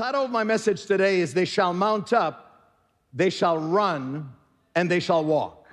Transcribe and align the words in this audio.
Title 0.00 0.24
of 0.24 0.30
my 0.30 0.44
message 0.44 0.86
today 0.86 1.20
is 1.20 1.34
They 1.34 1.44
Shall 1.44 1.74
Mount 1.74 2.14
Up, 2.14 2.72
They 3.12 3.28
Shall 3.28 3.58
Run, 3.58 4.32
and 4.74 4.90
They 4.90 4.98
Shall 4.98 5.22
Walk. 5.22 5.68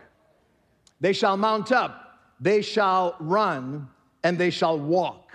They 0.99 1.13
shall 1.13 1.37
mount 1.37 1.71
up, 1.71 2.19
they 2.37 2.61
shall 2.61 3.15
run, 3.21 3.87
and 4.25 4.37
they 4.37 4.49
shall 4.49 4.77
walk. 4.77 5.31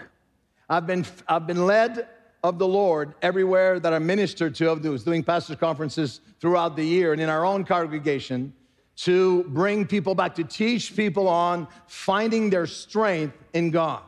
I've 0.69 0.87
been, 0.87 1.07
I've 1.27 1.47
been 1.47 1.65
led 1.65 2.07
of 2.45 2.59
the 2.59 2.69
Lord 2.69 3.15
everywhere 3.23 3.81
that 3.81 3.95
I 3.95 3.99
ministered 3.99 4.55
to, 4.57 4.71
of 4.71 4.83
those 4.83 5.05
doing 5.05 5.25
pastors' 5.25 5.57
conferences 5.57 6.21
throughout 6.39 6.77
the 6.77 6.85
year 6.85 7.15
and 7.15 7.23
in 7.23 7.31
our 7.31 7.47
own 7.47 7.65
congregation 7.65 8.53
to 8.97 9.45
bring 9.45 9.87
people 9.87 10.15
back, 10.15 10.35
to 10.35 10.45
teach 10.45 10.95
people 10.95 11.29
on 11.29 11.67
finding 11.87 12.51
their 12.51 12.67
strength 12.67 13.39
in 13.55 13.71
God. 13.71 14.03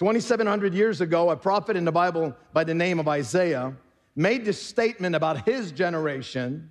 2,700 0.00 0.72
years 0.72 1.02
ago, 1.02 1.28
a 1.28 1.36
prophet 1.36 1.76
in 1.76 1.84
the 1.84 1.92
Bible 1.92 2.34
by 2.54 2.64
the 2.64 2.72
name 2.72 2.98
of 2.98 3.06
Isaiah 3.06 3.76
made 4.16 4.46
this 4.46 4.60
statement 4.60 5.14
about 5.14 5.44
his 5.44 5.72
generation 5.72 6.70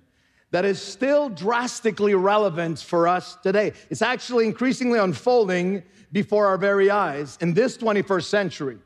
that 0.50 0.64
is 0.64 0.82
still 0.82 1.28
drastically 1.28 2.16
relevant 2.16 2.80
for 2.80 3.06
us 3.06 3.36
today. 3.36 3.72
It's 3.88 4.02
actually 4.02 4.46
increasingly 4.46 4.98
unfolding 4.98 5.84
before 6.10 6.48
our 6.48 6.58
very 6.58 6.90
eyes 6.90 7.38
in 7.40 7.54
this 7.54 7.78
21st 7.78 8.24
century. 8.24 8.78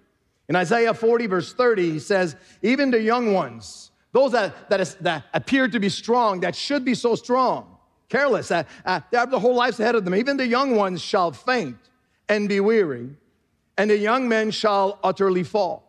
In 0.50 0.56
Isaiah 0.56 0.92
40, 0.92 1.26
verse 1.26 1.54
30, 1.54 1.92
he 1.92 1.98
says, 1.98 2.36
Even 2.60 2.90
the 2.90 3.00
young 3.00 3.32
ones, 3.32 3.92
those 4.12 4.32
that, 4.32 4.68
that, 4.68 4.78
is, 4.78 4.94
that 4.96 5.24
appear 5.32 5.68
to 5.68 5.80
be 5.80 5.88
strong, 5.88 6.40
that 6.40 6.54
should 6.54 6.84
be 6.84 6.94
so 6.94 7.14
strong, 7.14 7.78
careless, 8.10 8.50
uh, 8.50 8.64
uh, 8.84 9.00
they 9.10 9.16
have 9.16 9.30
the 9.30 9.40
whole 9.40 9.54
lives 9.54 9.80
ahead 9.80 9.94
of 9.94 10.04
them, 10.04 10.14
even 10.14 10.36
the 10.36 10.46
young 10.46 10.76
ones 10.76 11.00
shall 11.00 11.32
faint 11.32 11.78
and 12.28 12.46
be 12.46 12.60
weary, 12.60 13.08
and 13.76 13.90
the 13.90 13.96
young 13.96 14.28
men 14.28 14.50
shall 14.50 14.98
utterly 15.02 15.42
fall. 15.42 15.84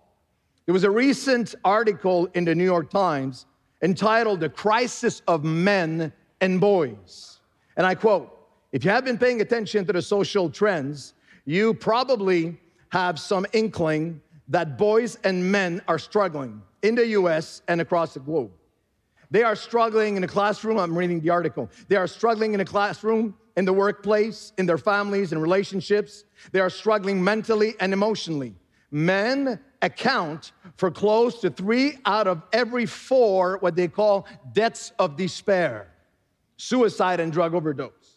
There 0.65 0.73
was 0.73 0.83
a 0.83 0.91
recent 0.91 1.53
article 1.63 2.27
in 2.33 2.45
the 2.45 2.55
New 2.55 2.63
York 2.63 2.89
Times 2.89 3.45
entitled 3.81 4.39
The 4.39 4.49
Crisis 4.49 5.21
of 5.27 5.43
Men 5.43 6.11
and 6.41 6.59
Boys. 6.59 7.39
And 7.77 7.85
I 7.85 7.95
quote 7.95 8.35
If 8.71 8.83
you 8.83 8.91
have 8.91 9.05
been 9.05 9.17
paying 9.17 9.41
attention 9.41 9.85
to 9.85 9.93
the 9.93 10.01
social 10.01 10.49
trends, 10.49 11.13
you 11.45 11.73
probably 11.73 12.59
have 12.89 13.19
some 13.19 13.45
inkling 13.53 14.21
that 14.47 14.77
boys 14.77 15.17
and 15.23 15.51
men 15.51 15.81
are 15.87 15.99
struggling 15.99 16.61
in 16.81 16.95
the 16.95 17.07
US 17.07 17.61
and 17.67 17.81
across 17.81 18.13
the 18.13 18.19
globe. 18.19 18.51
They 19.31 19.43
are 19.43 19.55
struggling 19.55 20.15
in 20.15 20.21
the 20.21 20.27
classroom. 20.27 20.77
I'm 20.77 20.97
reading 20.97 21.19
the 21.19 21.31
article. 21.31 21.69
They 21.87 21.95
are 21.95 22.07
struggling 22.07 22.53
in 22.53 22.59
the 22.59 22.65
classroom, 22.65 23.35
in 23.57 23.65
the 23.65 23.73
workplace, 23.73 24.53
in 24.57 24.65
their 24.65 24.77
families 24.77 25.31
and 25.31 25.41
relationships. 25.41 26.25
They 26.51 26.59
are 26.59 26.69
struggling 26.69 27.23
mentally 27.23 27.75
and 27.79 27.93
emotionally. 27.93 28.55
Men 28.91 29.59
account 29.81 30.51
for 30.77 30.91
close 30.91 31.39
to 31.41 31.49
three 31.49 31.97
out 32.05 32.27
of 32.27 32.41
every 32.51 32.85
four 32.85 33.57
what 33.59 33.75
they 33.75 33.87
call 33.87 34.27
deaths 34.53 34.91
of 34.99 35.15
despair, 35.15 35.87
suicide 36.57 37.19
and 37.19 37.31
drug 37.31 37.53
overdose. 37.53 38.15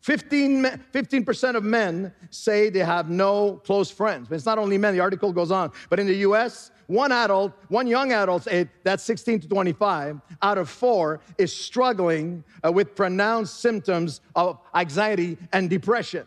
15, 0.00 0.64
15% 0.92 1.56
of 1.56 1.64
men 1.64 2.14
say 2.30 2.70
they 2.70 2.78
have 2.78 3.10
no 3.10 3.60
close 3.64 3.90
friends. 3.90 4.28
But 4.28 4.36
it's 4.36 4.46
not 4.46 4.56
only 4.56 4.78
men, 4.78 4.94
the 4.94 5.00
article 5.00 5.32
goes 5.32 5.50
on. 5.50 5.72
But 5.90 5.98
in 5.98 6.06
the 6.06 6.14
US, 6.18 6.70
one 6.86 7.12
adult, 7.12 7.52
one 7.68 7.86
young 7.86 8.12
adult, 8.12 8.46
that's 8.84 9.02
16 9.02 9.40
to 9.40 9.48
25, 9.48 10.20
out 10.42 10.58
of 10.58 10.68
four 10.68 11.20
is 11.38 11.52
struggling 11.52 12.44
uh, 12.64 12.70
with 12.70 12.94
pronounced 12.94 13.60
symptoms 13.60 14.20
of 14.34 14.58
anxiety 14.74 15.36
and 15.52 15.68
depression. 15.68 16.26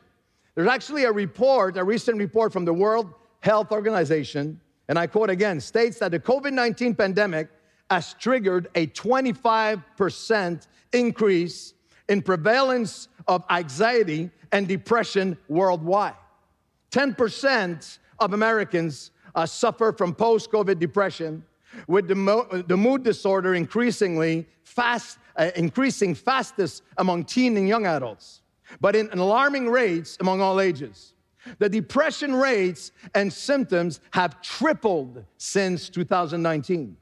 There's 0.55 0.67
actually 0.67 1.05
a 1.05 1.11
report, 1.11 1.77
a 1.77 1.83
recent 1.83 2.17
report 2.17 2.51
from 2.51 2.65
the 2.65 2.73
World 2.73 3.13
Health 3.41 3.71
Organization, 3.71 4.59
and 4.89 4.99
I 4.99 5.07
quote 5.07 5.29
again, 5.29 5.61
states 5.61 5.99
that 5.99 6.11
the 6.11 6.19
COVID 6.19 6.51
19 6.51 6.95
pandemic 6.95 7.49
has 7.89 8.13
triggered 8.15 8.67
a 8.75 8.87
25% 8.87 10.67
increase 10.91 11.73
in 12.09 12.21
prevalence 12.21 13.07
of 13.27 13.43
anxiety 13.49 14.29
and 14.51 14.67
depression 14.67 15.37
worldwide. 15.47 16.15
10% 16.91 17.99
of 18.19 18.33
Americans 18.33 19.11
uh, 19.39 19.45
suffer 19.45 19.93
from 19.93 20.13
post 20.13 20.51
COVID 20.51 20.79
depression, 20.79 21.43
with 21.87 22.07
the, 22.09 22.15
mo- 22.15 22.47
the, 22.67 22.75
mood 22.75 23.03
disorder 23.03 23.55
increasingly 23.55 24.45
fast, 24.63 25.17
uh, 25.37 25.51
increasing 25.55 26.13
fastest 26.13 26.83
among 26.97 27.23
teen 27.23 27.55
and 27.55 27.67
young 27.67 27.85
adults, 27.85 28.41
but 28.81 28.97
in 28.97 29.09
alarming 29.11 29.69
rates 29.69 30.17
among 30.19 30.41
all 30.41 30.59
ages. 30.59 31.13
The 31.59 31.69
depression 31.69 32.35
rates 32.35 32.91
and 33.15 33.31
symptoms 33.31 34.01
have 34.11 34.41
tripled 34.41 35.23
since 35.37 35.87
2019. 35.87 36.97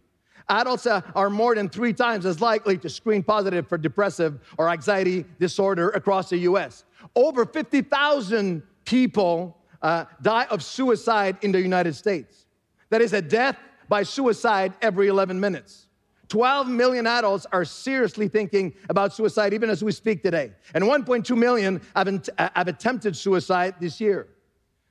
Adults 0.49 0.85
uh, 0.85 1.01
are 1.15 1.31
more 1.31 1.55
than 1.55 1.67
three 1.67 1.91
times 1.91 2.23
as 2.25 2.39
likely 2.39 2.77
to 2.77 2.87
screen 2.87 3.23
positive 3.23 3.67
for 3.67 3.79
depressive 3.79 4.39
or 4.59 4.69
anxiety 4.69 5.25
disorder 5.39 5.89
across 5.89 6.29
the 6.29 6.37
US. 6.49 6.85
Over 7.15 7.45
50,000 7.45 8.61
people 8.85 9.56
uh, 9.81 10.05
die 10.21 10.45
of 10.45 10.63
suicide 10.63 11.37
in 11.41 11.51
the 11.51 11.61
United 11.61 11.95
States. 11.95 12.45
That 12.89 13.01
is 13.01 13.13
a 13.13 13.21
death 13.21 13.57
by 13.89 14.03
suicide 14.03 14.73
every 14.81 15.07
11 15.07 15.39
minutes. 15.39 15.87
12 16.29 16.67
million 16.67 17.07
adults 17.07 17.45
are 17.51 17.63
seriously 17.63 18.27
thinking 18.27 18.73
about 18.89 19.13
suicide 19.13 19.53
even 19.53 19.69
as 19.69 19.83
we 19.83 19.91
speak 19.91 20.23
today. 20.23 20.51
And 20.73 20.83
1.2 20.83 21.37
million 21.37 21.81
have, 21.95 22.29
uh, 22.37 22.49
have 22.55 22.67
attempted 22.67 23.15
suicide 23.15 23.75
this 23.79 24.01
year. 24.01 24.27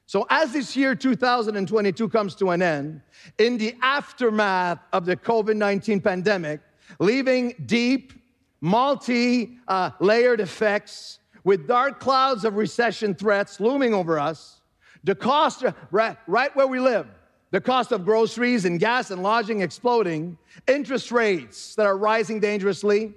So, 0.09 0.25
as 0.31 0.53
this 0.53 0.77
year 0.77 0.95
2022 0.95 2.09
comes 2.09 2.37
to 2.37 2.51
an 2.51 2.63
end, 2.63 3.03
in 3.39 3.59
the 3.59 3.75
aftermath 3.83 4.79
of 4.93 5.05
the 5.05 5.17
COVID 5.17 5.57
19 5.57 6.01
pandemic, 6.01 6.61
leaving 7.01 7.55
deep, 7.67 8.13
multi 8.61 9.59
layered 9.99 10.41
effects 10.41 11.19
with 11.43 11.67
dark 11.67 11.99
clouds 11.99 12.45
of 12.45 12.55
recession 12.55 13.15
threats 13.15 13.59
looming 13.59 13.95
over 13.95 14.19
us, 14.19 14.61
the 15.07 15.15
cost, 15.15 15.65
right, 15.93 16.19
right 16.27 16.55
where 16.57 16.67
we 16.67 16.81
live, 16.81 17.07
the 17.53 17.61
cost 17.61 17.93
of 17.93 18.05
groceries 18.05 18.65
and 18.65 18.81
gas 18.81 19.13
and 19.13 19.23
lodging 19.23 19.63
exploding, 19.63 20.37
interest 20.67 21.13
rates 21.13 21.77
that 21.77 21.87
are 21.87 21.97
rising 21.97 22.41
dangerously, 22.41 23.15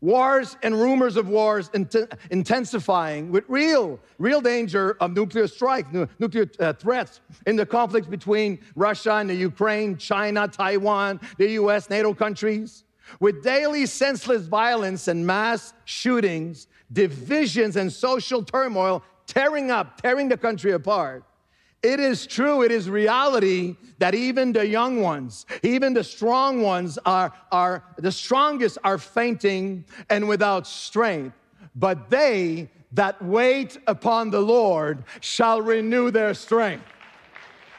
wars 0.00 0.56
and 0.62 0.74
rumors 0.74 1.16
of 1.16 1.28
wars 1.28 1.70
int- 1.74 1.94
intensifying 2.30 3.30
with 3.30 3.44
real, 3.48 4.00
real 4.18 4.40
danger 4.40 4.96
of 4.98 5.12
nuclear 5.12 5.46
strike, 5.46 5.92
nu- 5.92 6.08
nuclear 6.18 6.50
uh, 6.58 6.72
threats 6.72 7.20
in 7.46 7.54
the 7.54 7.66
conflicts 7.66 8.08
between 8.08 8.58
Russia 8.74 9.16
and 9.16 9.28
the 9.28 9.34
Ukraine, 9.34 9.98
China, 9.98 10.48
Taiwan, 10.48 11.20
the 11.36 11.50
US, 11.52 11.90
NATO 11.90 12.14
countries, 12.14 12.84
with 13.20 13.42
daily 13.42 13.84
senseless 13.84 14.46
violence 14.46 15.06
and 15.06 15.26
mass 15.26 15.74
shootings, 15.84 16.66
divisions 16.90 17.76
and 17.76 17.92
social 17.92 18.42
turmoil 18.42 19.02
tearing 19.26 19.70
up, 19.70 20.00
tearing 20.00 20.28
the 20.28 20.36
country 20.36 20.72
apart. 20.72 21.24
It 21.82 22.00
is 22.00 22.26
true, 22.26 22.62
it 22.62 22.72
is 22.72 22.90
reality 22.90 23.76
that 23.98 24.14
even 24.14 24.52
the 24.52 24.66
young 24.66 25.00
ones, 25.00 25.46
even 25.62 25.94
the 25.94 26.02
strong 26.02 26.62
ones 26.62 26.98
are, 27.04 27.32
are 27.52 27.84
the 27.98 28.10
strongest 28.10 28.78
are 28.82 28.98
fainting 28.98 29.84
and 30.10 30.26
without 30.26 30.66
strength. 30.66 31.36
But 31.74 32.10
they 32.10 32.70
that 32.92 33.22
wait 33.22 33.78
upon 33.86 34.30
the 34.30 34.40
Lord 34.40 35.04
shall 35.20 35.60
renew 35.60 36.10
their 36.10 36.34
strength. 36.34 36.84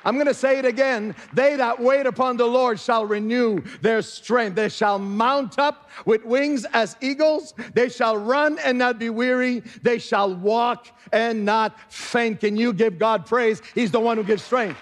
I'm 0.06 0.16
going 0.16 0.28
to 0.28 0.34
say 0.34 0.58
it 0.60 0.66
again. 0.66 1.16
They 1.34 1.56
that 1.58 1.82
wait 1.82 2.06
upon 2.06 2.38
the 2.38 2.46
Lord 2.46 2.80
shall 2.80 3.06
renew 3.06 3.62
their 3.82 4.02
strength. 4.02 4.56
They 4.56 4.70
shall 4.70 5.00
mount 5.00 5.60
up 5.60 5.90
with 6.06 6.24
wings 6.24 6.66
as 6.74 6.96
eagles. 7.02 7.54
They 7.74 7.90
shall 7.90 8.18
run 8.18 8.58
and 8.60 8.78
not 8.78 9.00
be 9.00 9.10
weary. 9.10 9.62
They 9.82 10.00
shall 10.00 10.34
walk 10.34 10.88
and 11.12 11.46
not 11.46 11.92
faint. 11.92 12.40
Can 12.40 12.56
you 12.56 12.74
give 12.74 12.98
God 13.00 13.26
praise? 13.26 13.62
He's 13.76 13.92
the 13.92 14.00
one 14.00 14.18
who 14.18 14.24
gives 14.24 14.44
strength. 14.44 14.80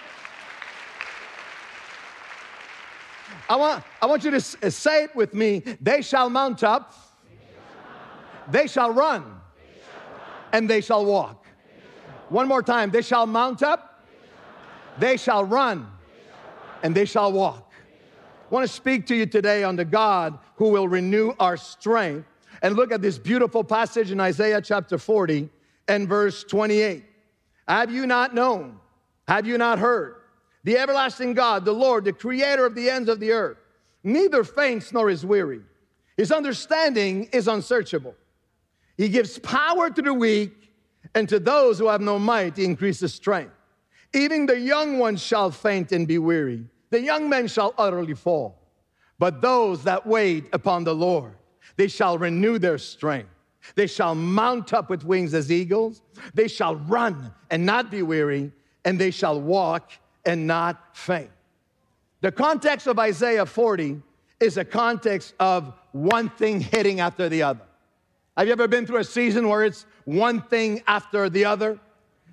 I 3.48 3.56
want, 3.56 3.84
I 4.02 4.06
want 4.06 4.24
you 4.24 4.32
to 4.32 4.36
uh, 4.36 4.70
say 4.70 5.04
it 5.04 5.14
with 5.14 5.32
me. 5.32 5.62
They 5.80 6.02
shall 6.02 6.28
mount 6.28 6.64
up, 6.64 6.94
they 8.50 8.66
shall 8.66 8.92
run, 8.92 9.40
and 10.52 10.68
they 10.68 10.80
shall 10.80 11.04
walk. 11.04 11.46
One 12.28 12.48
more 12.48 12.62
time. 12.62 12.90
They 12.90 13.02
shall 13.02 13.24
mount 13.26 13.62
up, 13.62 13.85
they 14.98 15.16
shall 15.16 15.44
run 15.44 15.86
and 16.82 16.94
they 16.94 17.04
shall 17.04 17.32
walk. 17.32 17.72
I 18.50 18.54
want 18.54 18.66
to 18.66 18.72
speak 18.72 19.06
to 19.06 19.14
you 19.14 19.26
today 19.26 19.64
on 19.64 19.76
the 19.76 19.84
God 19.84 20.38
who 20.56 20.70
will 20.70 20.86
renew 20.88 21.32
our 21.40 21.56
strength. 21.56 22.26
And 22.62 22.76
look 22.76 22.92
at 22.92 23.02
this 23.02 23.18
beautiful 23.18 23.64
passage 23.64 24.10
in 24.10 24.20
Isaiah 24.20 24.62
chapter 24.62 24.98
40 24.98 25.50
and 25.88 26.08
verse 26.08 26.44
28. 26.44 27.04
Have 27.68 27.90
you 27.90 28.06
not 28.06 28.34
known? 28.34 28.78
Have 29.28 29.46
you 29.46 29.58
not 29.58 29.78
heard? 29.78 30.16
The 30.64 30.78
everlasting 30.78 31.34
God, 31.34 31.64
the 31.64 31.72
Lord, 31.72 32.04
the 32.04 32.12
creator 32.12 32.64
of 32.64 32.74
the 32.74 32.88
ends 32.88 33.08
of 33.08 33.20
the 33.20 33.32
earth, 33.32 33.58
neither 34.02 34.42
faints 34.44 34.92
nor 34.92 35.10
is 35.10 35.24
weary. 35.26 35.60
His 36.16 36.32
understanding 36.32 37.28
is 37.32 37.46
unsearchable. 37.46 38.14
He 38.96 39.08
gives 39.08 39.38
power 39.38 39.90
to 39.90 40.02
the 40.02 40.14
weak, 40.14 40.72
and 41.14 41.28
to 41.28 41.38
those 41.38 41.78
who 41.78 41.88
have 41.88 42.00
no 42.00 42.18
might, 42.18 42.56
he 42.56 42.64
increases 42.64 43.12
strength. 43.12 43.52
Even 44.16 44.46
the 44.46 44.58
young 44.58 44.98
ones 44.98 45.22
shall 45.22 45.50
faint 45.50 45.92
and 45.92 46.08
be 46.08 46.16
weary. 46.16 46.64
The 46.88 47.02
young 47.02 47.28
men 47.28 47.48
shall 47.48 47.74
utterly 47.76 48.14
fall. 48.14 48.58
But 49.18 49.42
those 49.42 49.84
that 49.84 50.06
wait 50.06 50.46
upon 50.54 50.84
the 50.84 50.94
Lord, 50.94 51.34
they 51.76 51.88
shall 51.88 52.16
renew 52.16 52.58
their 52.58 52.78
strength. 52.78 53.28
They 53.74 53.86
shall 53.86 54.14
mount 54.14 54.72
up 54.72 54.88
with 54.88 55.04
wings 55.04 55.34
as 55.34 55.52
eagles. 55.52 56.00
They 56.32 56.48
shall 56.48 56.76
run 56.76 57.30
and 57.50 57.66
not 57.66 57.90
be 57.90 58.02
weary, 58.02 58.52
and 58.86 58.98
they 58.98 59.10
shall 59.10 59.38
walk 59.38 59.90
and 60.24 60.46
not 60.46 60.96
faint. 60.96 61.30
The 62.22 62.32
context 62.32 62.86
of 62.86 62.98
Isaiah 62.98 63.44
40 63.44 64.00
is 64.40 64.56
a 64.56 64.64
context 64.64 65.34
of 65.38 65.74
one 65.92 66.30
thing 66.30 66.60
hitting 66.60 67.00
after 67.00 67.28
the 67.28 67.42
other. 67.42 67.66
Have 68.36 68.46
you 68.46 68.52
ever 68.52 68.68
been 68.68 68.86
through 68.86 68.98
a 68.98 69.04
season 69.04 69.48
where 69.48 69.64
it's 69.64 69.84
one 70.04 70.40
thing 70.40 70.82
after 70.86 71.28
the 71.28 71.44
other? 71.44 71.78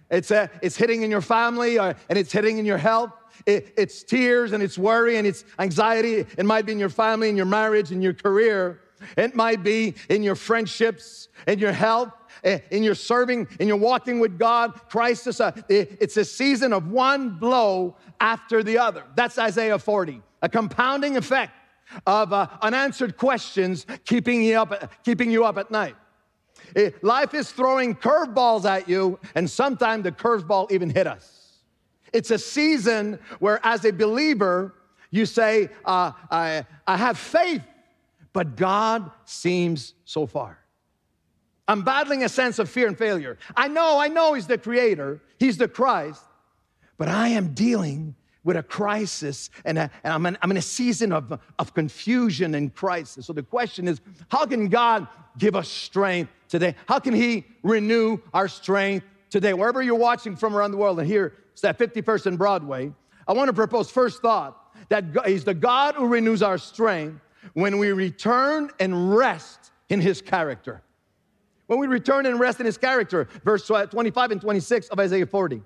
It's, 0.10 0.32
a, 0.32 0.50
it's 0.62 0.78
hitting 0.78 1.04
in 1.04 1.12
your 1.12 1.22
family 1.22 1.80
or, 1.80 1.96
and 2.10 2.20
it's 2.20 2.32
hitting 2.32 2.58
in 2.58 2.66
your 2.66 2.78
health. 2.78 3.12
It, 3.46 3.74
it's 3.78 4.04
tears 4.04 4.52
and 4.52 4.62
it's 4.62 4.78
worry 4.78 5.18
and 5.18 5.26
it's 5.26 5.44
anxiety. 5.60 6.26
It 6.38 6.46
might 6.46 6.66
be 6.66 6.72
in 6.72 6.80
your 6.80 6.90
family, 6.90 7.30
in 7.30 7.38
your 7.38 7.46
marriage, 7.46 7.92
in 7.92 8.02
your 8.02 8.14
career. 8.14 8.82
It 9.18 9.36
might 9.36 9.64
be 9.64 9.96
in 10.10 10.24
your 10.24 10.36
friendships, 10.36 11.28
in 11.48 11.60
your 11.60 11.72
health, 11.72 12.14
eh, 12.44 12.60
in 12.72 12.84
your 12.84 12.96
serving, 12.96 13.48
in 13.60 13.68
your 13.68 13.78
walking 13.78 14.20
with 14.20 14.38
God. 14.38 14.74
Christ 14.90 15.28
is 15.28 15.40
a, 15.40 15.54
it's 15.68 16.18
a 16.18 16.26
season 16.26 16.74
of 16.74 16.90
one 16.90 17.32
blow 17.32 17.98
after 18.22 18.64
the 18.64 18.78
other. 18.78 19.04
That's 19.16 19.38
Isaiah 19.38 19.80
40, 19.80 20.22
a 20.42 20.50
compounding 20.50 21.18
effect 21.18 21.54
of 22.08 22.34
uh, 22.34 22.48
unanswered 22.62 23.18
questions 23.18 23.86
keeping 24.06 24.42
you 24.44 24.60
up, 24.60 24.92
keeping 25.04 25.30
you 25.32 25.46
up 25.46 25.58
at 25.58 25.70
night. 25.70 25.96
Eh, 26.75 26.92
life 27.01 27.33
is 27.33 27.51
throwing 27.51 27.95
curveballs 27.95 28.65
at 28.65 28.88
you, 28.89 29.19
and 29.36 29.50
sometimes 29.50 30.04
the 30.04 30.12
curveball 30.12 30.71
even 30.71 30.89
hit 30.89 31.07
us. 31.07 31.60
It's 32.12 32.31
a 32.31 32.38
season 32.38 33.19
where, 33.39 33.60
as 33.63 33.86
a 33.86 33.92
believer, 33.92 34.75
you 35.12 35.25
say, 35.25 35.69
uh, 35.86 36.12
I, 36.30 36.65
I 36.88 36.98
have 36.98 37.18
faith 37.18 37.62
but 38.33 38.56
God 38.56 39.12
seems 39.25 39.94
so 40.06 40.25
far. 40.25 40.60
I'm 41.68 41.83
battling 41.83 42.24
a 42.24 42.30
sense 42.30 42.60
of 42.60 42.69
fear 42.69 42.88
and 42.88 42.98
failure. 42.98 43.38
I 43.56 43.69
know, 43.69 44.00
I 44.00 44.09
know 44.09 44.33
He's 44.33 44.48
the 44.48 44.57
Creator, 44.57 45.21
He's 45.39 45.57
the 45.57 45.68
Christ, 45.68 46.21
but 46.98 47.07
I 47.07 47.30
am 47.30 47.54
dealing 47.54 48.16
with 48.44 48.57
a 48.57 48.63
crisis 48.63 49.50
and, 49.66 49.78
a, 49.78 49.90
and 50.04 50.13
I'm, 50.13 50.25
in, 50.25 50.38
I'm 50.42 50.51
in 50.51 50.57
a 50.57 50.62
season 50.62 51.12
of, 51.12 51.40
of 51.60 51.74
confusion 51.74 52.56
and 52.56 52.74
crisis. 52.74 53.25
So 53.25 53.34
the 53.34 53.44
question 53.44 53.88
is 53.88 54.01
how 54.30 54.45
can 54.45 54.68
God 54.68 55.07
give 55.38 55.56
us 55.56 55.69
strength 55.69 56.31
today? 56.50 56.75
How 56.88 57.00
can 57.00 57.13
He 57.13 57.45
renew 57.63 58.18
our 58.34 58.48
strength 58.48 59.06
today? 59.30 59.54
Wherever 59.54 59.81
you're 59.81 59.95
watching 59.95 60.36
from 60.36 60.56
around 60.56 60.72
the 60.72 60.78
world, 60.78 61.00
and 61.00 61.07
here 61.07 61.34
it's 61.54 61.63
at 61.63 61.78
51st 61.78 62.25
and 62.28 62.38
Broadway, 62.38 62.92
I 63.28 63.34
want 63.34 63.48
to 63.48 63.54
propose 63.54 63.90
first 63.90 64.22
thought 64.22 64.60
that 64.90 65.06
He's 65.25 65.44
the 65.44 65.54
God 65.54 65.95
who 65.95 66.07
renews 66.07 66.42
our 66.42 66.57
strength 66.57 67.22
when 67.54 67.78
we 67.78 67.92
return 67.92 68.69
and 68.80 69.16
rest 69.16 69.72
in 69.90 70.01
his 70.01 70.22
character. 70.22 70.81
When 71.68 71.80
we 71.80 71.88
return 71.88 72.25
and 72.25 72.40
rest 72.40 72.60
in 72.60 72.66
his 72.66 72.78
character, 72.78 73.28
verse 73.44 73.68
25 73.68 74.31
and 74.31 74.42
26 74.42 74.88
of 74.90 75.00
Isaiah 75.00 75.25
40. 75.25 75.62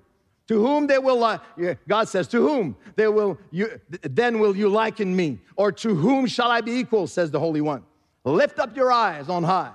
To 0.48 0.64
whom 0.64 0.86
they 0.86 0.98
will, 0.98 1.22
uh, 1.22 1.38
God 1.86 2.08
says, 2.08 2.26
to 2.28 2.40
whom 2.40 2.74
they 2.96 3.06
will, 3.06 3.38
you, 3.50 3.80
then 4.02 4.38
will 4.38 4.56
you 4.56 4.68
liken 4.68 5.14
me? 5.14 5.38
Or 5.56 5.70
to 5.72 5.94
whom 5.94 6.26
shall 6.26 6.50
I 6.50 6.62
be 6.62 6.72
equal, 6.72 7.06
says 7.06 7.30
the 7.30 7.38
Holy 7.38 7.60
One. 7.60 7.84
Lift 8.24 8.58
up 8.58 8.76
your 8.76 8.90
eyes 8.90 9.28
on 9.28 9.44
high 9.44 9.72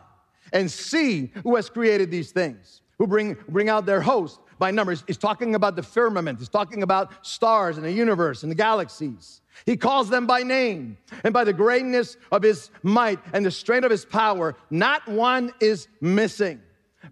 and 0.52 0.70
see 0.70 1.32
who 1.44 1.56
has 1.56 1.70
created 1.70 2.12
these 2.12 2.32
things, 2.32 2.82
who 2.98 3.08
bring, 3.08 3.38
bring 3.50 3.70
out 3.70 3.86
their 3.86 4.02
host 4.02 4.40
by 4.58 4.72
numbers. 4.72 5.04
He's 5.06 5.18
talking 5.18 5.56
about 5.56 5.76
the 5.76 5.84
firmament, 5.84 6.40
he's 6.40 6.50
talking 6.50 6.84
about 6.84 7.26
stars 7.26 7.78
in 7.78 7.84
the 7.84 7.92
universe 7.92 8.44
and 8.44 8.52
the 8.52 8.56
galaxies. 8.56 9.42
He 9.68 9.78
calls 9.78 10.10
them 10.10 10.26
by 10.26 10.42
name, 10.42 10.98
and 11.24 11.32
by 11.32 11.44
the 11.44 11.54
greatness 11.54 12.18
of 12.32 12.42
his 12.42 12.72
might 12.82 13.20
and 13.34 13.46
the 13.46 13.52
strength 13.52 13.86
of 13.86 13.92
his 13.92 14.06
power, 14.06 14.56
not 14.72 15.08
one 15.08 15.52
is 15.60 15.88
missing. 16.02 16.60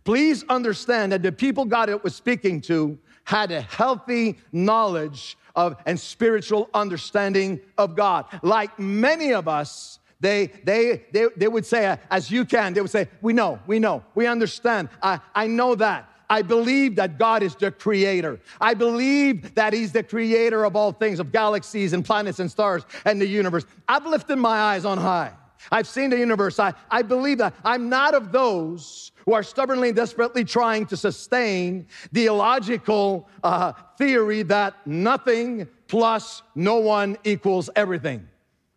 Please 0.03 0.43
understand 0.49 1.11
that 1.11 1.21
the 1.21 1.31
people 1.31 1.65
God 1.65 1.91
was 2.03 2.15
speaking 2.15 2.59
to 2.61 2.97
had 3.23 3.51
a 3.51 3.61
healthy 3.61 4.37
knowledge 4.51 5.37
of 5.55 5.75
and 5.85 5.99
spiritual 5.99 6.69
understanding 6.73 7.59
of 7.77 7.95
God. 7.95 8.25
Like 8.41 8.77
many 8.79 9.33
of 9.33 9.47
us, 9.47 9.99
they, 10.19 10.47
they, 10.63 11.03
they, 11.11 11.27
they 11.35 11.47
would 11.47 11.65
say, 11.65 11.97
as 12.09 12.29
you 12.31 12.45
can, 12.45 12.73
they 12.73 12.81
would 12.81 12.91
say, 12.91 13.07
We 13.21 13.33
know, 13.33 13.59
we 13.67 13.79
know, 13.79 14.03
we 14.15 14.27
understand. 14.27 14.89
I, 15.01 15.19
I 15.33 15.47
know 15.47 15.75
that. 15.75 16.07
I 16.29 16.43
believe 16.43 16.95
that 16.95 17.19
God 17.19 17.43
is 17.43 17.55
the 17.55 17.71
creator. 17.71 18.39
I 18.61 18.73
believe 18.73 19.53
that 19.55 19.73
He's 19.73 19.91
the 19.91 20.03
creator 20.03 20.63
of 20.63 20.77
all 20.77 20.93
things, 20.93 21.19
of 21.19 21.33
galaxies 21.33 21.91
and 21.91 22.05
planets 22.05 22.39
and 22.39 22.49
stars 22.49 22.85
and 23.03 23.19
the 23.19 23.27
universe. 23.27 23.65
I've 23.87 24.05
lifted 24.05 24.37
my 24.37 24.57
eyes 24.57 24.85
on 24.85 24.97
high. 24.97 25.33
I've 25.71 25.87
seen 25.87 26.09
the 26.09 26.17
universe. 26.17 26.59
I, 26.59 26.73
I 26.89 27.01
believe 27.01 27.37
that. 27.39 27.53
I'm 27.63 27.89
not 27.89 28.13
of 28.13 28.31
those 28.31 29.11
who 29.25 29.33
are 29.33 29.43
stubbornly 29.43 29.89
and 29.89 29.95
desperately 29.95 30.43
trying 30.43 30.85
to 30.87 30.97
sustain 30.97 31.87
the 32.11 32.27
illogical 32.27 33.27
uh, 33.43 33.73
theory 33.97 34.43
that 34.43 34.75
nothing 34.87 35.67
plus 35.87 36.41
no 36.55 36.77
one 36.77 37.17
equals 37.23 37.69
everything. 37.75 38.27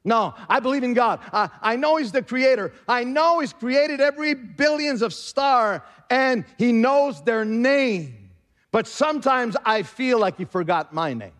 No, 0.05 0.35
I 0.51 0.61
believe 0.61 0.83
in 0.83 0.93
God. 0.93 1.21
I, 1.33 1.49
I 1.63 1.77
know 1.77 1.97
He's 1.97 2.13
the 2.13 2.23
creator. 2.23 2.73
I 2.87 3.05
know 3.05 3.41
He's 3.41 3.55
created 3.55 4.01
every 4.01 4.35
billions 4.35 5.01
of 5.01 5.15
star 5.15 5.83
and 6.11 6.45
He 6.59 6.73
knows 6.73 7.23
their 7.23 7.45
name. 7.45 8.31
But 8.71 8.87
sometimes 8.87 9.57
I 9.65 9.83
feel 9.83 10.19
like 10.19 10.37
He 10.37 10.45
forgot 10.45 10.93
my 10.93 11.15
name. 11.15 11.33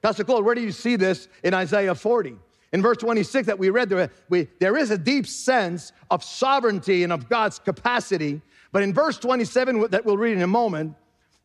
Pastor 0.00 0.24
Claude, 0.24 0.44
where 0.44 0.54
do 0.54 0.62
you 0.62 0.72
see 0.72 0.96
this 0.96 1.28
in 1.44 1.52
Isaiah 1.52 1.94
40? 1.94 2.36
In 2.72 2.82
verse 2.82 2.98
26 2.98 3.46
that 3.46 3.58
we 3.58 3.70
read, 3.70 3.88
there, 3.88 4.10
we, 4.28 4.48
there 4.60 4.76
is 4.76 4.90
a 4.90 4.98
deep 4.98 5.26
sense 5.26 5.92
of 6.10 6.22
sovereignty 6.22 7.02
and 7.02 7.12
of 7.12 7.28
God's 7.28 7.58
capacity. 7.58 8.40
But 8.72 8.82
in 8.82 8.94
verse 8.94 9.18
27 9.18 9.90
that 9.90 10.04
we'll 10.04 10.16
read 10.16 10.36
in 10.36 10.42
a 10.42 10.46
moment, 10.46 10.94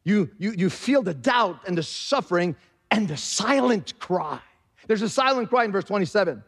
you, 0.03 0.29
you, 0.37 0.51
you 0.51 0.69
feel 0.69 1.01
the 1.01 1.15
doubt 1.15 1.61
and 1.67 1.77
the 1.77 1.83
suffering 1.83 2.55
and 2.91 3.07
the 3.07 3.17
silent 3.17 3.97
cry. 3.99 4.39
There's 4.87 5.01
a 5.01 5.09
silent 5.09 5.49
cry 5.49 5.65
in 5.65 5.71
verse 5.71 5.85
27. 5.85 6.43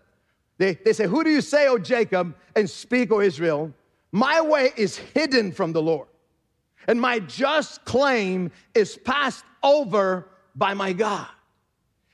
They, 0.59 0.75
they 0.75 0.93
say, 0.93 1.07
Who 1.07 1.23
do 1.23 1.31
you 1.31 1.41
say, 1.41 1.67
O 1.67 1.79
Jacob, 1.79 2.35
and 2.55 2.69
speak, 2.69 3.11
O 3.11 3.19
Israel? 3.19 3.73
My 4.11 4.41
way 4.41 4.71
is 4.77 4.97
hidden 4.97 5.51
from 5.51 5.73
the 5.73 5.81
Lord, 5.81 6.07
and 6.87 7.01
my 7.01 7.19
just 7.19 7.83
claim 7.85 8.51
is 8.73 8.97
passed 8.97 9.43
over 9.63 10.29
by 10.55 10.73
my 10.73 10.93
God. 10.93 11.27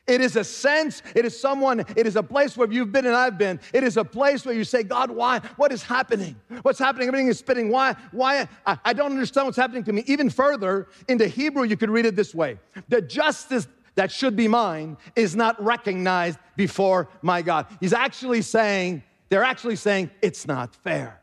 It 0.05 0.19
is 0.19 0.35
a 0.35 0.43
sense, 0.43 1.01
it 1.15 1.23
is 1.23 1.39
someone, 1.39 1.79
it 1.95 2.05
is 2.05 2.17
a 2.17 2.23
place 2.23 2.57
where 2.57 2.69
you've 2.69 2.91
been 2.91 3.05
and 3.05 3.15
I've 3.15 3.37
been. 3.37 3.59
It 3.71 3.85
is 3.85 3.95
a 3.95 4.03
place 4.03 4.45
where 4.45 4.53
you 4.53 4.65
say, 4.65 4.83
God, 4.83 5.09
why? 5.09 5.39
What 5.55 5.71
is 5.71 5.81
happening? 5.81 6.35
What's 6.61 6.79
happening? 6.79 7.07
Everything 7.07 7.29
is 7.29 7.39
spinning. 7.39 7.69
Why? 7.69 7.95
Why? 8.11 8.49
I, 8.65 8.77
I 8.83 8.93
don't 8.93 9.11
understand 9.11 9.47
what's 9.47 9.57
happening 9.57 9.83
to 9.85 9.93
me. 9.93 10.03
Even 10.07 10.29
further, 10.29 10.87
in 11.07 11.17
the 11.17 11.27
Hebrew, 11.27 11.63
you 11.63 11.77
could 11.77 11.89
read 11.89 12.05
it 12.05 12.17
this 12.17 12.35
way 12.35 12.59
The 12.89 13.01
justice 13.01 13.67
that 13.95 14.11
should 14.11 14.35
be 14.35 14.47
mine 14.47 14.97
is 15.15 15.35
not 15.35 15.61
recognized 15.63 16.37
before 16.57 17.07
my 17.21 17.41
God. 17.41 17.67
He's 17.79 17.93
actually 17.93 18.41
saying, 18.41 19.03
they're 19.29 19.43
actually 19.43 19.77
saying, 19.77 20.09
it's 20.21 20.45
not 20.45 20.75
fair. 20.75 21.21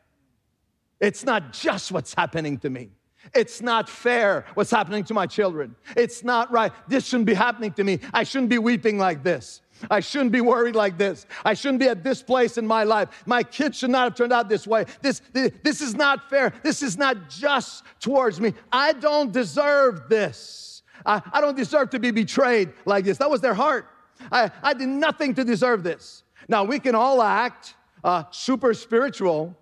It's 1.00 1.24
not 1.24 1.52
just 1.52 1.92
what's 1.92 2.14
happening 2.14 2.58
to 2.58 2.70
me. 2.70 2.90
It's 3.34 3.60
not 3.62 3.88
fair 3.88 4.44
what's 4.54 4.70
happening 4.70 5.04
to 5.04 5.14
my 5.14 5.26
children. 5.26 5.76
It's 5.96 6.24
not 6.24 6.50
right. 6.50 6.72
This 6.88 7.06
shouldn't 7.06 7.26
be 7.26 7.34
happening 7.34 7.72
to 7.74 7.84
me. 7.84 8.00
I 8.12 8.24
shouldn't 8.24 8.50
be 8.50 8.58
weeping 8.58 8.98
like 8.98 9.22
this. 9.22 9.60
I 9.90 10.00
shouldn't 10.00 10.32
be 10.32 10.40
worried 10.40 10.74
like 10.74 10.98
this. 10.98 11.26
I 11.44 11.54
shouldn't 11.54 11.80
be 11.80 11.88
at 11.88 12.02
this 12.04 12.22
place 12.22 12.58
in 12.58 12.66
my 12.66 12.84
life. 12.84 13.22
My 13.26 13.42
kids 13.42 13.78
should 13.78 13.90
not 13.90 14.04
have 14.04 14.14
turned 14.14 14.32
out 14.32 14.48
this 14.48 14.66
way. 14.66 14.84
This, 15.00 15.22
this, 15.32 15.52
this 15.62 15.80
is 15.80 15.94
not 15.94 16.28
fair. 16.28 16.52
This 16.62 16.82
is 16.82 16.98
not 16.98 17.30
just 17.30 17.84
towards 18.00 18.40
me. 18.40 18.52
I 18.72 18.92
don't 18.92 19.32
deserve 19.32 20.08
this. 20.08 20.82
I, 21.06 21.22
I 21.32 21.40
don't 21.40 21.56
deserve 21.56 21.90
to 21.90 21.98
be 21.98 22.10
betrayed 22.10 22.72
like 22.84 23.04
this. 23.04 23.18
That 23.18 23.30
was 23.30 23.40
their 23.40 23.54
heart. 23.54 23.86
I, 24.30 24.50
I 24.62 24.74
did 24.74 24.88
nothing 24.88 25.34
to 25.34 25.44
deserve 25.44 25.82
this. 25.82 26.24
Now, 26.48 26.64
we 26.64 26.78
can 26.78 26.94
all 26.94 27.22
act 27.22 27.74
uh, 28.04 28.24
super 28.30 28.74
spiritual 28.74 29.56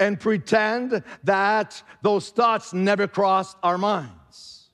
and 0.00 0.18
pretend 0.18 1.02
that 1.22 1.82
those 2.02 2.30
thoughts 2.30 2.72
never 2.72 3.06
crossed 3.06 3.56
our 3.62 3.78
minds. 3.78 4.70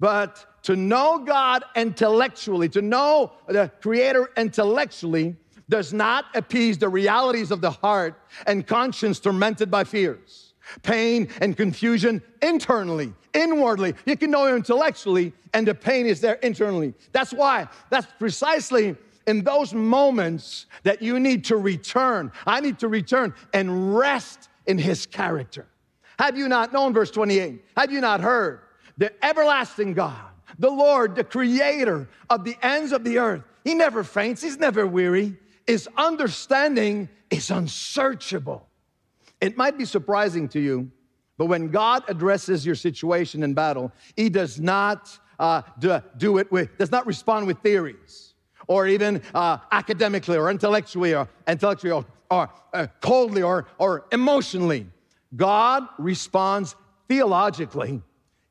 But 0.00 0.62
to 0.64 0.76
know 0.76 1.18
God 1.18 1.64
intellectually, 1.76 2.68
to 2.70 2.82
know 2.82 3.32
the 3.46 3.70
Creator 3.80 4.30
intellectually, 4.36 5.36
does 5.68 5.92
not 5.92 6.26
appease 6.34 6.76
the 6.78 6.88
realities 6.88 7.50
of 7.50 7.60
the 7.60 7.70
heart 7.70 8.20
and 8.46 8.66
conscience 8.66 9.18
tormented 9.18 9.70
by 9.70 9.84
fears 9.84 10.54
pain 10.82 11.28
and 11.42 11.56
confusion 11.56 12.22
internally, 12.42 13.12
inwardly. 13.34 13.94
You 14.06 14.16
can 14.16 14.30
know 14.30 14.54
intellectually, 14.54 15.32
and 15.52 15.68
the 15.68 15.74
pain 15.74 16.06
is 16.06 16.20
there 16.20 16.34
internally. 16.36 16.94
That's 17.12 17.32
why, 17.32 17.68
that's 17.90 18.06
precisely 18.18 18.96
in 19.26 19.44
those 19.44 19.74
moments 19.74 20.66
that 20.82 21.02
you 21.02 21.18
need 21.18 21.44
to 21.46 21.56
return. 21.56 22.32
I 22.46 22.60
need 22.60 22.78
to 22.80 22.88
return 22.88 23.34
and 23.52 23.96
rest 23.96 24.48
in 24.66 24.78
his 24.78 25.06
character. 25.06 25.66
Have 26.18 26.38
you 26.38 26.48
not 26.48 26.72
known, 26.72 26.92
verse 26.92 27.10
28? 27.10 27.64
Have 27.76 27.92
you 27.92 28.00
not 28.00 28.20
heard? 28.20 28.60
The 28.98 29.12
everlasting 29.24 29.94
God, 29.94 30.30
the 30.58 30.70
Lord, 30.70 31.16
the 31.16 31.24
creator 31.24 32.08
of 32.30 32.44
the 32.44 32.56
ends 32.62 32.92
of 32.92 33.02
the 33.02 33.18
earth, 33.18 33.42
he 33.64 33.74
never 33.74 34.04
faints, 34.04 34.42
he's 34.42 34.58
never 34.58 34.86
weary. 34.86 35.36
is 35.66 35.88
understanding 35.96 37.08
is 37.30 37.50
unsearchable. 37.50 38.68
It 39.40 39.56
might 39.56 39.76
be 39.76 39.84
surprising 39.84 40.48
to 40.50 40.60
you, 40.60 40.90
but 41.36 41.46
when 41.46 41.68
God 41.68 42.04
addresses 42.08 42.64
your 42.64 42.74
situation 42.74 43.42
in 43.42 43.54
battle, 43.54 43.90
He 44.16 44.28
does 44.28 44.60
not 44.60 45.18
uh, 45.38 45.62
do, 45.78 46.00
do, 46.16 46.38
it 46.38 46.52
with, 46.52 46.78
does 46.78 46.92
not 46.92 47.06
respond 47.06 47.46
with 47.46 47.58
theories 47.58 48.33
or 48.66 48.86
even 48.86 49.22
uh, 49.34 49.58
academically 49.72 50.36
or 50.36 50.50
intellectually 50.50 51.14
or 51.14 51.28
intellectually 51.46 51.92
or, 51.92 52.04
or 52.30 52.50
uh, 52.72 52.86
coldly 53.00 53.42
or, 53.42 53.66
or 53.78 54.06
emotionally. 54.12 54.86
God 55.36 55.86
responds 55.98 56.76
theologically. 57.08 58.02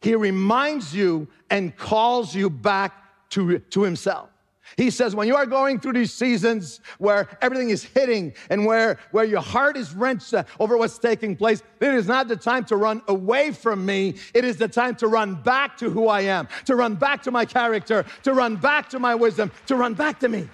He 0.02 0.16
reminds 0.16 0.94
you 0.94 1.28
and 1.50 1.76
calls 1.76 2.36
you 2.36 2.50
back 2.50 3.30
to, 3.30 3.60
to 3.60 3.84
Himself. 3.84 4.30
He 4.78 4.90
says, 4.90 5.16
when 5.16 5.28
you 5.28 5.36
are 5.36 5.46
going 5.46 5.80
through 5.80 5.94
these 5.94 6.14
seasons 6.14 6.80
where 6.98 7.28
everything 7.42 7.70
is 7.70 7.84
hitting 7.84 8.34
and 8.50 8.66
where, 8.66 8.98
where 9.12 9.26
your 9.26 9.42
heart 9.42 9.78
is 9.78 9.94
wrenched 9.94 10.34
uh, 10.34 10.44
over 10.60 10.78
what's 10.78 10.98
taking 10.98 11.36
place, 11.36 11.62
it 11.80 11.94
is 11.94 12.08
not 12.08 12.28
the 12.28 12.36
time 12.36 12.66
to 12.66 12.78
run 12.78 13.02
away 13.08 13.52
from 13.52 13.86
me. 13.86 14.16
It 14.34 14.46
is 14.46 14.58
the 14.58 14.68
time 14.68 14.96
to 14.96 15.08
run 15.08 15.36
back 15.36 15.78
to 15.78 15.90
who 15.90 16.08
I 16.08 16.22
am, 16.22 16.48
to 16.66 16.76
run 16.76 16.96
back 16.96 17.22
to 17.24 17.32
my 17.32 17.46
character, 17.46 18.06
to 18.24 18.34
run 18.34 18.56
back 18.56 18.90
to 18.90 19.00
my 19.00 19.14
wisdom, 19.16 19.52
to 19.68 19.76
run 19.76 19.94
back 19.94 20.20
to 20.22 20.30
me. 20.30 20.50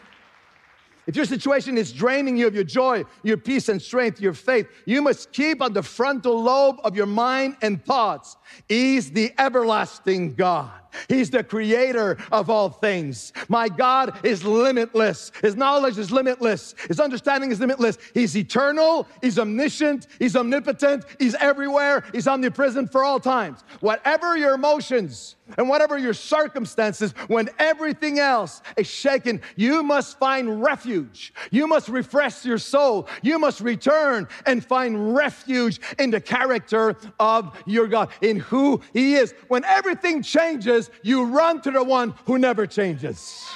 If 1.07 1.15
your 1.15 1.25
situation 1.25 1.75
is 1.75 1.91
draining 1.91 2.37
you 2.37 2.45
of 2.45 2.53
your 2.53 2.63
joy, 2.63 3.03
your 3.23 3.37
peace 3.37 3.67
and 3.69 3.81
strength, 3.81 4.21
your 4.21 4.33
faith, 4.33 4.67
you 4.85 5.01
must 5.01 5.31
keep 5.31 5.59
on 5.59 5.73
the 5.73 5.81
frontal 5.81 6.39
lobe 6.39 6.79
of 6.83 6.95
your 6.95 7.07
mind 7.07 7.57
and 7.63 7.83
thoughts. 7.83 8.37
He's 8.67 9.09
the 9.09 9.31
everlasting 9.39 10.35
God. 10.35 10.69
He's 11.07 11.29
the 11.29 11.43
creator 11.43 12.17
of 12.31 12.49
all 12.49 12.69
things. 12.69 13.33
My 13.47 13.69
God 13.69 14.19
is 14.23 14.43
limitless. 14.43 15.31
His 15.41 15.55
knowledge 15.55 15.97
is 15.97 16.11
limitless. 16.11 16.75
His 16.87 16.99
understanding 16.99 17.51
is 17.51 17.59
limitless. 17.59 17.97
He's 18.13 18.35
eternal. 18.37 19.07
He's 19.21 19.39
omniscient. 19.39 20.07
He's 20.19 20.35
omnipotent. 20.35 21.05
He's 21.17 21.35
everywhere. 21.35 22.03
He's 22.13 22.27
omnipresent 22.27 22.91
for 22.91 23.03
all 23.03 23.19
times. 23.19 23.63
Whatever 23.79 24.37
your 24.37 24.53
emotions 24.53 25.35
and 25.57 25.67
whatever 25.67 25.97
your 25.97 26.13
circumstances, 26.13 27.11
when 27.27 27.49
everything 27.57 28.19
else 28.19 28.61
is 28.77 28.87
shaken, 28.87 29.41
you 29.55 29.81
must 29.83 30.19
find 30.19 30.61
refuge. 30.61 31.33
You 31.51 31.67
must 31.67 31.89
refresh 31.89 32.45
your 32.45 32.59
soul. 32.59 33.07
You 33.21 33.39
must 33.39 33.61
return 33.61 34.27
and 34.45 34.63
find 34.63 35.15
refuge 35.15 35.79
in 35.97 36.11
the 36.11 36.21
character 36.21 36.95
of 37.19 37.57
your 37.65 37.87
God, 37.87 38.09
in 38.21 38.37
who 38.37 38.81
He 38.93 39.15
is. 39.15 39.33
When 39.47 39.63
everything 39.65 40.21
changes, 40.21 40.78
you 41.01 41.25
run 41.25 41.61
to 41.61 41.71
the 41.71 41.83
one 41.83 42.13
who 42.25 42.37
never 42.37 42.67
changes. 42.67 43.49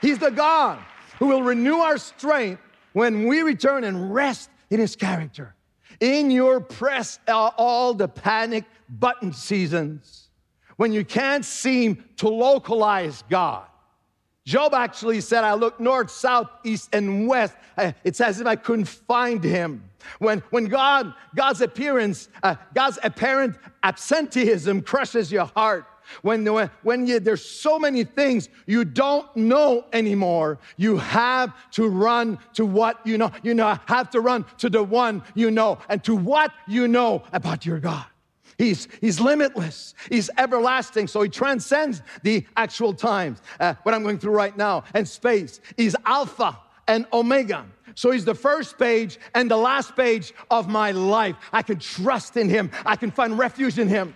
He's 0.00 0.18
the 0.18 0.30
God 0.30 0.78
who 1.18 1.28
will 1.28 1.42
renew 1.42 1.76
our 1.76 1.98
strength 1.98 2.60
when 2.92 3.26
we 3.26 3.42
return 3.42 3.84
and 3.84 4.12
rest 4.12 4.50
in 4.70 4.80
his 4.80 4.96
character. 4.96 5.54
In 6.00 6.30
your 6.30 6.60
press, 6.60 7.18
are 7.28 7.54
all 7.56 7.94
the 7.94 8.08
panic 8.08 8.64
button 8.88 9.32
seasons, 9.32 10.30
when 10.76 10.92
you 10.92 11.04
can't 11.04 11.44
seem 11.44 12.04
to 12.16 12.28
localize 12.28 13.22
God, 13.30 13.64
Job 14.44 14.74
actually 14.74 15.20
said, 15.20 15.44
I 15.44 15.54
looked 15.54 15.80
north, 15.80 16.10
south, 16.10 16.50
east, 16.64 16.88
and 16.92 17.28
west. 17.28 17.54
It's 18.04 18.20
as 18.20 18.40
if 18.40 18.46
I 18.46 18.56
couldn't 18.56 18.86
find 18.86 19.42
him. 19.42 19.84
When, 20.18 20.40
when 20.50 20.64
God, 20.64 21.14
God's 21.34 21.60
appearance, 21.60 22.28
uh, 22.42 22.56
God's 22.74 22.98
apparent 23.04 23.56
absenteeism 23.84 24.82
crushes 24.82 25.30
your 25.30 25.44
heart, 25.44 25.86
when, 26.22 26.44
when, 26.52 26.70
when 26.82 27.06
you, 27.06 27.20
there's 27.20 27.44
so 27.44 27.78
many 27.78 28.04
things 28.04 28.48
you 28.66 28.84
don't 28.84 29.34
know 29.36 29.84
anymore, 29.92 30.58
you 30.76 30.96
have 30.98 31.54
to 31.72 31.88
run 31.88 32.38
to 32.54 32.66
what 32.66 33.04
you 33.06 33.18
know. 33.18 33.30
You 33.42 33.54
know, 33.54 33.78
have 33.86 34.10
to 34.10 34.20
run 34.20 34.44
to 34.58 34.68
the 34.68 34.82
one 34.82 35.22
you 35.34 35.50
know 35.50 35.78
and 35.88 36.02
to 36.04 36.14
what 36.14 36.52
you 36.66 36.88
know 36.88 37.22
about 37.32 37.64
your 37.64 37.78
God. 37.78 38.04
He's, 38.62 38.86
he's 39.00 39.18
limitless. 39.18 39.92
He's 40.08 40.30
everlasting. 40.38 41.08
So 41.08 41.20
he 41.22 41.28
transcends 41.28 42.00
the 42.22 42.46
actual 42.56 42.94
times, 42.94 43.42
uh, 43.58 43.74
what 43.82 43.92
I'm 43.92 44.04
going 44.04 44.20
through 44.20 44.34
right 44.34 44.56
now, 44.56 44.84
and 44.94 45.08
space. 45.08 45.60
He's 45.76 45.96
Alpha 46.06 46.56
and 46.86 47.04
Omega. 47.12 47.66
So 47.96 48.12
he's 48.12 48.24
the 48.24 48.36
first 48.36 48.78
page 48.78 49.18
and 49.34 49.50
the 49.50 49.56
last 49.56 49.96
page 49.96 50.32
of 50.48 50.68
my 50.68 50.92
life. 50.92 51.34
I 51.52 51.62
can 51.62 51.80
trust 51.80 52.36
in 52.36 52.48
him, 52.48 52.70
I 52.86 52.94
can 52.94 53.10
find 53.10 53.36
refuge 53.36 53.80
in 53.80 53.88
him. 53.88 54.14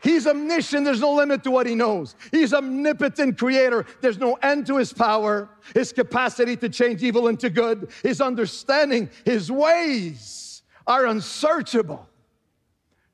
He's 0.00 0.28
omniscient, 0.28 0.84
there's 0.84 1.00
no 1.00 1.12
limit 1.12 1.42
to 1.42 1.50
what 1.50 1.66
he 1.66 1.74
knows. 1.74 2.14
He's 2.30 2.54
omnipotent 2.54 3.36
creator, 3.36 3.84
there's 4.00 4.18
no 4.18 4.34
end 4.34 4.68
to 4.68 4.76
his 4.76 4.92
power, 4.92 5.48
his 5.74 5.92
capacity 5.92 6.56
to 6.58 6.68
change 6.68 7.02
evil 7.02 7.26
into 7.26 7.50
good, 7.50 7.90
his 8.04 8.20
understanding, 8.20 9.10
his 9.24 9.50
ways 9.50 10.62
are 10.86 11.06
unsearchable. 11.06 12.08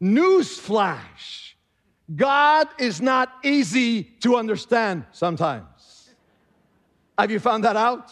Newsflash 0.02 1.50
God 2.14 2.68
is 2.78 3.00
not 3.00 3.32
easy 3.44 4.02
to 4.20 4.36
understand 4.36 5.04
sometimes. 5.12 6.10
Have 7.18 7.30
you 7.30 7.38
found 7.38 7.64
that 7.64 7.76
out? 7.76 8.10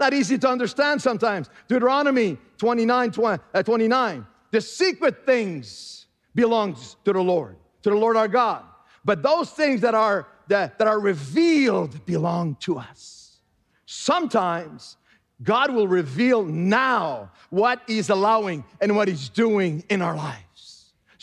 Not 0.00 0.14
easy 0.14 0.38
to 0.38 0.48
understand 0.48 1.02
sometimes. 1.02 1.50
Deuteronomy 1.68 2.38
29, 2.56 3.10
20, 3.10 3.42
uh, 3.52 3.62
29. 3.62 4.26
The 4.50 4.60
secret 4.60 5.26
things 5.26 6.06
belongs 6.34 6.96
to 7.04 7.12
the 7.12 7.20
Lord, 7.20 7.56
to 7.82 7.90
the 7.90 7.96
Lord 7.96 8.16
our 8.16 8.28
God. 8.28 8.64
But 9.04 9.22
those 9.22 9.50
things 9.50 9.80
that 9.82 9.94
are 9.94 10.28
that, 10.48 10.78
that 10.78 10.88
are 10.88 11.00
revealed 11.00 12.04
belong 12.04 12.56
to 12.60 12.78
us. 12.78 13.38
Sometimes 13.86 14.96
God 15.42 15.72
will 15.72 15.88
reveal 15.88 16.44
now 16.44 17.30
what 17.50 17.82
He's 17.86 18.10
allowing 18.10 18.64
and 18.80 18.96
what 18.96 19.08
He's 19.08 19.28
doing 19.28 19.84
in 19.88 20.02
our 20.02 20.16
lives. 20.16 20.51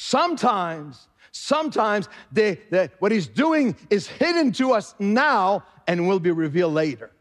Sometimes, 0.02 1.10
sometimes 1.34 2.08
they, 2.32 2.58
they, 2.70 2.90
what 3.00 3.12
he's 3.12 3.28
doing 3.28 3.76
is 3.90 4.08
hidden 4.08 4.54
to 4.54 4.72
us 4.72 4.96
now 4.98 5.66
and 5.88 6.08
will 6.08 6.22
be 6.22 6.32
revealed 6.32 6.74
later. 6.74 7.12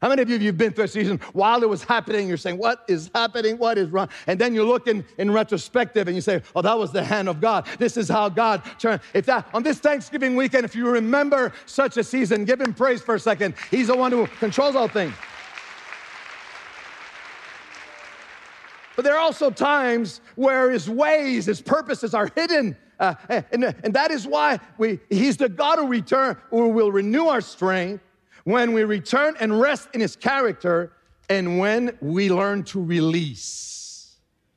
How 0.00 0.08
many 0.08 0.22
of 0.22 0.30
you 0.30 0.38
have 0.38 0.56
been 0.56 0.72
through 0.72 0.84
a 0.84 0.88
season 0.88 1.18
while 1.32 1.64
it 1.64 1.68
was 1.68 1.82
happening? 1.82 2.28
You're 2.28 2.36
saying, 2.36 2.58
What 2.58 2.84
is 2.86 3.10
happening? 3.12 3.58
What 3.58 3.76
is 3.76 3.90
wrong? 3.90 4.08
And 4.28 4.38
then 4.38 4.54
you 4.54 4.62
look 4.62 4.86
in, 4.86 5.04
in 5.18 5.32
retrospective 5.32 6.06
and 6.06 6.14
you 6.14 6.20
say, 6.20 6.42
Oh, 6.54 6.62
that 6.62 6.78
was 6.78 6.92
the 6.92 7.02
hand 7.02 7.28
of 7.28 7.40
God. 7.40 7.66
This 7.80 7.96
is 7.96 8.08
how 8.08 8.28
God 8.28 8.62
turned. 8.78 9.00
If 9.14 9.26
that 9.26 9.48
on 9.52 9.64
this 9.64 9.80
Thanksgiving 9.80 10.36
weekend, 10.36 10.64
if 10.64 10.76
you 10.76 10.88
remember 10.88 11.52
such 11.66 11.96
a 11.96 12.04
season, 12.04 12.44
give 12.44 12.60
him 12.60 12.72
praise 12.72 13.02
for 13.02 13.16
a 13.16 13.20
second. 13.20 13.56
He's 13.68 13.88
the 13.88 13.96
one 13.96 14.12
who 14.12 14.28
controls 14.38 14.76
all 14.76 14.86
things. 14.86 15.12
But 18.96 19.04
there 19.04 19.14
are 19.14 19.20
also 19.20 19.50
times 19.50 20.20
where 20.36 20.70
his 20.70 20.88
ways, 20.88 21.46
his 21.46 21.62
purposes 21.62 22.14
are 22.14 22.30
hidden. 22.34 22.76
Uh, 22.98 23.14
and, 23.28 23.64
and 23.64 23.94
that 23.94 24.10
is 24.10 24.26
why 24.26 24.60
we, 24.78 25.00
he's 25.08 25.36
the 25.36 25.48
God 25.48 25.78
who 25.78 25.88
return, 25.88 26.36
who 26.50 26.68
will 26.68 26.92
renew 26.92 27.26
our 27.26 27.40
strength 27.40 28.04
when 28.44 28.72
we 28.72 28.84
return 28.84 29.34
and 29.40 29.58
rest 29.60 29.88
in 29.94 30.00
his 30.00 30.16
character 30.16 30.92
and 31.28 31.58
when 31.58 31.96
we 32.00 32.30
learn 32.30 32.62
to 32.64 32.82
release. 32.82 34.16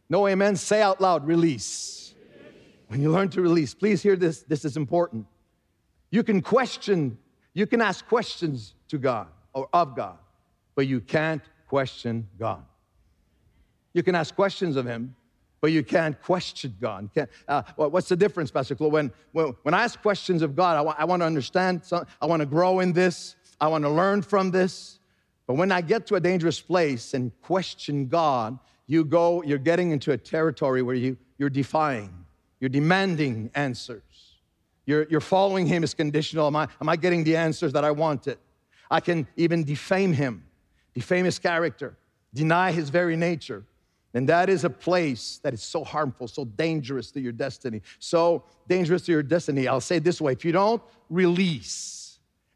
No 0.09 0.27
amen. 0.27 0.55
Say 0.55 0.81
out 0.81 1.01
loud, 1.01 1.25
release. 1.25 2.13
When 2.87 3.01
you 3.01 3.11
learn 3.11 3.29
to 3.29 3.41
release, 3.41 3.73
please 3.73 4.03
hear 4.03 4.15
this. 4.15 4.43
This 4.43 4.65
is 4.65 4.77
important. 4.77 5.25
You 6.11 6.23
can 6.23 6.41
question, 6.41 7.17
you 7.53 7.65
can 7.65 7.81
ask 7.81 8.07
questions 8.07 8.75
to 8.89 8.97
God 8.97 9.27
or 9.53 9.67
of 9.73 9.95
God, 9.95 10.17
but 10.75 10.87
you 10.87 11.01
can't 11.01 11.41
question 11.67 12.27
God. 12.37 12.63
You 13.95 14.03
can 14.03 14.13
ask 14.13 14.35
questions 14.35 14.75
of 14.75 14.85
him, 14.85 15.15
but 15.61 15.71
you 15.71 15.81
can't 15.81 16.21
question 16.21 16.75
God. 16.81 17.09
Can't, 17.15 17.29
uh, 17.47 17.63
what's 17.77 18.09
the 18.09 18.17
difference, 18.17 18.51
Pastor 18.51 18.75
Claude? 18.75 18.91
When, 18.91 19.11
when, 19.31 19.55
when 19.63 19.73
I 19.73 19.83
ask 19.85 19.99
questions 20.01 20.41
of 20.41 20.53
God, 20.53 20.75
I, 20.75 20.81
wa- 20.81 20.95
I 20.97 21.05
want 21.05 21.21
to 21.21 21.25
understand, 21.25 21.85
some, 21.85 22.05
I 22.21 22.25
want 22.25 22.41
to 22.41 22.45
grow 22.45 22.81
in 22.81 22.91
this, 22.91 23.37
I 23.59 23.69
want 23.69 23.85
to 23.85 23.89
learn 23.89 24.21
from 24.21 24.51
this. 24.51 24.99
But 25.47 25.53
when 25.53 25.71
I 25.71 25.79
get 25.79 26.05
to 26.07 26.15
a 26.15 26.19
dangerous 26.19 26.59
place 26.59 27.13
and 27.13 27.31
question 27.41 28.07
God, 28.07 28.59
you 28.85 29.05
go, 29.05 29.41
you're 29.43 29.57
getting 29.57 29.91
into 29.91 30.11
a 30.11 30.17
territory 30.17 30.81
where 30.81 30.95
you, 30.95 31.15
you're 31.37 31.49
defying, 31.49 32.13
you're 32.59 32.69
demanding 32.69 33.49
answers. 33.55 34.01
You're, 34.85 35.07
you're 35.09 35.21
following 35.21 35.67
Him 35.67 35.83
as 35.83 35.93
conditional. 35.93 36.47
Am 36.47 36.55
I, 36.57 36.67
am 36.81 36.89
I 36.89 36.97
getting 36.97 37.23
the 37.23 37.37
answers 37.37 37.71
that 37.73 37.85
I 37.85 37.91
wanted? 37.91 38.39
I 38.91 38.99
can 38.99 39.25
even 39.37 39.63
defame 39.63 40.11
Him, 40.11 40.43
defame 40.93 41.25
His 41.25 41.39
character, 41.39 41.95
deny 42.33 42.71
His 42.71 42.89
very 42.89 43.15
nature. 43.15 43.63
And 44.15 44.29
that 44.29 44.49
is 44.49 44.63
a 44.63 44.69
place 44.69 45.41
that 45.43 45.53
is 45.53 45.61
so 45.61 45.83
harmful, 45.83 46.29
so 46.29 46.45
dangerous 46.45 47.11
to 47.11 47.19
your 47.19 47.33
destiny, 47.33 47.81
so 47.99 48.43
dangerous 48.69 49.01
to 49.03 49.11
your 49.11 49.21
destiny. 49.21 49.67
I'll 49.67 49.81
say 49.81 49.99
this 49.99 50.21
way 50.21 50.31
if 50.31 50.45
you 50.45 50.53
don't 50.53 50.81
release 51.09 52.04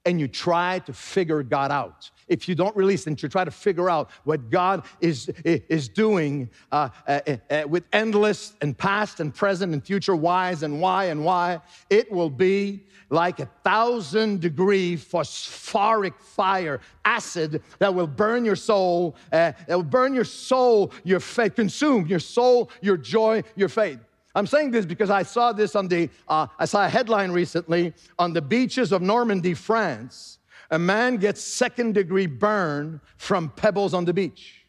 and 0.09 0.19
you 0.19 0.27
try 0.27 0.79
to 0.79 0.91
figure 0.91 1.43
God 1.43 1.71
out, 1.71 2.09
if 2.27 2.49
you 2.49 2.55
don't 2.55 2.75
release 2.75 3.05
and 3.05 3.21
you 3.21 3.29
try 3.29 3.45
to 3.45 3.51
figure 3.51 3.91
out 3.91 4.09
what 4.23 4.49
God 4.49 4.85
is, 5.01 5.29
is 5.45 5.87
doing 5.87 6.49
uh, 6.71 6.89
uh, 7.07 7.19
uh, 7.51 7.63
with 7.67 7.83
endless 7.93 8.53
and 8.61 8.75
past 8.75 9.19
and 9.19 9.33
present 9.33 9.71
and 9.71 9.85
future 9.85 10.15
whys 10.15 10.63
and 10.63 10.81
why 10.81 11.05
and 11.05 11.23
why, 11.23 11.61
it 11.91 12.11
will 12.11 12.29
be 12.29 12.85
like 13.11 13.39
a 13.39 13.45
thousand 13.63 14.41
degree 14.41 14.95
phosphoric 14.95 16.19
fire, 16.19 16.81
acid 17.05 17.61
that 17.77 17.93
will 17.93 18.07
burn 18.07 18.43
your 18.43 18.55
soul, 18.55 19.15
uh, 19.31 19.51
that 19.67 19.75
will 19.75 19.83
burn 19.83 20.15
your 20.15 20.25
soul, 20.25 20.91
your 21.03 21.19
faith, 21.19 21.55
consume 21.55 22.07
your 22.07 22.19
soul, 22.19 22.71
your 22.81 22.97
joy, 22.97 23.43
your 23.55 23.69
faith. 23.69 23.99
I'm 24.39 24.47
saying 24.47 24.71
this 24.71 24.85
because 24.85 25.09
I 25.09 25.23
saw 25.23 25.51
this 25.51 25.75
on 25.75 25.89
the, 25.89 26.09
uh, 26.29 26.47
I 26.57 26.63
saw 26.63 26.85
a 26.85 26.89
headline 26.89 27.31
recently 27.31 27.93
on 28.17 28.31
the 28.31 28.41
beaches 28.41 28.93
of 28.93 29.01
Normandy, 29.01 29.53
France. 29.53 30.39
A 30.71 30.79
man 30.79 31.17
gets 31.17 31.41
second 31.41 31.93
degree 31.93 32.25
burn 32.25 33.01
from 33.17 33.49
pebbles 33.49 33.93
on 33.93 34.05
the 34.05 34.13
beach. 34.13 34.65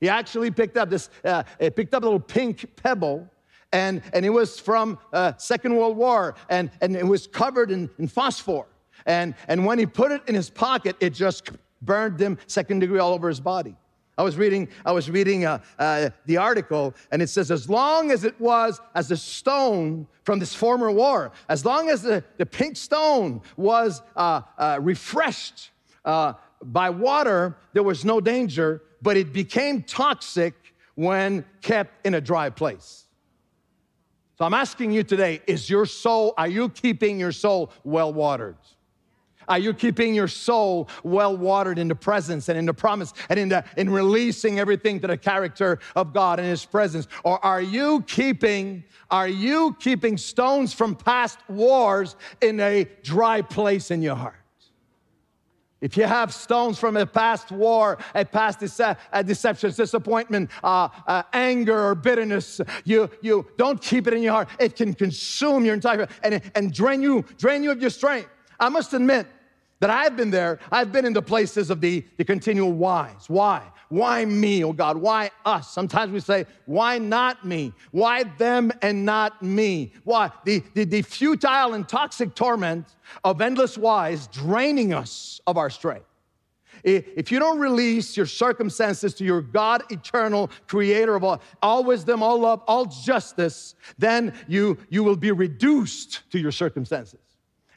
He 0.00 0.08
actually 0.08 0.50
picked 0.50 0.76
up 0.76 0.90
this, 0.90 1.10
uh, 1.24 1.44
picked 1.58 1.94
up 1.94 2.02
a 2.02 2.06
little 2.06 2.18
pink 2.18 2.74
pebble 2.74 3.30
and, 3.72 4.02
and 4.12 4.26
it 4.26 4.30
was 4.30 4.58
from 4.58 4.98
uh, 5.12 5.32
Second 5.36 5.76
World 5.76 5.96
War, 5.96 6.36
and, 6.48 6.70
and 6.80 6.94
it 6.94 7.06
was 7.06 7.26
covered 7.26 7.72
in, 7.72 7.90
in 7.98 8.06
phosphor. 8.06 8.66
And, 9.06 9.34
and 9.48 9.64
when 9.64 9.78
he 9.80 9.86
put 9.86 10.12
it 10.12 10.22
in 10.28 10.34
his 10.34 10.48
pocket, 10.48 10.96
it 11.00 11.10
just 11.10 11.50
burned 11.82 12.20
him 12.20 12.38
second 12.46 12.80
degree 12.80 12.98
all 12.98 13.12
over 13.12 13.28
his 13.28 13.40
body. 13.40 13.76
I 14.16 14.22
was 14.22 14.36
reading, 14.36 14.68
I 14.86 14.92
was 14.92 15.10
reading 15.10 15.44
uh, 15.44 15.58
uh, 15.78 16.10
the 16.26 16.36
article, 16.36 16.94
and 17.10 17.20
it 17.20 17.28
says, 17.28 17.50
as 17.50 17.68
long 17.68 18.12
as 18.12 18.24
it 18.24 18.40
was 18.40 18.80
as 18.94 19.10
a 19.10 19.16
stone 19.16 20.06
from 20.22 20.38
this 20.38 20.54
former 20.54 20.90
war, 20.90 21.32
as 21.48 21.64
long 21.64 21.90
as 21.90 22.02
the, 22.02 22.22
the 22.36 22.46
pink 22.46 22.76
stone 22.76 23.42
was 23.56 24.02
uh, 24.16 24.42
uh 24.56 24.78
refreshed 24.80 25.70
uh, 26.04 26.34
by 26.62 26.90
water, 26.90 27.56
there 27.72 27.82
was 27.82 28.04
no 28.04 28.20
danger, 28.20 28.82
but 29.02 29.16
it 29.16 29.32
became 29.32 29.82
toxic 29.82 30.54
when 30.94 31.44
kept 31.60 32.06
in 32.06 32.14
a 32.14 32.20
dry 32.20 32.50
place. 32.50 33.04
So 34.38 34.44
I'm 34.44 34.54
asking 34.54 34.92
you 34.92 35.02
today 35.02 35.42
is 35.46 35.68
your 35.68 35.86
soul, 35.86 36.34
are 36.36 36.48
you 36.48 36.68
keeping 36.68 37.18
your 37.18 37.32
soul 37.32 37.70
well 37.84 38.12
watered? 38.12 38.56
Are 39.48 39.58
you 39.58 39.74
keeping 39.74 40.14
your 40.14 40.28
soul 40.28 40.88
well 41.02 41.36
watered 41.36 41.78
in 41.78 41.88
the 41.88 41.94
presence 41.94 42.48
and 42.48 42.58
in 42.58 42.66
the 42.66 42.74
promise 42.74 43.12
and 43.28 43.38
in, 43.38 43.62
in 43.76 43.90
releasing 43.90 44.58
everything 44.58 45.00
to 45.00 45.06
the 45.06 45.16
character 45.16 45.78
of 45.96 46.12
God 46.12 46.38
and 46.38 46.48
His 46.48 46.64
presence? 46.64 47.08
Or 47.24 47.44
are 47.44 47.62
you 47.62 48.02
keeping, 48.02 48.84
are 49.10 49.28
you 49.28 49.76
keeping 49.80 50.16
stones 50.16 50.72
from 50.72 50.94
past 50.94 51.38
wars 51.48 52.16
in 52.40 52.60
a 52.60 52.84
dry 53.02 53.42
place 53.42 53.90
in 53.90 54.02
your 54.02 54.16
heart? 54.16 54.36
If 55.84 55.98
you 55.98 56.04
have 56.04 56.32
stones 56.32 56.78
from 56.78 56.96
a 56.96 57.04
past 57.04 57.52
war, 57.52 57.98
a 58.14 58.24
past 58.24 58.60
dece- 58.60 58.96
a 59.12 59.22
deception, 59.22 59.70
disappointment, 59.70 60.50
uh, 60.62 60.88
uh, 61.06 61.24
anger, 61.34 61.78
or 61.78 61.94
bitterness, 61.94 62.58
you, 62.86 63.10
you 63.20 63.46
don't 63.58 63.82
keep 63.82 64.06
it 64.06 64.14
in 64.14 64.22
your 64.22 64.32
heart. 64.32 64.48
It 64.58 64.76
can 64.76 64.94
consume 64.94 65.66
your 65.66 65.74
entire 65.74 66.08
and, 66.22 66.40
and 66.54 66.72
drain 66.72 67.02
you, 67.02 67.22
drain 67.36 67.62
you 67.62 67.70
of 67.70 67.82
your 67.82 67.90
strength. 67.90 68.30
I 68.58 68.70
must 68.70 68.94
admit 68.94 69.26
that 69.84 69.90
I've 69.90 70.16
been 70.16 70.30
there. 70.30 70.60
I've 70.72 70.92
been 70.92 71.04
in 71.04 71.12
the 71.12 71.20
places 71.20 71.68
of 71.68 71.82
the, 71.82 72.02
the 72.16 72.24
continual 72.24 72.72
whys. 72.72 73.28
Why? 73.28 73.62
Why 73.90 74.24
me, 74.24 74.64
oh 74.64 74.72
God? 74.72 74.96
Why 74.96 75.30
us? 75.44 75.70
Sometimes 75.70 76.10
we 76.10 76.20
say, 76.20 76.46
why 76.64 76.96
not 76.96 77.44
me? 77.44 77.70
Why 77.90 78.22
them 78.22 78.72
and 78.80 79.04
not 79.04 79.42
me? 79.42 79.92
Why? 80.04 80.30
The, 80.46 80.62
the, 80.72 80.84
the 80.84 81.02
futile 81.02 81.74
and 81.74 81.86
toxic 81.86 82.34
torment 82.34 82.86
of 83.24 83.42
endless 83.42 83.76
whys 83.76 84.26
draining 84.28 84.94
us 84.94 85.42
of 85.46 85.58
our 85.58 85.68
strength. 85.68 86.06
If 86.82 87.30
you 87.30 87.38
don't 87.38 87.58
release 87.58 88.16
your 88.16 88.24
circumstances 88.24 89.12
to 89.16 89.24
your 89.24 89.42
God 89.42 89.82
eternal 89.90 90.50
creator 90.66 91.14
of 91.14 91.24
all, 91.24 91.42
all 91.62 91.84
wisdom, 91.84 92.22
all 92.22 92.38
love, 92.38 92.62
all 92.66 92.86
justice, 92.86 93.74
then 93.98 94.32
you, 94.48 94.78
you 94.88 95.04
will 95.04 95.16
be 95.16 95.30
reduced 95.30 96.22
to 96.32 96.38
your 96.38 96.52
circumstances 96.52 97.33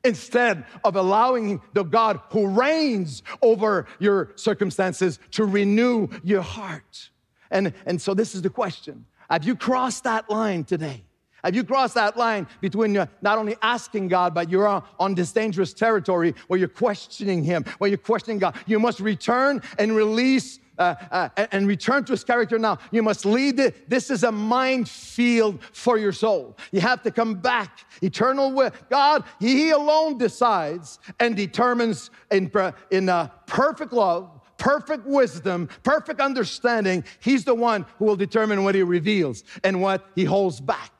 instead 0.07 0.65
of 0.83 0.95
allowing 0.95 1.61
the 1.73 1.83
God 1.83 2.19
who 2.31 2.47
reigns 2.47 3.21
over 3.41 3.85
your 3.99 4.31
circumstances 4.35 5.19
to 5.31 5.45
renew 5.45 6.07
your 6.23 6.41
heart. 6.41 7.11
And, 7.51 7.73
and 7.85 8.01
so, 8.01 8.13
this 8.13 8.33
is 8.33 8.41
the 8.41 8.49
question 8.49 9.05
Have 9.29 9.43
you 9.43 9.55
crossed 9.55 10.05
that 10.05 10.29
line 10.29 10.63
today? 10.63 11.03
Have 11.43 11.55
you 11.55 11.63
crossed 11.63 11.93
that 11.93 12.17
line 12.17 12.47
between 12.61 12.97
uh, 12.97 13.05
not 13.21 13.37
only 13.37 13.55
asking 13.61 14.07
God, 14.07 14.33
but 14.33 14.49
you're 14.49 14.67
on, 14.67 14.83
on 14.99 15.15
this 15.15 15.31
dangerous 15.31 15.73
territory 15.73 16.33
where 16.47 16.59
you're 16.59 16.67
questioning 16.67 17.43
Him, 17.43 17.63
where 17.77 17.89
you're 17.89 17.97
questioning 17.97 18.39
God? 18.39 18.55
You 18.65 18.79
must 18.79 18.99
return 18.99 19.61
and 19.77 19.95
release 19.95 20.59
uh, 20.77 20.95
uh, 21.11 21.29
and 21.51 21.67
return 21.67 22.03
to 22.05 22.13
his 22.13 22.23
character 22.23 22.57
now. 22.59 22.77
You 22.91 23.03
must 23.03 23.25
lead 23.25 23.59
it. 23.59 23.89
This 23.89 24.09
is 24.09 24.23
a 24.23 24.31
minefield 24.31 25.63
for 25.71 25.97
your 25.97 26.11
soul. 26.11 26.57
You 26.71 26.81
have 26.81 27.01
to 27.03 27.11
come 27.11 27.35
back. 27.35 27.85
Eternal. 28.01 28.71
God, 28.89 29.23
He 29.39 29.71
alone 29.71 30.17
decides 30.17 30.99
and 31.19 31.35
determines 31.35 32.09
in, 32.31 32.51
in 32.91 33.09
uh, 33.09 33.27
perfect 33.45 33.93
love, 33.93 34.29
perfect 34.57 35.05
wisdom, 35.05 35.69
perfect 35.83 36.19
understanding. 36.19 37.03
He's 37.19 37.43
the 37.43 37.55
one 37.55 37.85
who 37.97 38.05
will 38.05 38.15
determine 38.15 38.63
what 38.63 38.75
He 38.75 38.83
reveals 38.83 39.43
and 39.63 39.81
what 39.81 40.05
He 40.15 40.23
holds 40.23 40.59
back. 40.59 40.91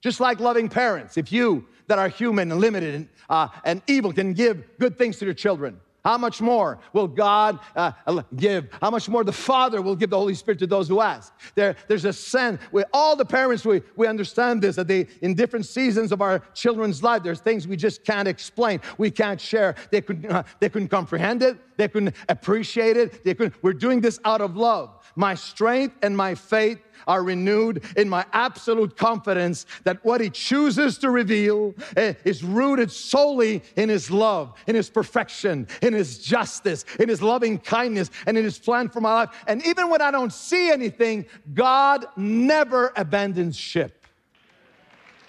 Just 0.00 0.20
like 0.20 0.38
loving 0.38 0.68
parents, 0.68 1.16
if 1.16 1.32
you 1.32 1.66
that 1.88 1.98
are 1.98 2.08
human 2.08 2.52
and 2.52 2.60
limited 2.60 2.94
and, 2.94 3.08
uh, 3.28 3.48
and 3.64 3.82
evil 3.86 4.12
can 4.12 4.32
give 4.32 4.78
good 4.78 4.96
things 4.96 5.18
to 5.18 5.24
your 5.24 5.34
children, 5.34 5.80
how 6.04 6.16
much 6.16 6.40
more 6.40 6.78
will 6.92 7.08
God 7.08 7.58
uh, 7.74 7.92
give? 8.36 8.68
How 8.80 8.90
much 8.90 9.08
more 9.08 9.24
the 9.24 9.32
Father 9.32 9.82
will 9.82 9.96
give 9.96 10.10
the 10.10 10.18
Holy 10.18 10.34
Spirit 10.34 10.58
to 10.60 10.66
those 10.66 10.88
who 10.88 11.00
ask? 11.00 11.32
There, 11.54 11.76
there's 11.88 12.04
a 12.04 12.12
sense 12.12 12.60
with 12.72 12.86
all 12.92 13.16
the 13.16 13.24
parents, 13.24 13.64
we, 13.64 13.82
we 13.96 14.06
understand 14.06 14.62
this 14.62 14.76
that 14.76 14.88
they, 14.88 15.06
in 15.22 15.34
different 15.34 15.66
seasons 15.66 16.12
of 16.12 16.22
our 16.22 16.40
children's 16.54 17.02
life, 17.02 17.22
there's 17.22 17.40
things 17.40 17.66
we 17.66 17.76
just 17.76 18.04
can't 18.04 18.28
explain, 18.28 18.80
we 18.96 19.10
can't 19.10 19.40
share. 19.40 19.74
They 19.90 20.00
couldn't, 20.00 20.30
uh, 20.30 20.44
they 20.60 20.68
couldn't 20.68 20.88
comprehend 20.88 21.42
it, 21.42 21.58
they 21.78 21.88
couldn't 21.88 22.14
appreciate 22.28 22.96
it. 22.96 23.24
They 23.24 23.34
couldn't, 23.34 23.54
we're 23.62 23.72
doing 23.72 24.00
this 24.00 24.18
out 24.24 24.40
of 24.40 24.56
love. 24.56 24.90
My 25.14 25.34
strength 25.34 25.96
and 26.02 26.16
my 26.16 26.34
faith 26.34 26.80
are 27.06 27.22
renewed 27.22 27.84
in 27.96 28.08
my 28.08 28.24
absolute 28.32 28.96
confidence 28.96 29.66
that 29.84 30.04
what 30.04 30.20
He 30.20 30.30
chooses 30.30 30.98
to 30.98 31.10
reveal 31.10 31.74
eh, 31.96 32.14
is 32.24 32.44
rooted 32.44 32.90
solely 32.90 33.62
in 33.76 33.88
His 33.88 34.10
love, 34.10 34.54
in 34.66 34.74
His 34.74 34.90
perfection, 34.90 35.66
in 35.82 35.92
His 35.92 36.18
justice, 36.18 36.84
in 36.98 37.08
His 37.08 37.22
loving 37.22 37.58
kindness, 37.58 38.10
and 38.26 38.36
in 38.36 38.44
His 38.44 38.58
plan 38.58 38.88
for 38.88 39.00
my 39.00 39.14
life. 39.14 39.30
And 39.46 39.64
even 39.66 39.90
when 39.90 40.00
I 40.00 40.10
don't 40.10 40.32
see 40.32 40.70
anything, 40.70 41.26
God 41.54 42.06
never 42.16 42.92
abandons 42.96 43.56
ship. 43.56 44.06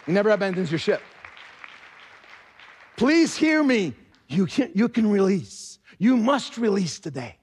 He 0.06 0.12
never 0.12 0.30
abandons 0.30 0.72
your 0.72 0.80
ship. 0.80 1.02
Please 2.98 3.36
hear 3.36 3.64
me. 3.64 3.94
You 4.28 4.46
can, 4.46 4.72
you 4.76 4.90
can 4.90 5.10
release. 5.10 5.80
You 5.98 6.16
must 6.16 6.58
release 6.58 7.00
today 7.00 7.39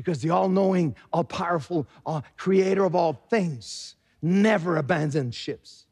because 0.00 0.22
the 0.22 0.30
all 0.30 0.48
knowing, 0.48 0.96
all 1.12 1.22
powerful, 1.22 1.86
all 2.06 2.24
creator 2.38 2.84
of 2.84 2.94
all 2.94 3.12
things 3.28 3.96
never 4.22 4.78
abandons 4.78 5.34
ships. 5.34 5.84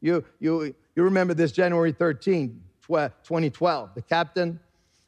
You, 0.00 0.24
you, 0.40 0.74
you 0.96 1.02
remember 1.04 1.34
this 1.34 1.52
January 1.52 1.92
13, 1.92 2.60
2012, 2.84 3.90
the 3.94 4.02
captain 4.02 4.58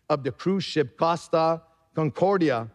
of 0.09 0.23
the 0.23 0.31
cruise 0.31 0.63
ship 0.63 0.97
Costa 0.97 1.61
Concordia, 1.97 2.69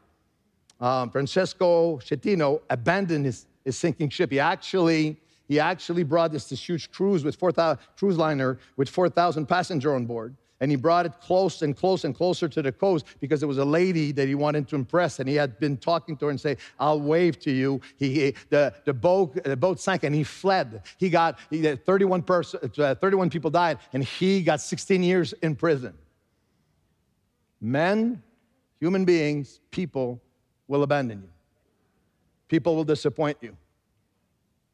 um, 0.82 1.10
Francesco 1.10 2.00
Schettino, 2.00 2.60
abandoned 2.70 3.24
his, 3.24 3.46
his 3.64 3.78
sinking 3.78 4.10
ship. 4.10 4.30
He 4.30 4.42
actually, 4.42 5.16
he 5.48 5.58
actually 5.58 6.04
brought 6.04 6.34
this, 6.34 6.50
this 6.50 6.68
huge 6.68 6.92
cruise 6.92 7.24
with 7.24 7.38
4,000 7.38 7.80
cruise 7.98 8.18
liner 8.18 8.60
with 8.76 8.90
4,000 8.90 9.46
passengers 9.46 9.94
on 9.94 10.06
board 10.06 10.36
and 10.62 10.70
he 10.70 10.78
brought 10.78 11.08
it 11.08 11.20
close 11.20 11.64
and 11.64 11.76
close 11.76 12.06
and 12.06 12.16
closer 12.16 12.48
to 12.48 12.62
the 12.62 12.72
coast 12.72 13.06
because 13.20 13.42
it 13.42 13.48
was 13.48 13.58
a 13.58 13.66
lady 13.66 14.12
that 14.12 14.28
he 14.28 14.36
wanted 14.36 14.68
to 14.68 14.76
impress. 14.76 15.20
And 15.20 15.28
he 15.28 15.34
had 15.34 15.60
been 15.60 15.76
talking 15.76 16.16
to 16.18 16.26
her 16.26 16.32
and 16.32 16.40
say 16.40 16.56
i'll 16.80 17.02
wave 17.02 17.40
to 17.40 17.52
you. 17.52 17.82
He, 17.98 18.14
he 18.14 18.36
the, 18.50 18.74
the, 18.86 18.94
boat, 18.94 19.44
the 19.44 19.58
boat 19.58 19.80
sank 19.80 20.04
and 20.04 20.14
he 20.14 20.24
fled. 20.24 20.84
He 20.98 21.10
got 21.10 21.40
he, 21.50 21.76
31, 21.76 22.22
person, 22.22 22.72
uh, 22.78 22.94
31 22.94 23.32
people 23.32 23.50
died 23.50 23.80
and 23.92 24.04
he 24.04 24.44
got 24.44 24.62
16 24.62 25.02
years 25.02 25.34
in 25.42 25.56
prison. 25.56 25.96
Men 27.60 28.22
human 28.80 29.04
beings 29.04 29.60
people 29.72 30.22
will 30.68 30.84
abandon 30.84 31.24
you. 31.24 31.30
People 32.48 32.76
will 32.76 32.84
disappoint 32.84 33.38
you. 33.42 33.58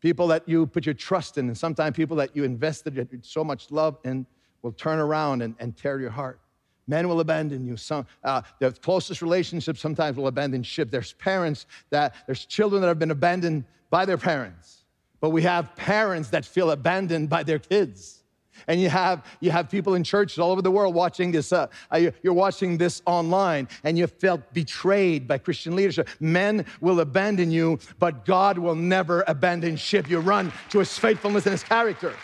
People 0.02 0.28
that 0.28 0.48
you 0.50 0.68
put 0.68 0.86
your 0.86 0.96
trust 0.96 1.38
in 1.38 1.48
and 1.48 1.58
sometimes 1.58 1.96
people 1.96 2.18
that 2.18 2.36
you 2.36 2.44
invested 2.44 3.26
so 3.26 3.42
much 3.42 3.72
love 3.72 3.98
in 4.04 4.26
will 4.68 4.74
turn 4.74 5.00
around 5.00 5.42
and, 5.42 5.56
and 5.60 5.78
tear 5.78 5.98
your 5.98 6.10
heart. 6.10 6.42
Men 6.88 7.08
will 7.08 7.22
abandon 7.22 7.66
you. 7.66 7.78
Some, 7.78 8.06
uh, 8.22 8.42
the 8.60 8.72
closest 8.72 9.22
relationships 9.22 9.80
sometimes 9.80 10.18
will 10.18 10.28
abandon 10.28 10.62
ship. 10.62 10.92
There's 10.92 11.14
parents 11.14 11.66
that, 11.90 12.16
there's 12.26 12.46
children 12.46 12.82
that 12.82 12.90
have 12.90 13.00
been 13.00 13.12
abandoned 13.12 13.64
by 13.90 14.04
their 14.06 14.18
parents. 14.18 14.84
But 15.22 15.30
we 15.30 15.42
have 15.44 15.74
parents 15.78 16.30
that 16.32 16.46
feel 16.46 16.72
abandoned 16.72 17.30
by 17.30 17.44
their 17.44 17.60
kids. 17.60 18.24
and 18.68 18.82
you 18.82 18.90
have 18.90 19.24
you 19.40 19.52
have 19.52 19.70
people 19.70 19.94
in 19.94 20.04
churches 20.04 20.40
all 20.40 20.52
over 20.52 20.64
the 20.64 20.72
world 20.72 20.96
watching 20.96 21.32
this 21.32 21.54
uh, 21.54 21.68
uh 21.92 22.10
you're 22.24 22.34
watching 22.34 22.76
this 22.76 23.04
online 23.06 23.68
and 23.84 24.00
you 24.00 24.08
felt 24.08 24.42
betrayed 24.52 25.28
by 25.28 25.38
christian 25.38 25.76
leadership 25.76 26.10
men 26.20 26.66
will 26.82 27.00
abandon 27.00 27.52
you 27.52 27.78
but 28.00 28.26
god 28.26 28.58
will 28.58 28.74
never 28.74 29.24
abandon 29.28 29.76
ship 29.76 30.10
you 30.10 30.20
run 30.20 30.52
to 30.72 30.80
his 30.80 30.98
faithfulness 30.98 31.46
and 31.46 31.52
his 31.52 31.64
character 31.64 32.16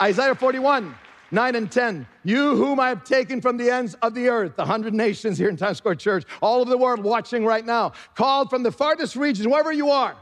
isaiah 0.00 0.34
41 0.34 0.94
9 1.32 1.56
and 1.56 1.72
10. 1.72 2.06
You 2.24 2.54
whom 2.56 2.78
I 2.78 2.90
have 2.90 3.04
taken 3.04 3.40
from 3.40 3.56
the 3.56 3.70
ends 3.70 3.94
of 4.02 4.14
the 4.14 4.28
earth, 4.28 4.54
the 4.54 4.66
hundred 4.66 4.92
nations 4.92 5.38
here 5.38 5.48
in 5.48 5.56
Times 5.56 5.78
Square 5.78 5.96
Church, 5.96 6.24
all 6.42 6.60
over 6.60 6.70
the 6.70 6.76
world 6.76 7.02
watching 7.02 7.44
right 7.44 7.64
now, 7.64 7.92
called 8.14 8.50
from 8.50 8.62
the 8.62 8.70
farthest 8.70 9.16
regions, 9.16 9.48
wherever 9.48 9.72
you 9.72 9.90
are, 9.90 10.14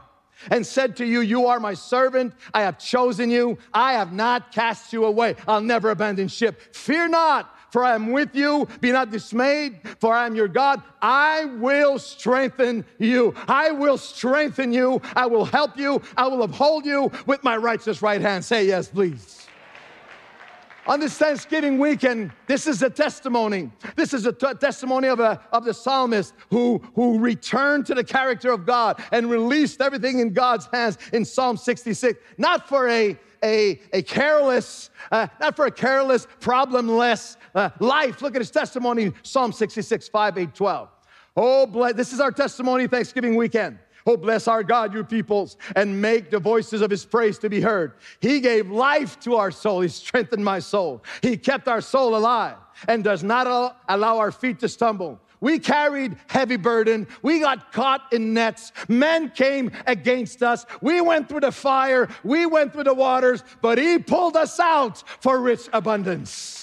and 0.49 0.65
said 0.65 0.95
to 0.97 1.05
you, 1.05 1.19
You 1.19 1.47
are 1.47 1.59
my 1.59 1.73
servant. 1.73 2.33
I 2.53 2.61
have 2.61 2.79
chosen 2.79 3.29
you. 3.29 3.57
I 3.73 3.93
have 3.93 4.13
not 4.13 4.53
cast 4.53 4.93
you 4.93 5.05
away. 5.05 5.35
I'll 5.47 5.61
never 5.61 5.89
abandon 5.89 6.29
ship. 6.29 6.73
Fear 6.73 7.09
not, 7.09 7.57
for 7.71 7.83
I 7.83 7.93
am 7.93 8.13
with 8.13 8.33
you. 8.33 8.69
Be 8.79 8.93
not 8.93 9.11
dismayed, 9.11 9.81
for 9.99 10.13
I 10.13 10.25
am 10.25 10.33
your 10.33 10.47
God. 10.47 10.81
I 11.01 11.45
will 11.57 11.99
strengthen 11.99 12.85
you. 12.99 13.35
I 13.49 13.71
will 13.71 13.97
strengthen 13.97 14.71
you. 14.71 15.01
I 15.13 15.25
will 15.25 15.45
help 15.45 15.77
you. 15.77 16.01
I 16.15 16.27
will 16.27 16.43
uphold 16.43 16.85
you 16.85 17.11
with 17.25 17.43
my 17.43 17.57
righteous 17.57 18.01
right 18.01 18.21
hand. 18.21 18.45
Say 18.45 18.65
yes, 18.65 18.87
please. 18.87 19.41
On 20.87 20.99
this 20.99 21.15
Thanksgiving 21.15 21.77
weekend, 21.77 22.31
this 22.47 22.65
is 22.65 22.81
a 22.81 22.89
testimony. 22.89 23.69
This 23.95 24.13
is 24.15 24.25
a 24.25 24.33
t- 24.33 24.53
testimony 24.59 25.09
of, 25.09 25.19
a, 25.19 25.39
of 25.51 25.63
the 25.63 25.73
psalmist 25.73 26.33
who, 26.49 26.81
who 26.95 27.19
returned 27.19 27.85
to 27.85 27.93
the 27.93 28.03
character 28.03 28.51
of 28.51 28.65
God 28.65 29.01
and 29.11 29.29
released 29.29 29.79
everything 29.79 30.19
in 30.19 30.33
God's 30.33 30.67
hands 30.73 30.97
in 31.13 31.23
Psalm 31.23 31.55
66. 31.55 32.19
Not 32.39 32.67
for 32.67 32.89
a, 32.89 33.15
a, 33.43 33.79
a 33.93 34.01
careless, 34.01 34.89
uh, 35.11 35.27
not 35.39 35.55
for 35.55 35.67
a 35.67 35.71
careless, 35.71 36.27
problemless 36.39 37.37
uh, 37.53 37.69
life. 37.79 38.23
Look 38.23 38.35
at 38.35 38.41
his 38.41 38.51
testimony, 38.51 39.11
Psalm 39.21 39.51
66, 39.51 40.07
5, 40.07 40.37
8, 40.39 40.55
12. 40.55 40.89
Oh, 41.37 41.65
bless, 41.67 41.93
this 41.93 42.11
is 42.11 42.19
our 42.19 42.31
testimony 42.31 42.87
Thanksgiving 42.87 43.35
weekend. 43.35 43.77
Oh, 44.05 44.17
bless 44.17 44.47
our 44.47 44.63
God, 44.63 44.93
you 44.93 45.03
peoples, 45.03 45.57
and 45.75 46.01
make 46.01 46.31
the 46.31 46.39
voices 46.39 46.81
of 46.81 46.89
his 46.89 47.05
praise 47.05 47.37
to 47.39 47.49
be 47.49 47.61
heard. 47.61 47.93
He 48.19 48.39
gave 48.39 48.69
life 48.69 49.19
to 49.21 49.35
our 49.35 49.51
soul. 49.51 49.81
He 49.81 49.87
strengthened 49.89 50.43
my 50.43 50.59
soul. 50.59 51.03
He 51.21 51.37
kept 51.37 51.67
our 51.67 51.81
soul 51.81 52.15
alive 52.15 52.57
and 52.87 53.03
does 53.03 53.23
not 53.23 53.75
allow 53.87 54.17
our 54.17 54.31
feet 54.31 54.59
to 54.59 54.69
stumble. 54.69 55.19
We 55.39 55.57
carried 55.57 56.17
heavy 56.27 56.55
burden. 56.55 57.07
We 57.23 57.39
got 57.39 57.71
caught 57.71 58.13
in 58.13 58.33
nets. 58.33 58.71
Men 58.87 59.31
came 59.31 59.71
against 59.87 60.43
us. 60.43 60.67
We 60.81 61.01
went 61.01 61.29
through 61.29 61.39
the 61.39 61.51
fire. 61.51 62.09
We 62.23 62.45
went 62.45 62.73
through 62.73 62.83
the 62.83 62.93
waters, 62.93 63.43
but 63.59 63.79
he 63.79 63.97
pulled 63.97 64.37
us 64.37 64.59
out 64.59 65.03
for 65.19 65.39
rich 65.39 65.67
abundance. 65.73 66.60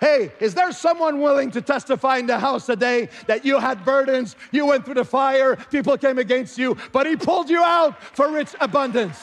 Hey, 0.00 0.32
is 0.40 0.54
there 0.54 0.72
someone 0.72 1.20
willing 1.20 1.50
to 1.50 1.60
testify 1.60 2.16
in 2.16 2.26
the 2.26 2.38
house 2.38 2.64
today 2.64 3.10
that 3.26 3.44
you 3.44 3.58
had 3.58 3.84
burdens, 3.84 4.34
you 4.50 4.64
went 4.64 4.86
through 4.86 4.94
the 4.94 5.04
fire, 5.04 5.56
people 5.56 5.96
came 5.98 6.18
against 6.18 6.56
you, 6.56 6.76
but 6.90 7.06
He 7.06 7.16
pulled 7.16 7.50
you 7.50 7.62
out 7.62 8.02
for 8.02 8.32
rich 8.32 8.54
abundance? 8.60 9.18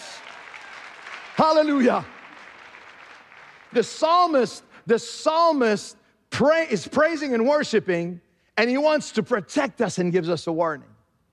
Hallelujah. 1.36 2.06
The 3.74 3.84
psalmist, 3.84 4.64
the 4.86 5.00
psalmist 5.00 5.98
pray, 6.30 6.68
is 6.70 6.88
praising 6.88 7.34
and 7.34 7.48
worshiping, 7.48 8.22
and 8.56 8.70
he 8.70 8.78
wants 8.78 9.12
to 9.14 9.24
protect 9.24 9.82
us 9.82 9.98
and 9.98 10.12
gives 10.12 10.30
us 10.30 10.48
a 10.48 10.52
warning. 10.52 10.90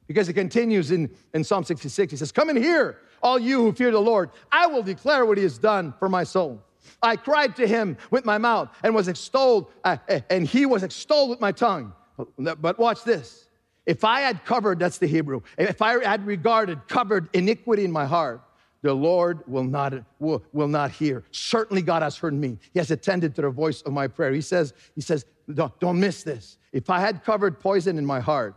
Because 0.06 0.28
it 0.28 0.34
continues 0.34 0.90
in, 0.90 1.10
in 1.32 1.42
Psalm 1.42 1.64
66. 1.64 2.10
He 2.10 2.16
says, 2.16 2.32
Come 2.32 2.50
in 2.50 2.56
here, 2.56 2.98
all 3.22 3.38
you 3.38 3.62
who 3.62 3.72
fear 3.72 3.90
the 3.90 4.00
Lord. 4.00 4.30
I 4.52 4.66
will 4.66 4.82
declare 4.82 5.24
what 5.24 5.38
he 5.38 5.42
has 5.44 5.56
done 5.56 5.94
for 5.98 6.08
my 6.08 6.24
soul. 6.24 6.60
I 7.02 7.16
cried 7.16 7.56
to 7.56 7.66
him 7.66 7.96
with 8.10 8.24
my 8.24 8.38
mouth 8.38 8.68
and 8.82 8.94
was 8.94 9.08
extolled, 9.08 9.70
uh, 9.84 9.96
and 10.30 10.46
he 10.46 10.66
was 10.66 10.82
extolled 10.82 11.30
with 11.30 11.40
my 11.40 11.52
tongue. 11.52 11.92
But 12.38 12.78
watch 12.78 13.04
this. 13.04 13.48
If 13.86 14.04
I 14.04 14.20
had 14.20 14.44
covered, 14.44 14.78
that's 14.78 14.98
the 14.98 15.06
Hebrew, 15.06 15.42
if 15.58 15.82
I 15.82 16.02
had 16.02 16.26
regarded, 16.26 16.88
covered 16.88 17.28
iniquity 17.34 17.84
in 17.84 17.92
my 17.92 18.06
heart, 18.06 18.42
the 18.82 18.94
Lord 18.94 19.46
will 19.46 19.64
not, 19.64 19.94
will, 20.18 20.42
will 20.52 20.68
not 20.68 20.90
hear. 20.90 21.24
Certainly 21.30 21.82
God 21.82 22.02
has 22.02 22.16
heard 22.16 22.34
me. 22.34 22.58
He 22.72 22.78
has 22.78 22.90
attended 22.90 23.34
to 23.36 23.42
the 23.42 23.50
voice 23.50 23.82
of 23.82 23.92
my 23.92 24.08
prayer. 24.08 24.32
He 24.32 24.40
says, 24.40 24.74
he 24.94 25.00
says, 25.00 25.24
don't, 25.52 25.78
don't 25.80 25.98
miss 25.98 26.22
this. 26.22 26.58
If 26.72 26.90
I 26.90 27.00
had 27.00 27.24
covered 27.24 27.60
poison 27.60 27.98
in 27.98 28.04
my 28.04 28.20
heart, 28.20 28.56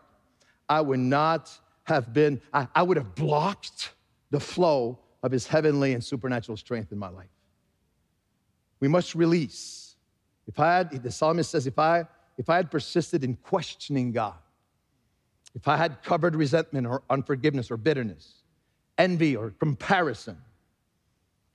I 0.68 0.82
would 0.82 1.00
not 1.00 1.58
have 1.84 2.14
been, 2.14 2.42
I, 2.54 2.68
I 2.76 2.84
would 2.84 2.98
have 2.98 3.16
blocked 3.16 3.94
the 4.32 4.40
flow 4.40 5.00
of 5.24 5.32
his 5.32 5.48
heavenly 5.48 5.94
and 5.94 6.04
supernatural 6.04 6.58
strength 6.58 6.92
in 6.92 7.00
my 7.00 7.10
life 7.10 7.30
we 8.80 8.88
must 8.88 9.16
release. 9.16 9.96
If 10.48 10.60
I 10.60 10.78
had, 10.78 11.04
the 11.04 11.12
psalmist 11.12 11.52
says, 11.52 11.68
if 11.68 11.78
I, 11.78 12.06
if 12.38 12.50
I 12.50 12.56
had 12.56 12.72
persisted 12.72 13.24
in 13.24 13.36
questioning 13.36 14.12
God, 14.12 14.36
if 15.56 15.68
I 15.68 15.76
had 15.76 16.04
covered 16.04 16.36
resentment 16.36 16.86
or 16.86 17.02
unforgiveness 17.10 17.72
or 17.72 17.78
bitterness, 17.78 18.44
envy 18.98 19.36
or 19.36 19.52
comparison, 19.52 20.38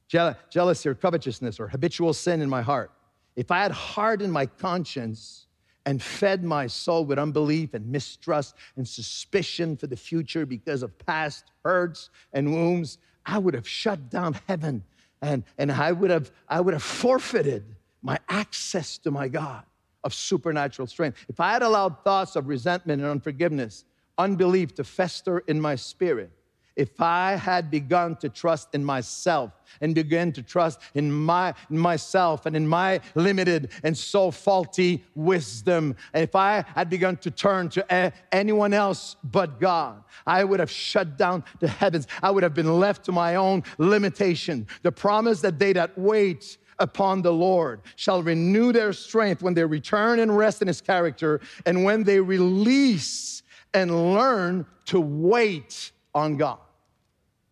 jealousy 0.09 0.89
or 0.89 0.95
covetousness 0.95 1.59
or 1.59 1.69
habitual 1.69 2.13
sin 2.13 2.43
in 2.43 2.51
my 2.51 2.63
heart, 2.63 2.91
if 3.37 3.51
I 3.51 3.63
had 3.63 3.73
hardened 3.73 4.33
my 4.33 4.47
conscience 4.47 5.47
and 5.87 6.03
fed 6.03 6.45
my 6.45 6.67
soul 6.67 7.05
with 7.05 7.19
unbelief 7.19 7.75
and 7.75 7.87
mistrust 7.91 8.55
and 8.77 8.87
suspicion 8.87 9.77
for 9.77 9.87
the 9.87 9.97
future 9.97 10.47
because 10.47 10.83
of 10.83 10.97
past 10.99 11.51
hurts 11.65 12.11
and 12.33 12.53
wounds, 12.53 12.99
I 13.25 13.39
would 13.39 13.55
have 13.55 13.67
shut 13.67 14.11
down 14.11 14.39
heaven 14.47 14.85
and, 15.23 15.45
and 15.57 15.71
I, 15.71 15.93
would 15.93 16.11
have, 16.11 16.31
I 16.49 16.61
would 16.61 16.75
have 16.75 16.83
forfeited 16.83 17.65
my 18.03 18.19
access 18.29 18.99
to 18.99 19.11
my 19.11 19.29
God 19.29 19.65
of 20.05 20.13
supernatural 20.13 20.89
strength. 20.89 21.25
If 21.29 21.39
I 21.39 21.53
had 21.53 21.63
allowed 21.63 22.03
thoughts 22.03 22.35
of 22.35 22.49
resentment 22.49 23.01
and 23.01 23.11
unforgiveness, 23.11 23.85
unbelief 24.19 24.75
to 24.75 24.85
fester 24.85 25.39
in 25.39 25.61
my 25.61 25.77
spirit, 25.77 26.31
if 26.77 27.01
I 27.01 27.33
had 27.33 27.71
begun 27.71 28.17
to 28.17 28.29
trust 28.29 28.75
in 28.75 28.85
myself 28.85 29.53
and 29.81 29.95
began 29.95 30.33
to 30.33 30.43
trust 30.43 30.81
in, 30.95 31.11
my, 31.13 31.55
in 31.71 31.79
myself 31.79 32.47
and 32.47 32.57
in 32.57 32.67
my 32.67 33.01
limited 33.15 33.71
and 33.83 33.97
so 33.97 34.31
faulty 34.31 35.05
wisdom, 35.15 35.97
if 36.15 36.35
I 36.35 36.65
had 36.75 36.91
begun 36.91 37.17
to 37.19 37.31
turn 37.31 37.69
to 37.71 37.85
a, 37.91 38.13
anyone 38.31 38.73
else 38.73 39.17
but 39.25 39.61
God, 39.61 40.03
I 40.27 40.45
would 40.45 40.61
have 40.61 40.71
shut 40.71 41.17
down 41.17 41.45
the 41.61 41.69
heavens. 41.69 42.07
I 42.23 42.31
would 42.31 42.43
have 42.43 42.55
been 42.55 42.79
left 42.79 43.05
to 43.07 43.13
my 43.13 43.37
own 43.37 43.65
limitation. 43.79 44.67
The 44.83 44.93
promise 44.93 45.41
that 45.41 45.59
they 45.59 45.73
that 45.73 45.97
wait 45.99 46.59
upon 46.79 47.23
the 47.23 47.33
Lord 47.33 47.81
shall 47.97 48.23
renew 48.23 48.73
their 48.73 48.93
strength 48.93 49.43
when 49.43 49.55
they 49.55 49.65
return 49.65 50.19
and 50.19 50.37
rest 50.37 50.63
in 50.63 50.69
his 50.69 50.81
character, 50.81 51.41
and 51.65 51.85
when 51.85 52.05
they 52.05 52.21
release 52.21 53.43
and 53.75 54.15
learn 54.15 54.67
to 54.87 55.01
wait 55.01 55.93
on 56.14 56.37
God. 56.37 56.59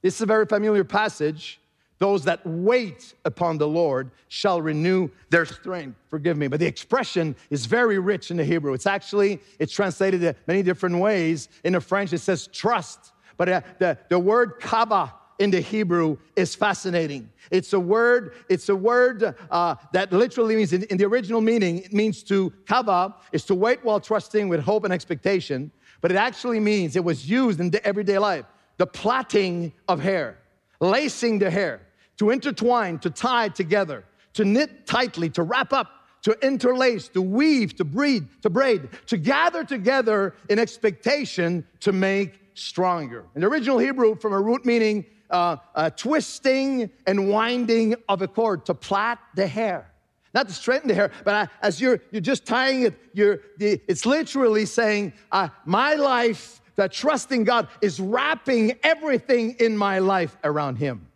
This 0.02 0.16
is 0.16 0.20
a 0.22 0.26
very 0.26 0.46
familiar 0.46 0.84
passage. 0.84 1.60
Those 1.98 2.24
that 2.24 2.40
wait 2.46 3.12
upon 3.26 3.58
the 3.58 3.68
Lord 3.68 4.10
shall 4.28 4.62
renew 4.62 5.10
their 5.28 5.44
strength. 5.44 5.98
Forgive 6.08 6.38
me, 6.38 6.48
but 6.48 6.58
the 6.58 6.66
expression 6.66 7.36
is 7.50 7.66
very 7.66 7.98
rich 7.98 8.30
in 8.30 8.38
the 8.38 8.44
Hebrew. 8.44 8.72
It's 8.72 8.86
actually, 8.86 9.38
it's 9.58 9.72
translated 9.72 10.34
many 10.46 10.62
different 10.62 10.96
ways. 10.96 11.50
In 11.62 11.74
the 11.74 11.80
French, 11.80 12.14
it 12.14 12.20
says 12.20 12.46
trust, 12.46 13.12
but 13.36 13.48
uh, 13.50 13.60
the, 13.78 13.98
the 14.08 14.18
word 14.18 14.60
kava 14.60 15.12
in 15.40 15.50
the 15.50 15.60
Hebrew 15.60 16.18
is 16.36 16.54
fascinating. 16.54 17.30
It's 17.50 17.72
a 17.72 17.80
word, 17.80 18.34
it's 18.48 18.68
a 18.68 18.76
word 18.76 19.34
uh, 19.50 19.74
that 19.92 20.12
literally 20.12 20.56
means, 20.56 20.72
in, 20.72 20.84
in, 20.84 20.98
the 20.98 21.06
original 21.06 21.40
meaning, 21.40 21.78
it 21.78 21.92
means 21.92 22.22
to 22.24 22.52
kava, 22.66 23.14
is 23.32 23.44
to 23.46 23.54
wait 23.54 23.82
while 23.82 24.00
trusting 24.00 24.48
with 24.48 24.60
hope 24.60 24.84
and 24.84 24.92
expectation, 24.92 25.70
but 26.00 26.10
it 26.10 26.16
actually 26.16 26.60
means 26.60 26.96
it 26.96 27.04
was 27.04 27.28
used 27.28 27.60
in 27.60 27.72
everyday 27.84 28.18
life 28.18 28.44
the 28.78 28.86
plaiting 28.86 29.72
of 29.88 30.00
hair, 30.00 30.38
lacing 30.80 31.38
the 31.38 31.50
hair, 31.50 31.82
to 32.16 32.30
intertwine, 32.30 32.98
to 32.98 33.10
tie 33.10 33.48
together, 33.48 34.04
to 34.32 34.44
knit 34.44 34.86
tightly, 34.86 35.28
to 35.28 35.42
wrap 35.42 35.72
up, 35.72 35.88
to 36.22 36.32
interlace, 36.46 37.08
to 37.08 37.20
weave, 37.20 37.76
to 37.76 37.84
breed, 37.84 38.26
to 38.42 38.50
braid, 38.50 38.88
to 39.06 39.16
gather 39.16 39.64
together 39.64 40.34
in 40.48 40.58
expectation 40.58 41.66
to 41.80 41.92
make 41.92 42.40
stronger. 42.54 43.24
In 43.34 43.42
the 43.42 43.48
original 43.48 43.78
Hebrew, 43.78 44.14
from 44.16 44.32
a 44.32 44.40
root 44.40 44.64
meaning 44.64 45.04
uh, 45.30 45.56
uh, 45.74 45.90
twisting 45.90 46.90
and 47.06 47.28
winding 47.28 47.94
of 48.08 48.22
a 48.22 48.28
cord, 48.28 48.66
to 48.66 48.74
plait 48.74 49.18
the 49.34 49.46
hair. 49.46 49.89
Not 50.32 50.48
to 50.48 50.54
straighten 50.54 50.88
the 50.88 50.94
hair, 50.94 51.10
but 51.24 51.34
I, 51.34 51.48
as 51.66 51.80
you're, 51.80 52.00
you're 52.12 52.20
just 52.20 52.46
tying 52.46 52.82
it, 52.82 52.94
you're, 53.12 53.40
the, 53.58 53.80
it's 53.88 54.06
literally 54.06 54.64
saying, 54.64 55.12
uh, 55.32 55.48
My 55.64 55.94
life 55.94 56.60
that 56.76 56.92
trusting 56.92 57.44
God 57.44 57.68
is 57.82 58.00
wrapping 58.00 58.78
everything 58.82 59.56
in 59.58 59.76
my 59.76 59.98
life 59.98 60.36
around 60.44 60.76
Him. 60.76 61.06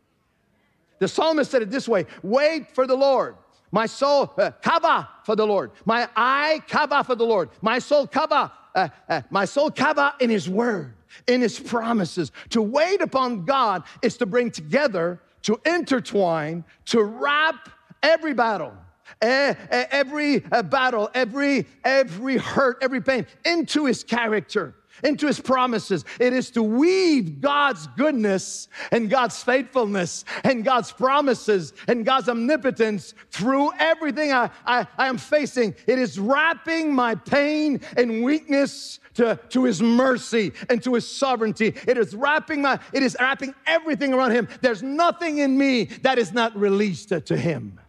The 0.98 1.08
psalmist 1.08 1.50
said 1.50 1.62
it 1.62 1.70
this 1.70 1.88
way 1.88 2.06
wait 2.22 2.74
for 2.74 2.86
the 2.86 2.96
Lord. 2.96 3.36
My 3.70 3.86
soul, 3.86 4.32
uh, 4.38 4.52
kava 4.62 5.08
for 5.24 5.34
the 5.34 5.46
Lord. 5.46 5.72
My 5.84 6.08
eye, 6.14 6.60
kava 6.68 7.02
for 7.02 7.16
the 7.16 7.24
Lord. 7.24 7.50
My 7.60 7.80
soul, 7.80 8.06
kava, 8.06 8.52
uh, 8.74 8.88
uh, 9.08 9.22
my 9.30 9.44
soul, 9.44 9.70
kava 9.70 10.14
in 10.20 10.30
His 10.30 10.48
word, 10.48 10.94
in 11.26 11.40
His 11.40 11.58
promises. 11.58 12.30
To 12.50 12.62
wait 12.62 13.00
upon 13.00 13.44
God 13.44 13.82
is 14.00 14.16
to 14.18 14.26
bring 14.26 14.50
together, 14.50 15.20
to 15.42 15.60
intertwine, 15.66 16.64
to 16.86 17.02
wrap 17.02 17.68
every 18.02 18.32
battle, 18.32 18.74
every 19.20 20.44
uh, 20.50 20.62
battle, 20.62 21.10
every 21.14 21.66
every 21.84 22.36
hurt, 22.36 22.78
every 22.82 23.00
pain 23.00 23.26
into 23.44 23.86
his 23.86 24.04
character 24.04 24.74
into 25.02 25.26
his 25.26 25.40
promises. 25.40 26.04
It 26.20 26.32
is 26.32 26.50
to 26.52 26.62
weave 26.62 27.40
God's 27.40 27.86
goodness 27.96 28.68
and 28.92 29.10
God's 29.10 29.42
faithfulness 29.42 30.24
and 30.44 30.64
God's 30.64 30.92
promises 30.92 31.72
and 31.88 32.04
God's 32.06 32.28
omnipotence 32.28 33.14
through 33.30 33.72
everything 33.78 34.32
I, 34.32 34.50
I, 34.64 34.86
I, 34.96 35.08
am 35.08 35.18
facing. 35.18 35.74
It 35.86 35.98
is 35.98 36.18
wrapping 36.18 36.94
my 36.94 37.16
pain 37.16 37.80
and 37.96 38.22
weakness 38.22 39.00
to, 39.14 39.38
to 39.50 39.64
his 39.64 39.82
mercy 39.82 40.52
and 40.68 40.82
to 40.82 40.94
his 40.94 41.08
sovereignty. 41.08 41.74
It 41.86 41.98
is 41.98 42.14
wrapping 42.14 42.62
my, 42.62 42.78
it 42.92 43.02
is 43.02 43.16
wrapping 43.18 43.54
everything 43.66 44.14
around 44.14 44.32
him. 44.32 44.48
There's 44.60 44.82
nothing 44.82 45.38
in 45.38 45.56
me 45.56 45.84
that 46.02 46.18
is 46.18 46.32
not 46.32 46.56
released 46.56 47.08
to 47.08 47.36
him. 47.36 47.80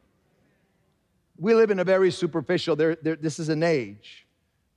We 1.38 1.54
live 1.54 1.72
in 1.72 1.80
a 1.80 1.84
very 1.84 2.12
superficial, 2.12 2.76
there, 2.76 2.96
there, 2.96 3.16
this 3.16 3.40
is 3.40 3.50
an 3.50 3.64
age 3.64 4.26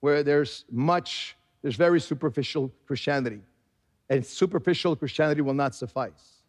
where 0.01 0.23
there's 0.23 0.65
much 0.71 1.37
there's 1.63 1.77
very 1.77 2.01
superficial 2.01 2.73
Christianity, 2.87 3.41
and 4.09 4.25
superficial 4.25 4.95
Christianity 4.95 5.41
will 5.41 5.55
not 5.55 5.75
suffice. 5.75 6.43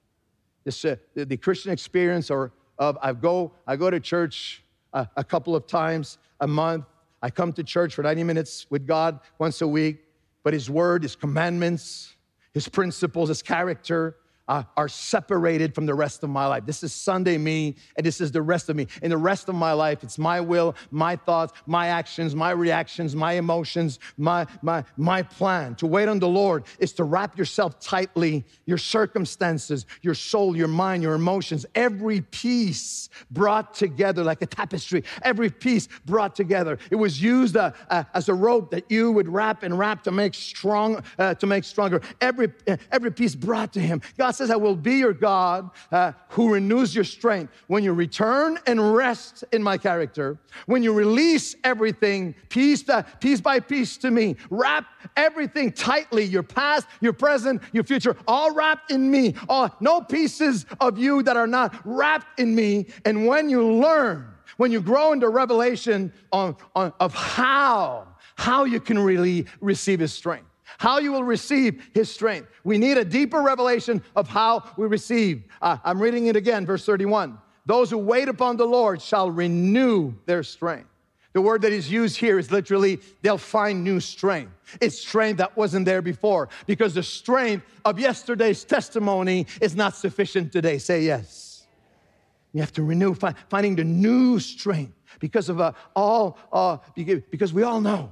This, 0.63 0.85
uh, 0.85 0.97
the, 1.15 1.25
the, 1.25 1.37
Christian 1.37 1.71
experience, 1.71 2.29
or 2.29 2.51
of 2.77 2.97
I 3.01 3.13
go, 3.13 3.51
I 3.65 3.75
go 3.75 3.89
to 3.89 3.99
church 3.99 4.63
a, 4.93 5.07
a 5.17 5.23
couple 5.23 5.55
of 5.55 5.65
times 5.65 6.19
a 6.39 6.47
month. 6.47 6.85
I 7.21 7.29
come 7.29 7.53
to 7.53 7.63
church 7.63 7.95
for 7.95 8.03
90 8.03 8.23
minutes 8.23 8.67
with 8.69 8.85
God 8.85 9.19
once 9.39 9.61
a 9.61 9.67
week, 9.67 9.97
but 10.43 10.53
His 10.53 10.69
Word, 10.69 11.03
His 11.03 11.15
commandments, 11.15 12.15
His 12.53 12.69
principles, 12.69 13.29
His 13.29 13.41
character, 13.41 14.15
uh, 14.49 14.63
are 14.75 14.89
separated 14.89 15.75
from 15.75 15.85
the 15.85 15.93
rest 15.93 16.23
of 16.23 16.29
my 16.29 16.45
life. 16.47 16.65
This 16.65 16.83
is 16.83 16.91
Sunday 16.91 17.37
me, 17.37 17.75
and 17.95 18.05
this 18.05 18.19
is 18.19 18.31
the 18.31 18.41
rest 18.41 18.67
of 18.67 18.75
me. 18.75 18.87
In 19.03 19.11
the 19.11 19.17
rest 19.17 19.47
of 19.47 19.55
my 19.55 19.71
life, 19.73 20.03
it's 20.03 20.17
my 20.17 20.41
will, 20.41 20.75
my 20.89 21.15
thoughts, 21.15 21.53
my 21.67 21.87
actions, 21.87 22.35
my 22.35 22.49
reactions, 22.49 23.15
my 23.15 23.33
emotions, 23.33 23.99
my, 24.17 24.47
my, 24.63 24.83
my 24.97 25.21
plan. 25.21 25.75
To 25.75 25.85
wait 25.87 26.09
on 26.09 26.19
the 26.19 26.27
Lord 26.27 26.63
is 26.79 26.91
to 26.93 27.03
wrap 27.03 27.37
yourself 27.37 27.79
tightly, 27.79 28.43
your 28.65 28.79
circumstances, 28.79 29.85
your 30.01 30.15
soul, 30.15 30.57
your 30.57 30.67
mind, 30.67 31.03
your 31.03 31.13
emotions, 31.13 31.67
every 31.75 32.21
piece 32.21 33.09
brought 33.29 33.75
together 33.75 34.23
like 34.23 34.41
a 34.41 34.47
tapestry, 34.47 35.03
every 35.21 35.51
piece 35.51 35.87
brought 36.05 36.35
together. 36.35 36.79
It 36.89 36.95
was 36.95 37.21
used 37.21 37.55
uh, 37.55 37.71
uh, 37.91 38.03
as 38.15 38.29
a 38.29 38.33
rope 38.33 38.71
that 38.71 38.89
you 38.89 39.11
would 39.11 39.29
wrap 39.29 39.61
and 39.61 39.77
wrap 39.77 40.03
to 40.05 40.11
make 40.11 40.33
strong, 40.33 41.03
uh, 41.19 41.35
to 41.35 41.45
make 41.45 41.63
stronger. 41.63 42.01
Every, 42.19 42.51
uh, 42.67 42.77
every 42.91 43.11
piece 43.11 43.35
brought 43.35 43.73
to 43.73 43.79
him. 43.79 44.01
God 44.17 44.31
says, 44.39 44.49
I 44.49 44.55
will 44.55 44.75
be 44.75 44.95
your 44.95 45.13
God 45.13 45.69
uh, 45.91 46.13
who 46.29 46.51
renews 46.51 46.95
your 46.95 47.03
strength. 47.03 47.53
When 47.67 47.83
you 47.83 47.93
return 47.93 48.57
and 48.65 48.95
rest 48.95 49.43
in 49.51 49.61
my 49.61 49.77
character, 49.77 50.39
when 50.65 50.81
you 50.81 50.93
release 50.93 51.55
everything 51.63 52.33
piece, 52.47 52.81
by, 52.81 53.03
piece 53.03 53.41
by 53.41 53.59
piece 53.59 53.97
to 53.97 54.09
me, 54.09 54.37
wrap 54.49 54.85
everything 55.15 55.71
tightly 55.71 56.23
your 56.23 56.41
past, 56.41 56.87
your 57.01 57.13
present, 57.13 57.61
your 57.73 57.83
future, 57.83 58.15
all 58.27 58.53
wrapped 58.53 58.91
in 58.91 59.11
me. 59.11 59.35
All, 59.47 59.69
no 59.79 60.01
pieces 60.01 60.65
of 60.79 60.97
you 60.97 61.21
that 61.23 61.37
are 61.37 61.47
not 61.47 61.75
wrapped 61.83 62.39
in 62.39 62.55
me. 62.55 62.87
And 63.05 63.27
when 63.27 63.49
you 63.49 63.65
learn, 63.73 64.25
when 64.57 64.71
you 64.71 64.81
grow 64.81 65.11
into 65.11 65.29
revelation 65.29 66.11
on, 66.31 66.55
on, 66.75 66.93
of 66.99 67.13
how, 67.13 68.07
how 68.35 68.63
you 68.63 68.79
can 68.79 68.97
really 68.97 69.45
receive 69.59 69.99
his 69.99 70.13
strength 70.13 70.48
how 70.77 70.99
you 70.99 71.11
will 71.11 71.23
receive 71.23 71.89
his 71.93 72.11
strength. 72.11 72.49
We 72.63 72.77
need 72.77 72.97
a 72.97 73.05
deeper 73.05 73.41
revelation 73.41 74.03
of 74.15 74.27
how 74.27 74.69
we 74.77 74.87
receive. 74.87 75.43
Uh, 75.61 75.77
I'm 75.83 76.01
reading 76.01 76.27
it 76.27 76.35
again, 76.35 76.65
verse 76.65 76.85
31. 76.85 77.37
Those 77.65 77.89
who 77.89 77.97
wait 77.97 78.29
upon 78.29 78.57
the 78.57 78.65
Lord 78.65 79.01
shall 79.01 79.29
renew 79.29 80.13
their 80.25 80.43
strength. 80.43 80.87
The 81.33 81.41
word 81.41 81.61
that 81.61 81.71
is 81.71 81.91
used 81.91 82.17
here 82.17 82.39
is 82.39 82.51
literally, 82.51 82.99
they'll 83.21 83.37
find 83.37 83.83
new 83.83 83.99
strength. 83.99 84.51
It's 84.81 84.99
strength 84.99 85.37
that 85.37 85.55
wasn't 85.55 85.85
there 85.85 86.01
before 86.01 86.49
because 86.65 86.95
the 86.95 87.03
strength 87.03 87.65
of 87.85 87.99
yesterday's 87.99 88.63
testimony 88.63 89.45
is 89.61 89.75
not 89.75 89.95
sufficient 89.95 90.51
today. 90.51 90.79
Say 90.79 91.03
yes. 91.03 91.67
You 92.51 92.61
have 92.61 92.73
to 92.73 92.83
renew, 92.83 93.13
find, 93.13 93.35
finding 93.47 93.75
the 93.75 93.83
new 93.83 94.39
strength 94.39 94.93
because 95.19 95.49
of 95.49 95.61
uh, 95.61 95.73
all, 95.95 96.39
uh, 96.51 96.77
because 96.95 97.53
we 97.53 97.61
all 97.61 97.79
know 97.79 98.11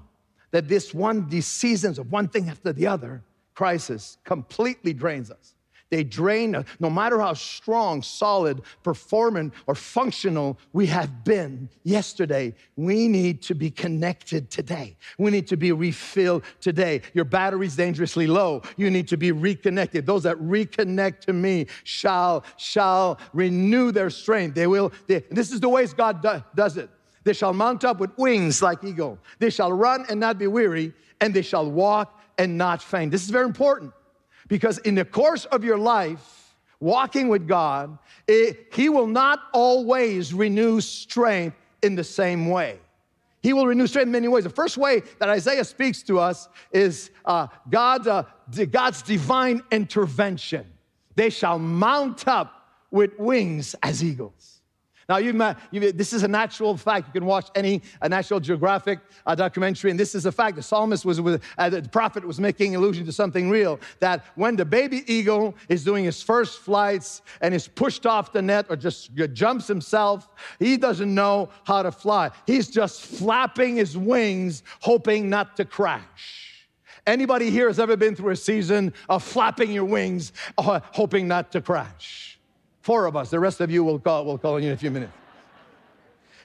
that 0.52 0.68
this 0.68 0.94
one, 0.94 1.28
these 1.30 1.48
seasons 1.48 2.00
of 2.00 2.12
one 2.12 2.28
thing 2.28 2.50
after 2.50 2.74
the 2.74 2.88
other, 2.88 3.24
crisis, 3.54 4.18
completely 4.24 4.94
drains 4.94 5.32
us. 5.32 5.56
They 5.90 6.04
drain 6.04 6.54
us. 6.54 6.66
No 6.80 6.90
matter 6.90 7.20
how 7.20 7.34
strong, 7.34 8.02
solid, 8.02 8.62
performant, 8.84 9.54
or 9.68 9.76
functional 9.76 10.60
we 10.74 10.86
have 10.88 11.24
been 11.24 11.70
yesterday, 11.84 12.54
we 12.76 13.08
need 13.08 13.42
to 13.44 13.56
be 13.56 13.72
connected 13.72 14.50
today. 14.50 14.98
We 15.18 15.32
need 15.32 15.48
to 15.48 15.56
be 15.56 15.72
refilled 15.72 16.44
today. 16.60 17.02
Your 17.14 17.26
battery's 17.26 17.78
dangerously 17.78 18.28
low. 18.28 18.64
You 18.76 18.92
need 18.92 19.08
to 19.08 19.18
be 19.18 19.32
reconnected. 19.32 20.06
Those 20.06 20.24
that 20.24 20.38
reconnect 20.38 21.22
to 21.22 21.34
me 21.34 21.68
shall, 21.86 22.44
shall 22.58 23.18
renew 23.32 23.94
their 23.94 24.10
strength. 24.10 24.56
They 24.56 24.68
will, 24.68 24.92
they, 25.08 25.24
this 25.32 25.54
is 25.54 25.62
the 25.62 25.70
ways 25.70 25.94
God 25.94 26.22
do, 26.22 26.44
does 26.54 26.76
it. 26.76 26.90
They 27.28 27.34
shall 27.34 27.52
mount 27.52 27.84
up 27.84 28.00
with 28.00 28.18
wings 28.18 28.62
like 28.62 28.86
eagle. 28.86 29.20
They 29.40 29.50
shall 29.50 29.74
run 29.74 30.06
and 30.10 30.18
not 30.18 30.38
be 30.38 30.48
weary, 30.48 30.94
and 31.20 31.34
they 31.34 31.42
shall 31.42 31.70
walk 31.70 32.18
and 32.38 32.58
not 32.58 32.82
faint. 32.82 33.12
This 33.12 33.26
is 33.26 33.32
very 33.32 33.46
important 33.46 33.92
because 34.48 34.78
in 34.78 34.96
the 34.96 35.04
course 35.04 35.44
of 35.44 35.62
your 35.62 35.78
life, 35.78 36.56
walking 36.80 37.28
with 37.28 37.46
God, 37.46 37.98
it, 38.30 38.70
He 38.72 38.88
will 38.88 39.08
not 39.08 39.42
always 39.54 40.34
renew 40.34 40.80
strength 40.80 41.58
in 41.84 41.96
the 41.96 42.04
same 42.06 42.50
way. 42.50 42.80
He 43.44 43.52
will 43.52 43.68
renew 43.68 43.88
strength 43.88 44.06
in 44.06 44.14
many 44.14 44.30
ways. 44.30 44.46
The 44.46 44.50
first 44.50 44.78
way 44.78 45.02
that 45.20 45.28
Isaiah 45.28 45.66
speaks 45.66 46.04
to 46.04 46.20
us 46.20 46.48
is 46.72 47.12
uh, 47.26 47.48
God's, 47.70 48.08
uh, 48.08 48.24
God's 48.72 49.02
divine 49.02 49.64
intervention. 49.70 50.66
They 51.16 51.30
shall 51.30 51.60
mount 51.60 52.26
up 52.26 52.70
with 52.90 53.20
wings 53.20 53.76
as 53.84 54.02
eagles. 54.02 54.57
Now, 55.10 55.18
you, 55.18 55.32
you, 55.72 55.92
this 55.94 56.12
is 56.12 56.24
a 56.24 56.28
natural 56.28 56.76
fact. 56.76 57.08
You 57.08 57.14
can 57.14 57.26
watch 57.26 57.50
any 57.56 57.82
a 58.02 58.10
National 58.10 58.42
Geographic 58.42 59.00
uh, 59.26 59.36
documentary, 59.36 59.90
and 59.90 60.00
this 60.00 60.14
is 60.14 60.26
a 60.26 60.32
fact. 60.32 60.58
The 60.58 60.64
psalmist 60.64 61.06
was, 61.06 61.22
with, 61.22 61.42
uh, 61.58 61.70
the 61.70 61.82
prophet 61.84 62.26
was 62.26 62.42
making 62.42 62.76
allusion 62.76 63.06
to 63.06 63.14
something 63.14 63.50
real 63.50 63.80
that 64.00 64.26
when 64.36 64.58
the 64.58 64.66
baby 64.66 65.04
eagle 65.12 65.56
is 65.70 65.86
doing 65.86 66.04
his 66.04 66.22
first 66.22 66.60
flights 66.60 67.22
and 67.40 67.54
is 67.54 67.70
pushed 67.70 68.06
off 68.06 68.34
the 68.34 68.42
net 68.42 68.66
or 68.70 68.76
just 68.76 69.12
jumps 69.32 69.66
himself, 69.66 70.28
he 70.60 70.76
doesn't 70.76 71.14
know 71.14 71.50
how 71.64 71.84
to 71.84 71.92
fly. 71.92 72.30
He's 72.46 72.70
just 72.70 73.02
flapping 73.02 73.78
his 73.78 73.98
wings, 73.98 74.64
hoping 74.82 75.30
not 75.30 75.56
to 75.56 75.64
crash. 75.64 76.68
Anybody 77.06 77.50
here 77.50 77.68
has 77.68 77.80
ever 77.80 77.96
been 77.96 78.14
through 78.14 78.32
a 78.32 78.36
season 78.36 78.94
of 79.08 79.24
flapping 79.24 79.72
your 79.72 79.86
wings, 79.86 80.34
uh, 80.58 80.82
hoping 80.92 81.30
not 81.30 81.54
to 81.54 81.62
crash? 81.62 82.37
Four 82.88 83.06
of 83.06 83.18
us. 83.18 83.30
The 83.30 83.38
rest 83.38 83.60
of 83.60 83.70
you 83.70 83.84
will 83.84 84.00
call, 84.00 84.24
will 84.24 84.38
call 84.38 84.56
on 84.56 84.64
you 84.64 84.70
in 84.70 84.74
a 84.74 84.78
few 84.78 84.90
minutes. 84.90 85.12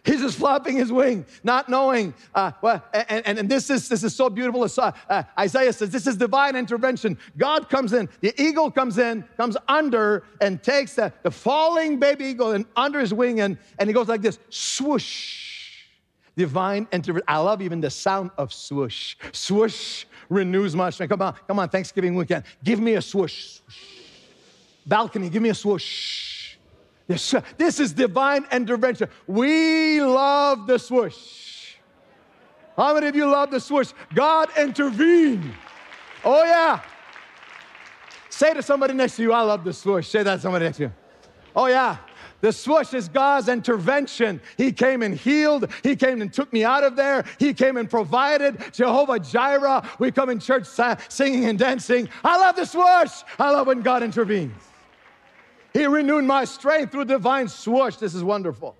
He's 0.04 0.20
just 0.22 0.38
flapping 0.38 0.76
his 0.76 0.90
wing, 0.90 1.24
not 1.44 1.68
knowing. 1.68 2.14
Uh, 2.34 2.50
well, 2.60 2.84
and, 2.92 3.24
and, 3.24 3.38
and, 3.38 3.48
this 3.48 3.70
is 3.70 3.88
this 3.88 4.02
is 4.02 4.12
so 4.12 4.28
beautiful. 4.28 4.66
Uh, 4.76 5.22
Isaiah 5.38 5.72
says 5.72 5.90
this 5.90 6.08
is 6.08 6.16
divine 6.16 6.56
intervention. 6.56 7.16
God 7.38 7.70
comes 7.70 7.92
in, 7.92 8.08
the 8.22 8.34
eagle 8.42 8.72
comes 8.72 8.98
in, 8.98 9.22
comes 9.36 9.56
under, 9.68 10.24
and 10.40 10.60
takes 10.60 10.96
the, 10.96 11.12
the 11.22 11.30
falling 11.30 12.00
baby 12.00 12.24
eagle 12.24 12.50
and 12.50 12.66
under 12.74 12.98
his 12.98 13.14
wing, 13.14 13.38
and, 13.38 13.56
and 13.78 13.88
he 13.88 13.94
goes 13.94 14.08
like 14.08 14.20
this, 14.20 14.40
swoosh. 14.48 15.84
Divine 16.36 16.88
intervention. 16.90 17.24
I 17.28 17.38
love 17.38 17.62
even 17.62 17.80
the 17.80 17.90
sound 17.90 18.32
of 18.36 18.52
swoosh. 18.52 19.14
Swoosh 19.30 20.06
renews 20.28 20.74
my 20.74 20.90
strength. 20.90 21.10
Come 21.10 21.22
on, 21.22 21.34
come 21.46 21.60
on, 21.60 21.68
Thanksgiving 21.68 22.16
weekend. 22.16 22.42
Give 22.64 22.80
me 22.80 22.94
a 22.94 23.02
swoosh. 23.02 23.60
swoosh. 23.68 23.92
Balcony, 24.86 25.28
give 25.28 25.42
me 25.42 25.50
a 25.50 25.54
swoosh. 25.54 26.31
This, 27.12 27.34
this 27.58 27.78
is 27.78 27.92
divine 27.92 28.46
intervention. 28.50 29.06
We 29.26 30.00
love 30.00 30.66
the 30.66 30.78
swoosh. 30.78 31.74
How 32.74 32.94
many 32.94 33.06
of 33.06 33.14
you 33.14 33.26
love 33.26 33.50
the 33.50 33.60
swoosh? 33.60 33.92
God 34.14 34.48
intervened. 34.56 35.52
Oh, 36.24 36.42
yeah. 36.42 36.80
Say 38.30 38.54
to 38.54 38.62
somebody 38.62 38.94
next 38.94 39.16
to 39.16 39.22
you, 39.22 39.32
I 39.34 39.42
love 39.42 39.62
the 39.62 39.74
swoosh. 39.74 40.08
Say 40.08 40.22
that 40.22 40.36
to 40.36 40.40
somebody 40.40 40.64
next 40.64 40.78
to 40.78 40.84
you. 40.84 40.92
Oh, 41.54 41.66
yeah. 41.66 41.98
The 42.40 42.50
swoosh 42.50 42.94
is 42.94 43.10
God's 43.10 43.48
intervention. 43.48 44.40
He 44.56 44.72
came 44.72 45.02
and 45.02 45.14
healed. 45.14 45.70
He 45.82 45.94
came 45.94 46.22
and 46.22 46.32
took 46.32 46.50
me 46.50 46.64
out 46.64 46.82
of 46.82 46.96
there. 46.96 47.26
He 47.38 47.52
came 47.52 47.76
and 47.76 47.90
provided. 47.90 48.72
Jehovah 48.72 49.18
Jireh. 49.18 49.86
We 49.98 50.10
come 50.10 50.30
in 50.30 50.40
church 50.40 50.66
singing 51.08 51.44
and 51.44 51.58
dancing. 51.58 52.08
I 52.24 52.38
love 52.38 52.56
the 52.56 52.64
swoosh. 52.64 53.22
I 53.38 53.50
love 53.50 53.66
when 53.66 53.82
God 53.82 54.02
intervenes. 54.02 54.71
He 55.72 55.86
renewed 55.86 56.24
my 56.24 56.44
strength 56.44 56.92
through 56.92 57.06
divine 57.06 57.48
swoosh. 57.48 57.96
This 57.96 58.14
is 58.14 58.22
wonderful. 58.22 58.76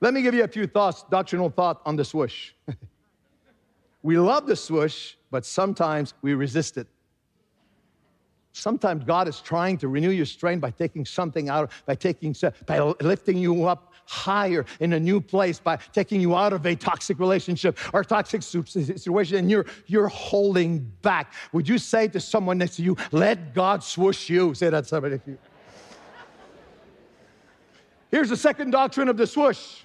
Let 0.00 0.12
me 0.12 0.22
give 0.22 0.34
you 0.34 0.44
a 0.44 0.48
few 0.48 0.66
thoughts, 0.66 1.04
doctrinal 1.10 1.48
thought 1.48 1.80
on 1.86 1.96
the 1.96 2.04
swoosh. 2.04 2.52
we 4.02 4.18
love 4.18 4.46
the 4.46 4.56
swoosh, 4.56 5.14
but 5.30 5.46
sometimes 5.46 6.14
we 6.22 6.34
resist 6.34 6.76
it. 6.76 6.88
Sometimes 8.52 9.04
God 9.04 9.28
is 9.28 9.40
trying 9.40 9.78
to 9.78 9.88
renew 9.88 10.10
your 10.10 10.26
strength 10.26 10.60
by 10.60 10.70
taking 10.70 11.06
something 11.06 11.48
out, 11.48 11.70
by 11.86 11.94
taking, 11.94 12.36
by 12.66 12.80
lifting 13.00 13.38
you 13.38 13.64
up 13.64 13.94
higher 14.04 14.66
in 14.80 14.92
a 14.92 15.00
new 15.00 15.20
place, 15.20 15.58
by 15.58 15.76
taking 15.92 16.20
you 16.20 16.36
out 16.36 16.52
of 16.52 16.66
a 16.66 16.74
toxic 16.74 17.18
relationship 17.18 17.78
or 17.94 18.04
toxic 18.04 18.42
situation, 18.42 19.38
and 19.38 19.50
you're 19.50 19.64
you're 19.86 20.08
holding 20.08 20.80
back. 21.00 21.32
Would 21.52 21.66
you 21.66 21.78
say 21.78 22.08
to 22.08 22.20
someone 22.20 22.58
next 22.58 22.76
to 22.76 22.82
you, 22.82 22.96
"Let 23.10 23.54
God 23.54 23.82
swoosh 23.82 24.28
you"? 24.28 24.52
Say 24.52 24.68
that 24.68 24.86
somebody. 24.86 25.18
Here's 28.12 28.28
the 28.28 28.36
second 28.36 28.70
doctrine 28.70 29.08
of 29.08 29.16
the 29.16 29.26
swoosh. 29.26 29.80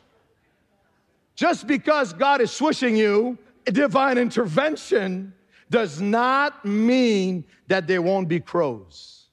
Just 1.36 1.66
because 1.66 2.14
God 2.14 2.42
is 2.42 2.52
swooshing 2.52 2.98
you, 2.98 3.38
divine 3.66 4.18
intervention 4.18 5.34
does 5.70 6.02
not 6.02 6.64
mean 6.66 7.46
that 7.68 7.88
there 7.88 8.02
won't 8.02 8.28
be 8.28 8.40
crows. 8.40 9.30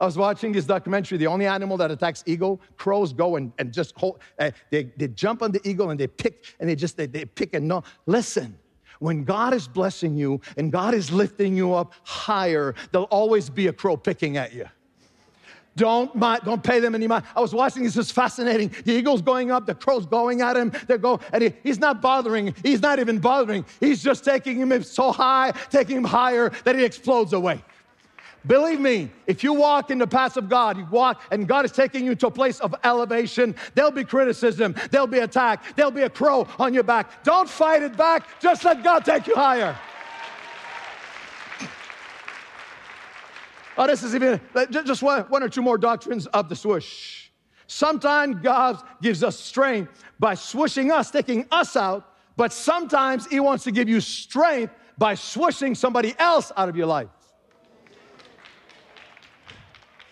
I 0.00 0.04
was 0.04 0.18
watching 0.18 0.50
this 0.50 0.64
documentary. 0.64 1.18
The 1.18 1.28
only 1.28 1.46
animal 1.46 1.76
that 1.76 1.92
attacks 1.92 2.24
eagle, 2.26 2.60
crows 2.76 3.12
go 3.12 3.36
and, 3.36 3.52
and 3.58 3.72
just 3.72 3.96
hold, 3.96 4.18
uh, 4.40 4.50
they, 4.70 4.84
they 4.96 5.06
jump 5.06 5.42
on 5.42 5.52
the 5.52 5.60
eagle 5.68 5.90
and 5.90 6.00
they 6.00 6.08
pick 6.08 6.56
and 6.58 6.68
they 6.68 6.74
just 6.74 6.96
they, 6.96 7.06
they 7.06 7.24
pick 7.24 7.54
and 7.54 7.68
no. 7.68 7.84
Listen, 8.06 8.58
when 8.98 9.22
God 9.22 9.54
is 9.54 9.68
blessing 9.68 10.16
you 10.16 10.40
and 10.56 10.72
God 10.72 10.94
is 10.94 11.12
lifting 11.12 11.56
you 11.56 11.74
up 11.74 11.92
higher, 12.02 12.74
there'll 12.90 13.06
always 13.06 13.48
be 13.48 13.68
a 13.68 13.72
crow 13.72 13.96
picking 13.96 14.36
at 14.36 14.52
you. 14.52 14.66
Don't, 15.74 16.14
mind, 16.14 16.42
don't 16.44 16.62
pay 16.62 16.80
them 16.80 16.94
any 16.94 17.06
mind. 17.06 17.24
I 17.34 17.40
was 17.40 17.54
watching, 17.54 17.82
this 17.82 17.96
is 17.96 18.10
fascinating. 18.10 18.74
The 18.84 18.92
eagle's 18.92 19.22
going 19.22 19.50
up, 19.50 19.66
the 19.66 19.74
crow's 19.74 20.04
going 20.04 20.42
at 20.42 20.56
him. 20.56 20.72
They're 20.86 20.98
going, 20.98 21.20
and 21.32 21.42
he, 21.42 21.52
he's 21.62 21.78
not 21.78 22.02
bothering, 22.02 22.54
he's 22.62 22.82
not 22.82 22.98
even 22.98 23.18
bothering. 23.18 23.64
He's 23.80 24.02
just 24.02 24.24
taking 24.24 24.58
him 24.58 24.82
so 24.82 25.12
high, 25.12 25.52
taking 25.70 25.96
him 25.96 26.04
higher 26.04 26.50
that 26.64 26.76
he 26.76 26.84
explodes 26.84 27.32
away. 27.32 27.62
Believe 28.46 28.80
me, 28.80 29.08
if 29.26 29.44
you 29.44 29.52
walk 29.52 29.90
in 29.90 29.98
the 29.98 30.06
path 30.06 30.36
of 30.36 30.48
God, 30.48 30.76
you 30.76 30.84
walk 30.90 31.22
and 31.30 31.46
God 31.46 31.64
is 31.64 31.70
taking 31.70 32.04
you 32.04 32.14
to 32.16 32.26
a 32.26 32.30
place 32.30 32.58
of 32.58 32.74
elevation, 32.82 33.54
there'll 33.74 33.92
be 33.92 34.04
criticism, 34.04 34.74
there'll 34.90 35.06
be 35.06 35.20
attack, 35.20 35.76
there'll 35.76 35.92
be 35.92 36.02
a 36.02 36.10
crow 36.10 36.46
on 36.58 36.74
your 36.74 36.82
back. 36.82 37.22
Don't 37.22 37.48
fight 37.48 37.82
it 37.82 37.96
back, 37.96 38.40
just 38.40 38.64
let 38.64 38.82
God 38.82 39.04
take 39.04 39.28
you 39.28 39.36
higher. 39.36 39.78
Oh, 43.76 43.86
this 43.86 44.02
is 44.02 44.14
even 44.14 44.40
just 44.70 45.02
one, 45.02 45.22
one 45.24 45.42
or 45.42 45.48
two 45.48 45.62
more 45.62 45.78
doctrines 45.78 46.26
of 46.26 46.48
the 46.48 46.56
swoosh. 46.56 47.30
Sometimes 47.66 48.36
God 48.42 48.82
gives 49.00 49.24
us 49.24 49.38
strength 49.38 50.04
by 50.18 50.34
swooshing 50.34 50.92
us, 50.92 51.10
taking 51.10 51.46
us 51.50 51.74
out, 51.74 52.16
but 52.36 52.52
sometimes 52.52 53.26
He 53.26 53.40
wants 53.40 53.64
to 53.64 53.72
give 53.72 53.88
you 53.88 54.00
strength 54.00 54.74
by 54.98 55.14
swooshing 55.14 55.76
somebody 55.76 56.14
else 56.18 56.52
out 56.56 56.68
of 56.68 56.76
your 56.76 56.86
life. 56.86 57.08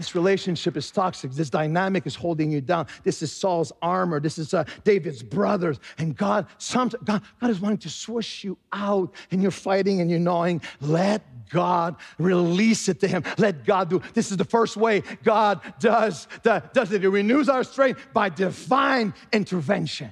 This 0.01 0.15
relationship 0.15 0.79
is 0.79 0.91
toxic. 0.91 1.31
This 1.33 1.51
dynamic 1.51 2.07
is 2.07 2.15
holding 2.15 2.51
you 2.51 2.63
down. 2.63 2.87
This 3.05 3.21
is 3.21 3.31
Saul's 3.31 3.71
armor. 3.83 4.19
This 4.19 4.39
is 4.39 4.55
uh, 4.55 4.65
David's 4.83 5.23
brothers. 5.23 5.79
And 5.99 6.17
God, 6.17 6.47
some, 6.57 6.91
God, 7.05 7.21
God 7.39 7.51
is 7.51 7.61
wanting 7.61 7.81
to 7.81 7.91
swoosh 7.91 8.43
you 8.43 8.57
out, 8.73 9.13
and 9.31 9.43
you're 9.43 9.51
fighting 9.51 10.01
and 10.01 10.11
you're 10.11 10.19
gnawing. 10.19 10.63
Let 10.81 11.51
God 11.51 11.97
release 12.17 12.89
it 12.89 12.99
to 13.01 13.09
Him. 13.09 13.25
Let 13.37 13.67
God 13.67 13.91
do. 13.91 14.01
This 14.15 14.31
is 14.31 14.39
the 14.39 14.45
first 14.47 14.79
way 14.79 15.03
God 15.23 15.61
does, 15.79 16.27
the, 16.45 16.63
does 16.73 16.91
it. 16.93 17.03
He 17.03 17.07
renews 17.07 17.51
our 17.51 17.63
strength 17.63 18.01
by 18.15 18.31
divine 18.31 19.13
intervention. 19.35 20.11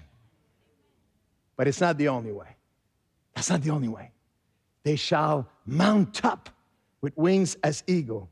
But 1.57 1.67
it's 1.67 1.81
not 1.81 1.97
the 1.97 2.09
only 2.09 2.33
way. 2.33 2.57
That's 3.35 3.49
not 3.49 3.63
the 3.63 3.71
only 3.71 3.89
way. 3.89 4.11
They 4.83 4.97
shall 4.97 5.49
mount 5.65 6.27
up 6.27 6.51
with 7.01 7.17
wings 7.17 7.57
as 7.63 7.83
eagle. 7.87 8.29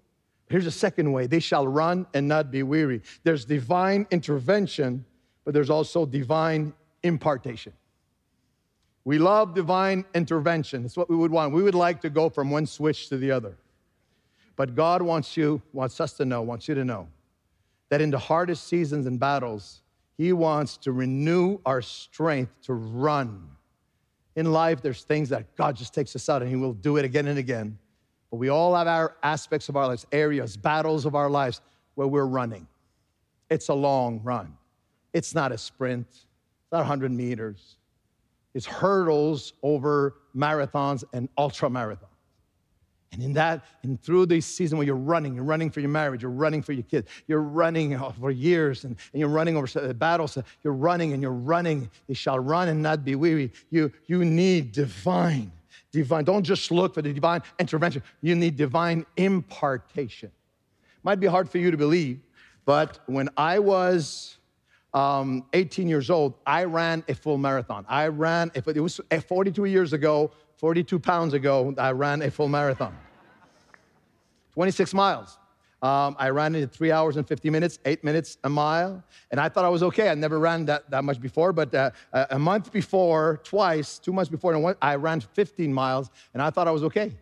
Here's 0.48 0.66
a 0.66 0.70
second 0.70 1.12
way 1.12 1.26
they 1.26 1.40
shall 1.40 1.66
run 1.66 2.06
and 2.14 2.28
not 2.28 2.50
be 2.50 2.62
weary. 2.62 3.02
There's 3.24 3.44
divine 3.44 4.06
intervention, 4.10 5.04
but 5.44 5.54
there's 5.54 5.70
also 5.70 6.06
divine 6.06 6.72
impartation. 7.02 7.72
We 9.04 9.18
love 9.18 9.54
divine 9.54 10.04
intervention. 10.14 10.84
It's 10.84 10.96
what 10.96 11.08
we 11.08 11.16
would 11.16 11.30
want. 11.30 11.52
We 11.52 11.62
would 11.62 11.76
like 11.76 12.00
to 12.00 12.10
go 12.10 12.28
from 12.28 12.50
one 12.50 12.66
switch 12.66 13.08
to 13.08 13.16
the 13.16 13.30
other. 13.30 13.56
But 14.56 14.74
God 14.74 15.02
wants 15.02 15.36
you, 15.36 15.62
wants 15.72 16.00
us 16.00 16.14
to 16.14 16.24
know, 16.24 16.42
wants 16.42 16.66
you 16.66 16.74
to 16.74 16.84
know 16.84 17.08
that 17.88 18.00
in 18.00 18.10
the 18.10 18.18
hardest 18.18 18.66
seasons 18.66 19.06
and 19.06 19.20
battles, 19.20 19.82
He 20.16 20.32
wants 20.32 20.76
to 20.78 20.92
renew 20.92 21.58
our 21.64 21.82
strength 21.82 22.52
to 22.62 22.74
run. 22.74 23.48
In 24.34 24.52
life, 24.52 24.82
there's 24.82 25.02
things 25.02 25.28
that 25.28 25.54
God 25.56 25.76
just 25.76 25.94
takes 25.94 26.16
us 26.16 26.28
out 26.28 26.42
and 26.42 26.50
He 26.50 26.56
will 26.56 26.72
do 26.72 26.96
it 26.96 27.04
again 27.04 27.28
and 27.28 27.38
again. 27.38 27.78
But 28.30 28.38
we 28.38 28.48
all 28.48 28.74
have 28.74 28.86
our 28.86 29.16
aspects 29.22 29.68
of 29.68 29.76
our 29.76 29.86
lives, 29.86 30.06
areas, 30.12 30.56
battles 30.56 31.06
of 31.06 31.14
our 31.14 31.30
lives 31.30 31.60
where 31.94 32.08
we're 32.08 32.26
running. 32.26 32.66
It's 33.50 33.68
a 33.68 33.74
long 33.74 34.20
run. 34.22 34.56
It's 35.12 35.34
not 35.34 35.52
a 35.52 35.58
sprint, 35.58 36.06
it's 36.10 36.72
not 36.72 36.78
100 36.78 37.10
meters. 37.12 37.76
It's 38.54 38.66
hurdles 38.66 39.52
over 39.62 40.14
marathons 40.34 41.04
and 41.12 41.28
ultra 41.36 41.68
marathons. 41.68 42.08
And 43.12 43.22
in 43.22 43.32
that, 43.34 43.64
and 43.82 44.00
through 44.02 44.26
this 44.26 44.46
season 44.46 44.78
where 44.78 44.86
you're 44.86 44.96
running, 44.96 45.34
you're 45.34 45.44
running 45.44 45.70
for 45.70 45.80
your 45.80 45.88
marriage, 45.90 46.22
you're 46.22 46.30
running 46.30 46.62
for 46.62 46.72
your 46.72 46.82
kids, 46.82 47.08
you're 47.26 47.40
running 47.40 47.94
uh, 47.94 48.10
for 48.12 48.30
years, 48.30 48.84
and, 48.84 48.96
and 49.12 49.20
you're 49.20 49.28
running 49.28 49.56
over 49.56 49.94
battles, 49.94 50.36
uh, 50.36 50.42
you're 50.64 50.74
running 50.74 51.12
and 51.12 51.22
you're 51.22 51.32
running. 51.32 51.90
You 52.08 52.14
shall 52.14 52.38
run 52.38 52.68
and 52.68 52.82
not 52.82 53.04
be 53.04 53.14
weary. 53.14 53.52
You, 53.70 53.92
you 54.06 54.24
need 54.24 54.72
divine 54.72 55.52
divine. 56.02 56.24
Don't 56.24 56.42
just 56.42 56.70
look 56.70 56.94
for 56.94 57.02
the 57.02 57.12
divine 57.12 57.42
intervention. 57.58 58.02
You 58.20 58.34
need 58.34 58.56
divine 58.56 59.06
impartation. 59.16 60.30
Might 61.02 61.20
be 61.20 61.26
hard 61.26 61.48
for 61.48 61.58
you 61.58 61.70
to 61.70 61.76
believe, 61.76 62.20
but 62.64 63.00
when 63.06 63.28
I 63.36 63.58
was 63.58 64.38
um, 64.92 65.44
18 65.52 65.88
years 65.88 66.10
old, 66.10 66.34
I 66.46 66.64
ran 66.64 67.04
a 67.08 67.14
full 67.14 67.38
marathon. 67.38 67.84
I 67.88 68.08
ran, 68.08 68.50
it 68.54 68.80
was 68.80 69.00
42 69.28 69.64
years 69.66 69.92
ago, 69.92 70.30
42 70.56 70.98
pounds 70.98 71.34
ago, 71.34 71.74
I 71.76 71.92
ran 71.92 72.22
a 72.22 72.30
full 72.30 72.48
marathon. 72.48 72.96
26 74.54 74.94
miles. 74.94 75.38
Um, 75.82 76.16
I 76.18 76.30
ran 76.30 76.54
it 76.54 76.62
in 76.62 76.68
three 76.68 76.90
hours 76.90 77.16
and 77.16 77.28
50 77.28 77.50
minutes, 77.50 77.78
eight 77.84 78.02
minutes 78.02 78.38
a 78.44 78.48
mile. 78.48 79.04
And 79.30 79.38
I 79.38 79.48
thought 79.48 79.64
I 79.64 79.68
was 79.68 79.82
okay. 79.84 80.08
I 80.08 80.14
never 80.14 80.38
ran 80.38 80.64
that, 80.66 80.90
that 80.90 81.04
much 81.04 81.20
before, 81.20 81.52
but 81.52 81.74
uh, 81.74 81.90
a 82.12 82.38
month 82.38 82.72
before, 82.72 83.40
twice, 83.44 83.98
two 83.98 84.12
months 84.12 84.30
before, 84.30 84.76
I 84.80 84.94
ran 84.96 85.20
15 85.20 85.72
miles, 85.72 86.10
and 86.32 86.42
I 86.42 86.50
thought 86.50 86.66
I 86.66 86.70
was 86.70 86.82
okay. 86.84 87.12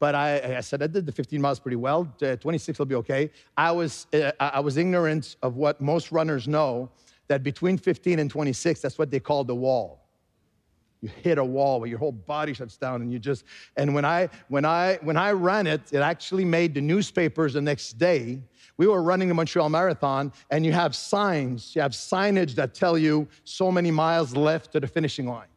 But 0.00 0.14
I, 0.14 0.56
I 0.56 0.60
said 0.60 0.82
I 0.82 0.86
did 0.86 1.06
the 1.06 1.12
15 1.12 1.40
miles 1.40 1.60
pretty 1.60 1.76
well. 1.76 2.12
Uh, 2.22 2.34
26 2.36 2.78
will 2.78 2.86
be 2.86 2.94
okay. 2.96 3.30
I 3.56 3.70
was, 3.70 4.06
uh, 4.12 4.32
I 4.40 4.60
was 4.60 4.76
ignorant 4.76 5.36
of 5.42 5.56
what 5.56 5.80
most 5.80 6.10
runners 6.10 6.48
know 6.48 6.90
that 7.28 7.42
between 7.42 7.78
15 7.78 8.18
and 8.18 8.30
26, 8.30 8.80
that's 8.80 8.98
what 8.98 9.10
they 9.10 9.20
call 9.20 9.44
the 9.44 9.54
wall 9.54 10.00
you 11.00 11.08
hit 11.22 11.38
a 11.38 11.44
wall 11.44 11.80
where 11.80 11.88
your 11.88 11.98
whole 11.98 12.12
body 12.12 12.52
shuts 12.52 12.76
down 12.76 13.00
and 13.00 13.12
you 13.12 13.18
just 13.18 13.44
and 13.76 13.94
when 13.94 14.04
i 14.04 14.28
when 14.48 14.64
i 14.64 14.98
when 15.02 15.16
i 15.16 15.32
ran 15.32 15.66
it 15.66 15.80
it 15.92 16.00
actually 16.00 16.44
made 16.44 16.74
the 16.74 16.80
newspapers 16.80 17.54
the 17.54 17.60
next 17.60 17.94
day. 17.94 18.40
We 18.76 18.86
were 18.86 19.02
running 19.02 19.28
the 19.28 19.34
montreal 19.34 19.68
marathon 19.68 20.32
and 20.50 20.64
you 20.64 20.72
have 20.72 20.94
signs 20.94 21.74
you 21.74 21.82
have 21.82 21.92
signage 21.92 22.54
that 22.54 22.74
tell 22.74 22.98
you 22.98 23.28
so 23.44 23.70
many 23.70 23.90
miles 23.90 24.36
left 24.36 24.72
to 24.72 24.80
the 24.80 24.86
finishing 24.86 25.26
line. 25.26 25.48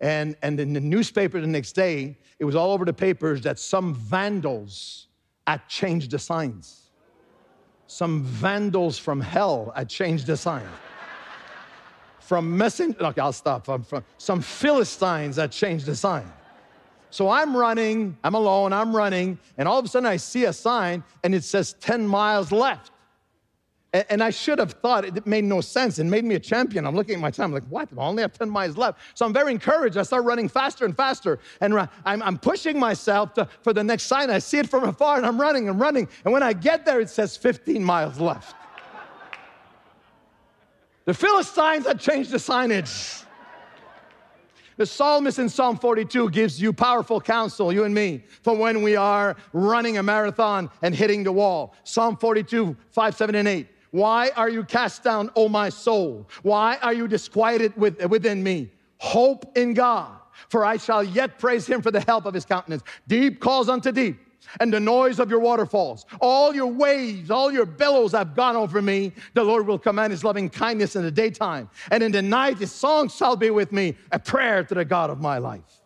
And 0.00 0.36
and 0.42 0.58
in 0.60 0.72
the 0.72 0.80
newspaper 0.80 1.40
the 1.40 1.46
next 1.46 1.72
day 1.72 2.16
it 2.38 2.44
was 2.44 2.54
all 2.54 2.72
over 2.72 2.84
the 2.84 2.92
papers 2.92 3.40
that 3.42 3.58
some 3.58 3.94
vandals 3.94 5.08
had 5.46 5.66
changed 5.68 6.10
the 6.10 6.18
signs. 6.18 6.90
Some 7.88 8.24
vandals 8.24 8.98
from 8.98 9.20
hell 9.20 9.72
had 9.76 9.88
changed 9.88 10.26
the 10.26 10.36
sign 10.36 10.68
from 12.26 12.56
messenger, 12.56 13.04
okay, 13.06 13.20
I'll 13.20 13.32
stop, 13.32 13.64
from, 13.64 13.84
from 13.84 14.04
some 14.18 14.40
Philistines 14.40 15.36
that 15.36 15.52
changed 15.52 15.86
the 15.86 15.94
sign. 15.94 16.30
So 17.10 17.30
I'm 17.30 17.56
running, 17.56 18.18
I'm 18.24 18.34
alone, 18.34 18.72
I'm 18.72 18.94
running, 18.94 19.38
and 19.56 19.68
all 19.68 19.78
of 19.78 19.84
a 19.84 19.88
sudden 19.88 20.06
I 20.06 20.16
see 20.16 20.44
a 20.44 20.52
sign 20.52 21.04
and 21.22 21.34
it 21.34 21.44
says 21.44 21.74
10 21.74 22.06
miles 22.06 22.50
left. 22.50 22.90
And, 23.92 24.04
and 24.10 24.22
I 24.24 24.30
should 24.30 24.58
have 24.58 24.72
thought 24.72 25.04
it 25.04 25.24
made 25.24 25.44
no 25.44 25.60
sense. 25.60 26.00
It 26.00 26.04
made 26.04 26.24
me 26.24 26.34
a 26.34 26.40
champion. 26.40 26.84
I'm 26.84 26.96
looking 26.96 27.14
at 27.14 27.20
my 27.20 27.30
time, 27.30 27.46
I'm 27.46 27.52
like, 27.52 27.68
what? 27.68 27.88
I 27.96 28.02
only 28.02 28.22
have 28.22 28.36
10 28.36 28.50
miles 28.50 28.76
left. 28.76 28.98
So 29.14 29.24
I'm 29.24 29.32
very 29.32 29.52
encouraged. 29.52 29.96
I 29.96 30.02
start 30.02 30.24
running 30.24 30.48
faster 30.48 30.84
and 30.84 30.96
faster. 30.96 31.38
And 31.60 31.78
I'm, 32.04 32.22
I'm 32.22 32.38
pushing 32.38 32.78
myself 32.78 33.34
to, 33.34 33.48
for 33.62 33.72
the 33.72 33.84
next 33.84 34.04
sign. 34.04 34.30
I 34.30 34.40
see 34.40 34.58
it 34.58 34.68
from 34.68 34.82
afar 34.82 35.16
and 35.16 35.24
I'm 35.24 35.40
running 35.40 35.68
and 35.68 35.78
running. 35.78 36.08
And 36.24 36.34
when 36.34 36.42
I 36.42 36.52
get 36.52 36.84
there, 36.84 37.00
it 37.00 37.08
says 37.08 37.36
15 37.36 37.84
miles 37.84 38.18
left. 38.18 38.56
The 41.06 41.14
Philistines 41.14 41.86
had 41.86 42.00
changed 42.00 42.32
the 42.32 42.36
signage. 42.38 43.24
The 44.76 44.84
psalmist 44.84 45.38
in 45.38 45.48
Psalm 45.48 45.78
42 45.78 46.30
gives 46.30 46.60
you 46.60 46.72
powerful 46.72 47.20
counsel, 47.20 47.72
you 47.72 47.84
and 47.84 47.94
me, 47.94 48.24
for 48.42 48.54
when 48.54 48.82
we 48.82 48.96
are 48.96 49.36
running 49.54 49.96
a 49.96 50.02
marathon 50.02 50.68
and 50.82 50.94
hitting 50.94 51.22
the 51.22 51.32
wall. 51.32 51.74
Psalm 51.84 52.16
42, 52.16 52.76
5, 52.90 53.16
7, 53.16 53.34
and 53.36 53.48
8. 53.48 53.68
Why 53.92 54.30
are 54.36 54.50
you 54.50 54.64
cast 54.64 55.04
down, 55.04 55.30
O 55.36 55.48
my 55.48 55.70
soul? 55.70 56.28
Why 56.42 56.76
are 56.82 56.92
you 56.92 57.08
disquieted 57.08 57.74
with, 57.76 58.04
within 58.06 58.42
me? 58.42 58.72
Hope 58.98 59.56
in 59.56 59.72
God, 59.74 60.10
for 60.48 60.64
I 60.64 60.76
shall 60.76 61.04
yet 61.04 61.38
praise 61.38 61.66
him 61.66 61.80
for 61.80 61.92
the 61.92 62.00
help 62.00 62.26
of 62.26 62.34
his 62.34 62.44
countenance. 62.44 62.82
Deep 63.06 63.40
calls 63.40 63.68
unto 63.68 63.92
deep 63.92 64.25
and 64.60 64.72
the 64.72 64.80
noise 64.80 65.18
of 65.18 65.30
your 65.30 65.40
waterfalls. 65.40 66.06
All 66.20 66.54
your 66.54 66.66
waves, 66.66 67.30
all 67.30 67.52
your 67.52 67.66
billows 67.66 68.12
have 68.12 68.34
gone 68.34 68.56
over 68.56 68.80
me. 68.82 69.12
The 69.34 69.42
Lord 69.42 69.66
will 69.66 69.78
command 69.78 70.12
his 70.12 70.24
loving 70.24 70.48
kindness 70.50 70.96
in 70.96 71.02
the 71.02 71.10
daytime, 71.10 71.68
and 71.90 72.02
in 72.02 72.12
the 72.12 72.22
night 72.22 72.58
his 72.58 72.72
song 72.72 73.08
shall 73.08 73.36
be 73.36 73.50
with 73.50 73.72
me, 73.72 73.96
a 74.12 74.18
prayer 74.18 74.64
to 74.64 74.74
the 74.74 74.84
God 74.84 75.10
of 75.10 75.20
my 75.20 75.38
life. 75.38 75.82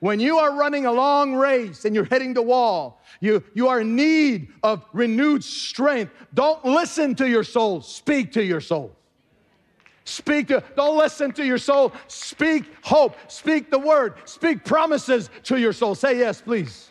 When 0.00 0.18
you 0.18 0.38
are 0.38 0.56
running 0.56 0.86
a 0.86 0.92
long 0.92 1.34
race 1.34 1.84
and 1.84 1.94
you're 1.94 2.04
hitting 2.04 2.34
the 2.34 2.42
wall, 2.42 3.00
you, 3.20 3.44
you 3.54 3.68
are 3.68 3.82
in 3.82 3.94
need 3.94 4.48
of 4.64 4.84
renewed 4.92 5.44
strength. 5.44 6.12
Don't 6.34 6.64
listen 6.64 7.14
to 7.14 7.28
your 7.28 7.44
soul, 7.44 7.82
speak 7.82 8.32
to 8.32 8.42
your 8.42 8.60
soul. 8.60 8.96
Speak 10.04 10.48
to, 10.48 10.62
don't 10.76 10.98
listen 10.98 11.32
to 11.32 11.44
your 11.46 11.58
soul. 11.58 11.92
Speak 12.08 12.64
hope. 12.82 13.16
Speak 13.28 13.70
the 13.70 13.78
word. 13.78 14.14
Speak 14.24 14.64
promises 14.64 15.30
to 15.44 15.58
your 15.58 15.72
soul. 15.72 15.94
Say 15.94 16.18
yes, 16.18 16.40
please. 16.40 16.90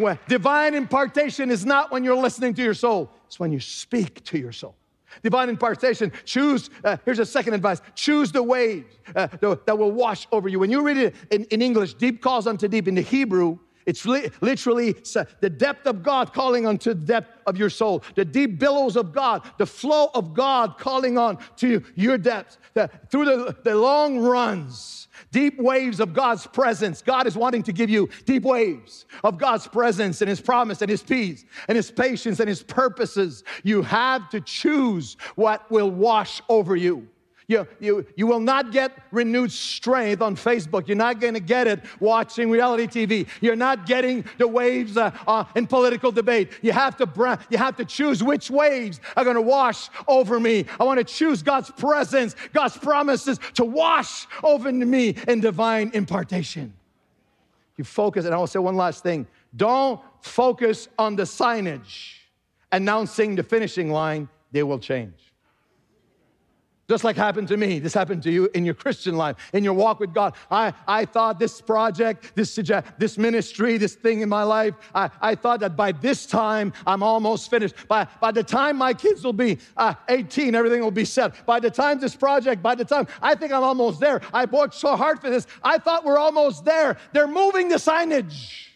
When 0.00 0.18
divine 0.28 0.74
impartation 0.74 1.50
is 1.50 1.66
not 1.66 1.92
when 1.92 2.04
you're 2.04 2.16
listening 2.16 2.54
to 2.54 2.62
your 2.62 2.74
soul, 2.74 3.10
it's 3.26 3.38
when 3.38 3.52
you 3.52 3.60
speak 3.60 4.24
to 4.24 4.38
your 4.38 4.52
soul. 4.52 4.74
Divine 5.22 5.48
impartation, 5.48 6.10
choose, 6.24 6.70
uh, 6.84 6.96
here's 7.04 7.18
a 7.18 7.26
second 7.26 7.54
advice 7.54 7.82
choose 7.94 8.32
the 8.32 8.42
waves 8.42 8.98
uh, 9.14 9.26
that 9.66 9.78
will 9.78 9.92
wash 9.92 10.26
over 10.32 10.48
you. 10.48 10.58
When 10.58 10.70
you 10.70 10.82
read 10.82 10.96
it 10.96 11.14
in, 11.30 11.44
in 11.44 11.60
English, 11.60 11.94
deep 11.94 12.22
calls 12.22 12.46
unto 12.46 12.66
deep, 12.68 12.88
in 12.88 12.94
the 12.94 13.02
Hebrew, 13.02 13.58
it's 13.86 14.04
li- 14.06 14.30
literally 14.40 14.92
the 15.40 15.50
depth 15.50 15.86
of 15.86 16.02
God 16.02 16.32
calling 16.32 16.66
onto 16.66 16.94
the 16.94 17.04
depth 17.04 17.42
of 17.46 17.56
your 17.56 17.70
soul, 17.70 18.02
the 18.14 18.24
deep 18.24 18.58
billows 18.58 18.96
of 18.96 19.12
God, 19.12 19.42
the 19.58 19.66
flow 19.66 20.10
of 20.14 20.34
God 20.34 20.78
calling 20.78 21.18
on 21.18 21.38
to 21.56 21.82
your 21.94 22.18
depths. 22.18 22.58
The, 22.74 22.90
through 23.10 23.24
the, 23.24 23.56
the 23.64 23.74
long 23.74 24.18
runs, 24.18 25.08
deep 25.32 25.58
waves 25.58 26.00
of 26.00 26.12
God's 26.12 26.46
presence. 26.46 27.02
God 27.02 27.26
is 27.26 27.36
wanting 27.36 27.62
to 27.64 27.72
give 27.72 27.90
you 27.90 28.08
deep 28.26 28.42
waves 28.42 29.06
of 29.24 29.38
God's 29.38 29.66
presence 29.66 30.20
and 30.20 30.28
His 30.28 30.40
promise 30.40 30.82
and 30.82 30.90
His 30.90 31.02
peace 31.02 31.44
and 31.68 31.76
His 31.76 31.90
patience 31.90 32.40
and 32.40 32.48
His 32.48 32.62
purposes. 32.62 33.44
You 33.62 33.82
have 33.82 34.28
to 34.30 34.40
choose 34.40 35.16
what 35.34 35.70
will 35.70 35.90
wash 35.90 36.42
over 36.48 36.76
you. 36.76 37.08
You, 37.50 37.66
you, 37.80 38.06
you 38.14 38.28
will 38.28 38.38
not 38.38 38.70
get 38.70 38.96
renewed 39.10 39.50
strength 39.50 40.22
on 40.22 40.36
Facebook. 40.36 40.86
You're 40.86 40.96
not 40.96 41.18
going 41.18 41.34
to 41.34 41.40
get 41.40 41.66
it 41.66 41.80
watching 41.98 42.48
reality 42.48 42.86
TV. 42.86 43.26
You're 43.40 43.56
not 43.56 43.86
getting 43.86 44.24
the 44.38 44.46
waves 44.46 44.96
uh, 44.96 45.10
uh, 45.26 45.42
in 45.56 45.66
political 45.66 46.12
debate. 46.12 46.52
You 46.62 46.70
have, 46.70 46.96
to, 46.98 47.38
you 47.50 47.58
have 47.58 47.76
to 47.78 47.84
choose 47.84 48.22
which 48.22 48.52
waves 48.52 49.00
are 49.16 49.24
going 49.24 49.34
to 49.34 49.42
wash 49.42 49.88
over 50.06 50.38
me. 50.38 50.64
I 50.78 50.84
want 50.84 50.98
to 50.98 51.04
choose 51.04 51.42
God's 51.42 51.72
presence, 51.72 52.36
God's 52.52 52.76
promises 52.76 53.40
to 53.54 53.64
wash 53.64 54.28
over 54.44 54.70
me 54.70 55.16
in 55.26 55.40
divine 55.40 55.90
impartation. 55.92 56.72
You 57.76 57.82
focus, 57.82 58.26
and 58.26 58.32
I 58.32 58.38
will 58.38 58.46
say 58.46 58.60
one 58.60 58.76
last 58.76 59.02
thing 59.02 59.26
don't 59.56 60.00
focus 60.20 60.86
on 60.96 61.16
the 61.16 61.24
signage 61.24 62.18
announcing 62.70 63.34
the 63.34 63.42
finishing 63.42 63.90
line, 63.90 64.28
they 64.52 64.62
will 64.62 64.78
change. 64.78 65.29
Just 66.90 67.04
like 67.04 67.14
happened 67.14 67.46
to 67.46 67.56
me, 67.56 67.78
this 67.78 67.94
happened 67.94 68.20
to 68.24 68.32
you 68.32 68.50
in 68.52 68.64
your 68.64 68.74
Christian 68.74 69.16
life, 69.16 69.36
in 69.52 69.62
your 69.62 69.74
walk 69.74 70.00
with 70.00 70.12
God. 70.12 70.34
I, 70.50 70.74
I 70.88 71.04
thought 71.04 71.38
this 71.38 71.60
project, 71.60 72.32
this, 72.34 72.52
this 72.98 73.16
ministry, 73.16 73.78
this 73.78 73.94
thing 73.94 74.22
in 74.22 74.28
my 74.28 74.42
life, 74.42 74.74
I, 74.92 75.08
I 75.20 75.36
thought 75.36 75.60
that 75.60 75.76
by 75.76 75.92
this 75.92 76.26
time 76.26 76.72
I'm 76.88 77.04
almost 77.04 77.48
finished. 77.48 77.76
By, 77.86 78.08
by 78.20 78.32
the 78.32 78.42
time 78.42 78.76
my 78.76 78.92
kids 78.92 79.22
will 79.22 79.32
be 79.32 79.58
uh, 79.76 79.94
18, 80.08 80.56
everything 80.56 80.80
will 80.80 80.90
be 80.90 81.04
set. 81.04 81.46
By 81.46 81.60
the 81.60 81.70
time 81.70 82.00
this 82.00 82.16
project, 82.16 82.60
by 82.60 82.74
the 82.74 82.84
time 82.84 83.06
I 83.22 83.36
think 83.36 83.52
I'm 83.52 83.62
almost 83.62 84.00
there. 84.00 84.20
I 84.34 84.46
worked 84.46 84.74
so 84.74 84.96
hard 84.96 85.20
for 85.20 85.30
this. 85.30 85.46
I 85.62 85.78
thought 85.78 86.04
we're 86.04 86.18
almost 86.18 86.64
there. 86.64 86.96
They're 87.12 87.28
moving 87.28 87.68
the 87.68 87.76
signage. 87.76 88.69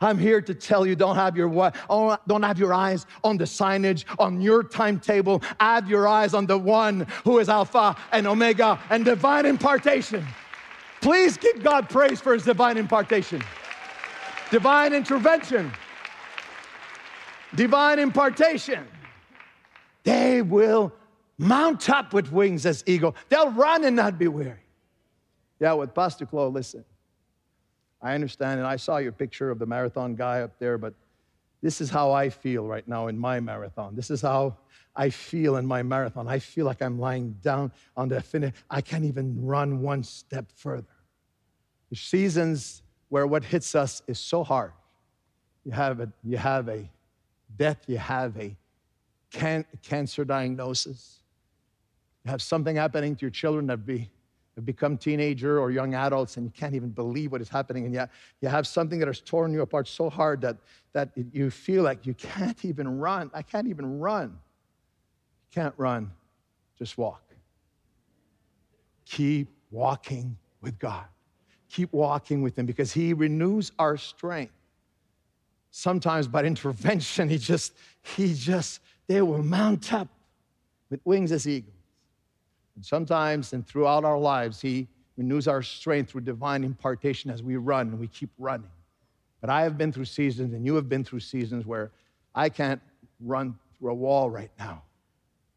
I'm 0.00 0.18
here 0.18 0.40
to 0.40 0.54
tell 0.54 0.86
you 0.86 0.96
don't 0.96 1.16
have 1.16 1.36
your 1.36 1.72
oh, 1.90 2.16
don't 2.26 2.42
have 2.42 2.58
your 2.58 2.72
eyes 2.72 3.06
on 3.22 3.36
the 3.36 3.44
signage 3.44 4.04
on 4.18 4.40
your 4.40 4.62
timetable. 4.62 5.42
Have 5.60 5.88
your 5.88 6.08
eyes 6.08 6.32
on 6.32 6.46
the 6.46 6.56
one 6.56 7.06
who 7.24 7.38
is 7.38 7.48
Alpha 7.48 7.96
and 8.12 8.26
Omega 8.26 8.80
and 8.88 9.04
divine 9.04 9.44
impartation. 9.44 10.26
Please 11.02 11.36
give 11.36 11.62
God 11.62 11.88
praise 11.88 12.20
for 12.20 12.34
his 12.34 12.44
divine 12.44 12.78
impartation. 12.78 13.42
Divine 14.50 14.92
intervention. 14.92 15.70
Divine 17.54 17.98
impartation. 17.98 18.86
They 20.04 20.42
will 20.42 20.92
mount 21.38 21.88
up 21.90 22.12
with 22.12 22.32
wings 22.32 22.66
as 22.66 22.82
eagle. 22.86 23.16
They'll 23.28 23.50
run 23.50 23.84
and 23.84 23.96
not 23.96 24.18
be 24.18 24.28
weary. 24.28 24.60
Yeah, 25.58 25.74
with 25.74 25.94
Pastor 25.94 26.26
Claude, 26.26 26.54
listen. 26.54 26.84
I 28.02 28.14
understand, 28.14 28.58
and 28.58 28.66
I 28.66 28.76
saw 28.76 28.96
your 28.96 29.12
picture 29.12 29.50
of 29.50 29.58
the 29.58 29.66
marathon 29.66 30.14
guy 30.14 30.40
up 30.40 30.58
there, 30.58 30.78
but 30.78 30.94
this 31.62 31.80
is 31.80 31.90
how 31.90 32.12
I 32.12 32.30
feel 32.30 32.66
right 32.66 32.86
now 32.88 33.08
in 33.08 33.18
my 33.18 33.40
marathon. 33.40 33.94
This 33.94 34.10
is 34.10 34.22
how 34.22 34.56
I 34.96 35.10
feel 35.10 35.56
in 35.56 35.66
my 35.66 35.82
marathon. 35.82 36.26
I 36.26 36.38
feel 36.38 36.64
like 36.64 36.80
I'm 36.80 36.98
lying 36.98 37.36
down 37.42 37.72
on 37.96 38.08
the 38.08 38.20
finish. 38.20 38.54
I 38.70 38.80
can't 38.80 39.04
even 39.04 39.44
run 39.44 39.82
one 39.82 40.02
step 40.02 40.46
further. 40.54 40.86
The 41.90 41.96
seasons 41.96 42.82
where 43.08 43.26
what 43.26 43.44
hits 43.44 43.74
us 43.74 44.02
is 44.06 44.18
so 44.18 44.42
hard. 44.42 44.72
You 45.64 45.72
have 45.72 46.00
a, 46.00 46.10
you 46.24 46.38
have 46.38 46.68
a 46.68 46.88
death, 47.56 47.78
you 47.86 47.98
have 47.98 48.36
a 48.38 48.56
can, 49.30 49.66
cancer 49.82 50.24
diagnosis, 50.24 51.20
you 52.24 52.30
have 52.30 52.40
something 52.40 52.76
happening 52.76 53.16
to 53.16 53.22
your 53.22 53.30
children 53.30 53.66
that 53.66 53.84
be 53.84 54.10
become 54.60 54.96
teenager 54.96 55.60
or 55.60 55.70
young 55.70 55.94
adults 55.94 56.36
and 56.36 56.44
you 56.44 56.50
can't 56.50 56.74
even 56.74 56.90
believe 56.90 57.32
what 57.32 57.40
is 57.40 57.48
happening 57.48 57.84
and 57.84 57.94
yet 57.94 58.10
you 58.40 58.48
have 58.48 58.66
something 58.66 58.98
that 58.98 59.06
has 59.06 59.20
torn 59.20 59.52
you 59.52 59.62
apart 59.62 59.88
so 59.88 60.10
hard 60.10 60.40
that, 60.40 60.56
that 60.92 61.10
you 61.32 61.50
feel 61.50 61.82
like 61.82 62.06
you 62.06 62.14
can't 62.14 62.64
even 62.64 62.98
run. 62.98 63.30
I 63.34 63.42
can't 63.42 63.68
even 63.68 63.98
run. 63.98 64.28
You 64.28 65.62
can't 65.62 65.74
run. 65.76 66.10
Just 66.78 66.98
walk. 66.98 67.22
Keep 69.04 69.48
walking 69.70 70.36
with 70.60 70.78
god. 70.78 71.04
Keep 71.68 71.92
walking 71.92 72.42
with 72.42 72.58
him 72.58 72.66
because 72.66 72.92
he 72.92 73.12
renews 73.12 73.72
our 73.78 73.96
strength. 73.96 74.52
Sometimes 75.70 76.26
by 76.26 76.44
intervention 76.52 77.28
he 77.28 77.38
just 77.38 77.74
he 78.02 78.34
just 78.34 78.80
they 79.06 79.22
will 79.22 79.42
mount 79.42 79.92
up 79.92 80.08
with 80.90 81.00
wings 81.04 81.32
as 81.32 81.46
eagles 81.46 81.79
and 82.76 82.84
sometimes 82.84 83.52
and 83.52 83.66
throughout 83.66 84.04
our 84.04 84.18
lives, 84.18 84.60
He 84.60 84.88
renews 85.16 85.48
our 85.48 85.62
strength 85.62 86.10
through 86.10 86.22
divine 86.22 86.64
impartation 86.64 87.30
as 87.30 87.42
we 87.42 87.56
run 87.56 87.88
and 87.88 87.98
we 87.98 88.08
keep 88.08 88.30
running. 88.38 88.70
But 89.40 89.50
I 89.50 89.62
have 89.62 89.78
been 89.78 89.92
through 89.92 90.04
seasons, 90.04 90.52
and 90.54 90.64
you 90.66 90.74
have 90.74 90.88
been 90.88 91.04
through 91.04 91.20
seasons 91.20 91.66
where 91.66 91.90
I 92.34 92.48
can't 92.48 92.80
run 93.20 93.58
through 93.78 93.90
a 93.90 93.94
wall 93.94 94.30
right 94.30 94.50
now. 94.58 94.82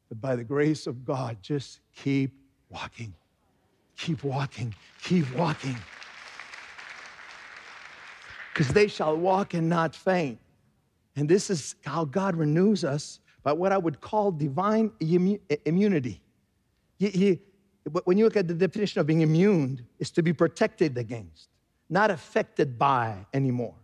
But 0.10 0.22
by 0.22 0.36
the 0.36 0.44
grace 0.44 0.88
of 0.88 1.06
God, 1.06 1.38
just 1.42 1.80
keep 1.96 2.32
walking. 2.70 3.14
Keep 3.98 4.24
walking. 4.24 4.74
Keep 5.04 5.34
walking. 5.36 5.78
Because 8.54 8.72
they 8.74 8.88
shall 8.88 9.18
walk 9.18 9.54
and 9.54 9.68
not 9.68 9.96
faint. 9.96 10.40
And 11.16 11.28
this 11.28 11.50
is 11.50 11.76
how 11.86 12.06
God 12.06 12.36
renews 12.36 12.84
us 12.84 13.20
by 13.44 13.54
what 13.54 13.72
I 13.72 13.78
would 13.78 14.00
call 14.02 14.32
divine 14.32 14.92
immunity. 15.00 16.22
He, 17.04 17.10
he, 17.10 17.40
when 18.06 18.18
you 18.18 18.24
look 18.24 18.38
at 18.38 18.48
the 18.48 18.54
definition 18.54 19.02
of 19.02 19.08
being 19.08 19.22
immune, 19.22 19.86
is 20.00 20.10
to 20.12 20.24
be 20.24 20.32
protected 20.32 20.98
against, 20.98 21.50
not 21.90 22.10
affected 22.10 22.80
by 22.80 23.26
anymore, 23.34 23.76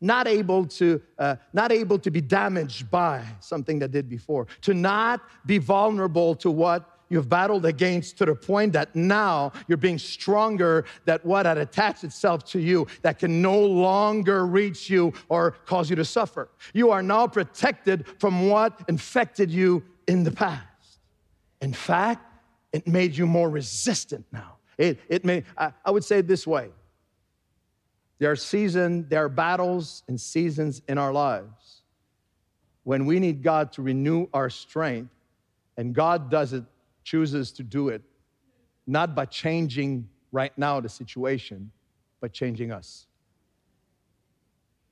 not 0.00 0.28
able 0.28 0.66
to, 0.66 1.02
uh, 1.18 1.34
not 1.52 1.72
able 1.72 1.98
to 1.98 2.10
be 2.12 2.20
damaged 2.20 2.88
by 2.88 3.24
something 3.40 3.80
that 3.80 3.90
did 3.90 4.08
before, 4.08 4.46
to 4.60 4.72
not 4.72 5.20
be 5.46 5.58
vulnerable 5.58 6.36
to 6.36 6.48
what 6.48 6.98
you've 7.08 7.28
battled 7.28 7.66
against 7.66 8.18
to 8.18 8.24
the 8.24 8.36
point 8.36 8.72
that 8.72 8.94
now 8.94 9.50
you're 9.66 9.76
being 9.76 9.98
stronger 9.98 10.84
that 11.06 11.26
what 11.26 11.44
had 11.44 11.58
attached 11.58 12.04
itself 12.04 12.44
to 12.44 12.60
you 12.60 12.86
that 13.02 13.18
can 13.18 13.42
no 13.42 13.58
longer 13.58 14.46
reach 14.46 14.88
you 14.88 15.12
or 15.28 15.50
cause 15.66 15.90
you 15.90 15.96
to 15.96 16.04
suffer. 16.04 16.48
You 16.72 16.92
are 16.92 17.02
now 17.02 17.26
protected 17.26 18.06
from 18.20 18.48
what 18.48 18.80
infected 18.86 19.50
you 19.50 19.82
in 20.06 20.22
the 20.22 20.30
past. 20.30 20.66
In 21.60 21.72
fact, 21.72 22.29
it 22.72 22.86
made 22.86 23.16
you 23.16 23.26
more 23.26 23.50
resistant 23.50 24.24
now. 24.32 24.56
It, 24.78 24.98
it 25.08 25.24
made, 25.24 25.44
I, 25.58 25.72
I 25.84 25.90
would 25.90 26.04
say 26.04 26.20
this 26.20 26.46
way 26.46 26.70
there 28.18 28.30
are 28.30 28.36
seasons, 28.36 29.06
there 29.08 29.24
are 29.24 29.28
battles 29.28 30.02
and 30.08 30.20
seasons 30.20 30.82
in 30.88 30.98
our 30.98 31.12
lives 31.12 31.82
when 32.84 33.06
we 33.06 33.18
need 33.18 33.42
God 33.42 33.72
to 33.72 33.82
renew 33.82 34.26
our 34.32 34.50
strength, 34.50 35.10
and 35.76 35.94
God 35.94 36.30
does 36.30 36.52
it, 36.52 36.64
chooses 37.04 37.52
to 37.52 37.62
do 37.62 37.88
it, 37.88 38.02
not 38.86 39.14
by 39.14 39.26
changing 39.26 40.08
right 40.32 40.56
now 40.56 40.80
the 40.80 40.88
situation, 40.88 41.70
but 42.20 42.32
changing 42.32 42.72
us. 42.72 43.06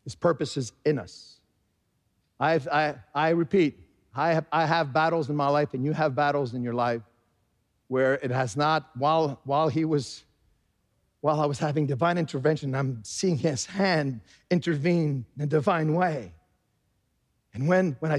His 0.05 0.15
purpose 0.15 0.57
is 0.57 0.73
in 0.85 0.99
us. 0.99 1.41
I've, 2.41 2.69
I, 2.69 2.95
I 3.15 3.31
repeat, 3.31 3.79
I 4.15 4.33
have, 4.33 4.47
I 4.53 4.65
have 4.65 4.93
battles 4.93 5.29
in 5.29 5.37
my 5.37 5.49
life, 5.49 5.75
and 5.75 5.85
you 5.85 5.93
have 5.93 6.15
battles 6.15 6.55
in 6.55 6.63
your 6.63 6.75
life 6.75 7.03
where 7.89 8.15
it 8.15 8.31
has 8.31 8.57
not, 8.57 8.91
while, 8.97 9.41
while 9.45 9.69
he 9.69 9.85
was 9.85 10.25
while 11.21 11.41
I 11.41 11.47
was 11.47 11.59
having 11.59 11.87
divine 11.87 12.17
intervention, 12.17 12.75
I'm 12.75 13.03
seeing 13.03 13.37
his 13.37 13.67
hand 13.67 14.21
intervene 14.51 15.25
in 15.37 15.43
a 15.43 15.47
divine 15.47 15.95
way. 15.95 16.33
And 17.55 17.67
when, 17.67 17.97
when 17.99 18.13
I, 18.13 18.19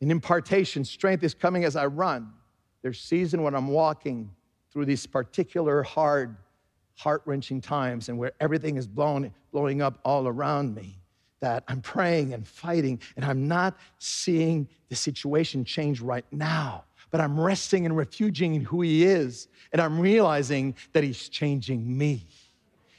in 0.00 0.10
impartation, 0.10 0.84
strength 0.84 1.22
is 1.22 1.34
coming 1.34 1.64
as 1.64 1.76
I 1.76 1.86
run. 1.86 2.32
There's 2.82 3.00
season 3.00 3.42
when 3.42 3.54
I'm 3.54 3.68
walking 3.68 4.30
through 4.72 4.86
these 4.86 5.06
particular 5.06 5.82
hard, 5.84 6.36
heart-wrenching 6.96 7.60
times 7.60 8.08
and 8.08 8.18
where 8.18 8.32
everything 8.40 8.76
is 8.76 8.88
blown, 8.88 9.32
blowing 9.52 9.80
up 9.80 10.00
all 10.04 10.26
around 10.26 10.74
me 10.74 10.98
that 11.40 11.62
I'm 11.68 11.80
praying 11.80 12.32
and 12.34 12.46
fighting, 12.46 12.98
and 13.14 13.24
I'm 13.24 13.46
not 13.46 13.76
seeing 13.98 14.68
the 14.88 14.96
situation 14.96 15.64
change 15.64 16.00
right 16.00 16.24
now, 16.32 16.84
but 17.16 17.22
I'm 17.22 17.40
resting 17.40 17.86
and 17.86 17.96
refuging 17.96 18.56
in 18.56 18.60
who 18.60 18.82
He 18.82 19.02
is, 19.02 19.48
and 19.72 19.80
I'm 19.80 19.98
realizing 19.98 20.74
that 20.92 21.02
He's 21.02 21.30
changing 21.30 21.96
me. 21.96 22.26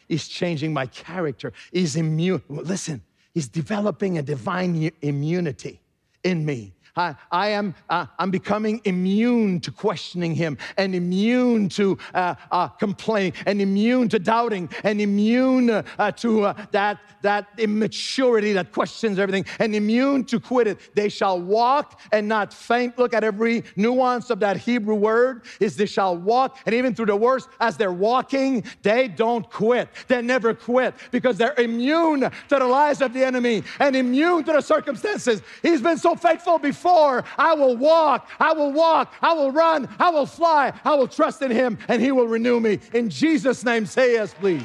He's 0.08 0.28
changing 0.28 0.74
my 0.74 0.88
character. 0.88 1.54
He's 1.72 1.96
immune. 1.96 2.42
Listen, 2.50 3.04
He's 3.36 3.48
developing 3.48 4.18
a 4.18 4.24
divine 4.24 4.90
immunity 5.04 5.80
in 6.24 6.44
me 6.48 6.74
I, 6.98 7.16
I 7.32 7.50
am 7.50 7.76
uh, 7.90 8.08
I'm 8.18 8.32
becoming 8.32 8.82
immune 8.84 9.60
to 9.62 9.72
questioning 9.72 10.34
him 10.34 10.58
and 10.78 10.96
immune 10.96 11.70
to 11.70 11.98
uh, 12.14 12.36
uh, 12.52 12.68
complaining 12.70 13.34
and 13.46 13.62
immune 13.62 14.10
to 14.10 14.20
doubting 14.20 14.70
and 14.84 15.00
immune 15.00 15.70
uh, 15.70 16.12
to 16.12 16.46
uh, 16.46 16.66
that, 16.72 17.00
that 17.22 17.48
immaturity 17.58 18.54
that 18.54 18.72
questions 18.72 19.20
everything 19.20 19.46
and 19.60 19.76
immune 19.76 20.24
to 20.26 20.40
quit 20.40 20.68
it. 20.68 20.96
They 20.96 21.10
shall 21.10 21.40
walk 21.40 22.00
and 22.12 22.28
not 22.28 22.54
faint. 22.54 22.98
Look 22.98 23.14
at 23.14 23.24
every 23.24 23.64
nuance 23.76 24.30
of 24.30 24.40
that 24.40 24.58
Hebrew 24.58 24.96
word 24.96 25.44
is 25.60 25.76
they 25.76 25.86
shall 25.86 26.18
walk 26.18 26.60
and 26.66 26.74
even 26.74 26.96
through 26.96 27.08
the 27.08 27.16
worst 27.16 27.50
as 27.60 27.78
they're 27.78 27.92
walking, 27.92 28.64
they 28.82 29.08
don't 29.08 29.50
quit. 29.50 29.90
They 30.08 30.22
never 30.22 30.54
quit 30.54 30.96
because 31.12 31.38
they're 31.38 31.60
immune 31.60 32.22
to 32.22 32.32
the 32.50 32.66
lies 32.66 33.02
of 33.02 33.14
the 33.14 33.24
enemy 33.24 33.64
and 33.80 33.96
immune 33.96 34.44
to 34.46 34.54
the 34.54 34.62
circumstances. 34.62 35.42
He's 35.62 35.82
been 35.82 35.98
so 35.98 36.16
faithful 36.16 36.58
before 36.58 36.87
before. 36.88 37.24
I 37.38 37.54
will 37.54 37.76
walk, 37.76 38.30
I 38.40 38.54
will 38.54 38.72
walk, 38.72 39.14
I 39.22 39.34
will 39.34 39.52
run, 39.52 39.90
I 40.00 40.10
will 40.10 40.26
fly, 40.26 40.74
I 40.86 40.96
will 40.96 41.08
trust 41.08 41.42
in 41.42 41.52
Him, 41.52 41.78
and 41.88 42.02
He 42.02 42.12
will 42.12 42.28
renew 42.28 42.60
me. 42.60 42.80
In 42.94 43.10
Jesus' 43.10 43.66
name, 43.66 43.86
say 43.86 44.14
yes, 44.14 44.34
please. 44.34 44.64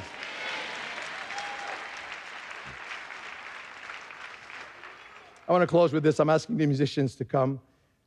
I 5.48 5.52
want 5.52 5.62
to 5.62 5.66
close 5.66 5.92
with 5.92 6.04
this. 6.04 6.20
I'm 6.20 6.30
asking 6.30 6.56
the 6.56 6.66
musicians 6.66 7.16
to 7.16 7.24
come. 7.24 7.60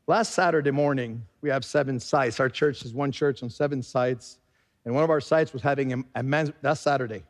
Last 0.08 0.34
Saturday 0.34 0.72
morning, 0.72 1.22
we 1.42 1.50
have 1.50 1.66
seven 1.66 2.00
sites. 2.00 2.40
Our 2.40 2.50
church 2.50 2.86
is 2.86 2.94
one 2.94 3.12
church 3.12 3.44
on 3.44 3.50
seven 3.50 3.84
sites. 3.84 4.40
And 4.86 4.96
one 4.96 5.04
of 5.04 5.10
our 5.10 5.20
sites 5.20 5.52
was 5.52 5.62
having 5.62 5.94
a, 5.94 5.98
a 6.16 6.24
men's, 6.24 6.52
that 6.62 6.78
Saturday, 6.78 7.24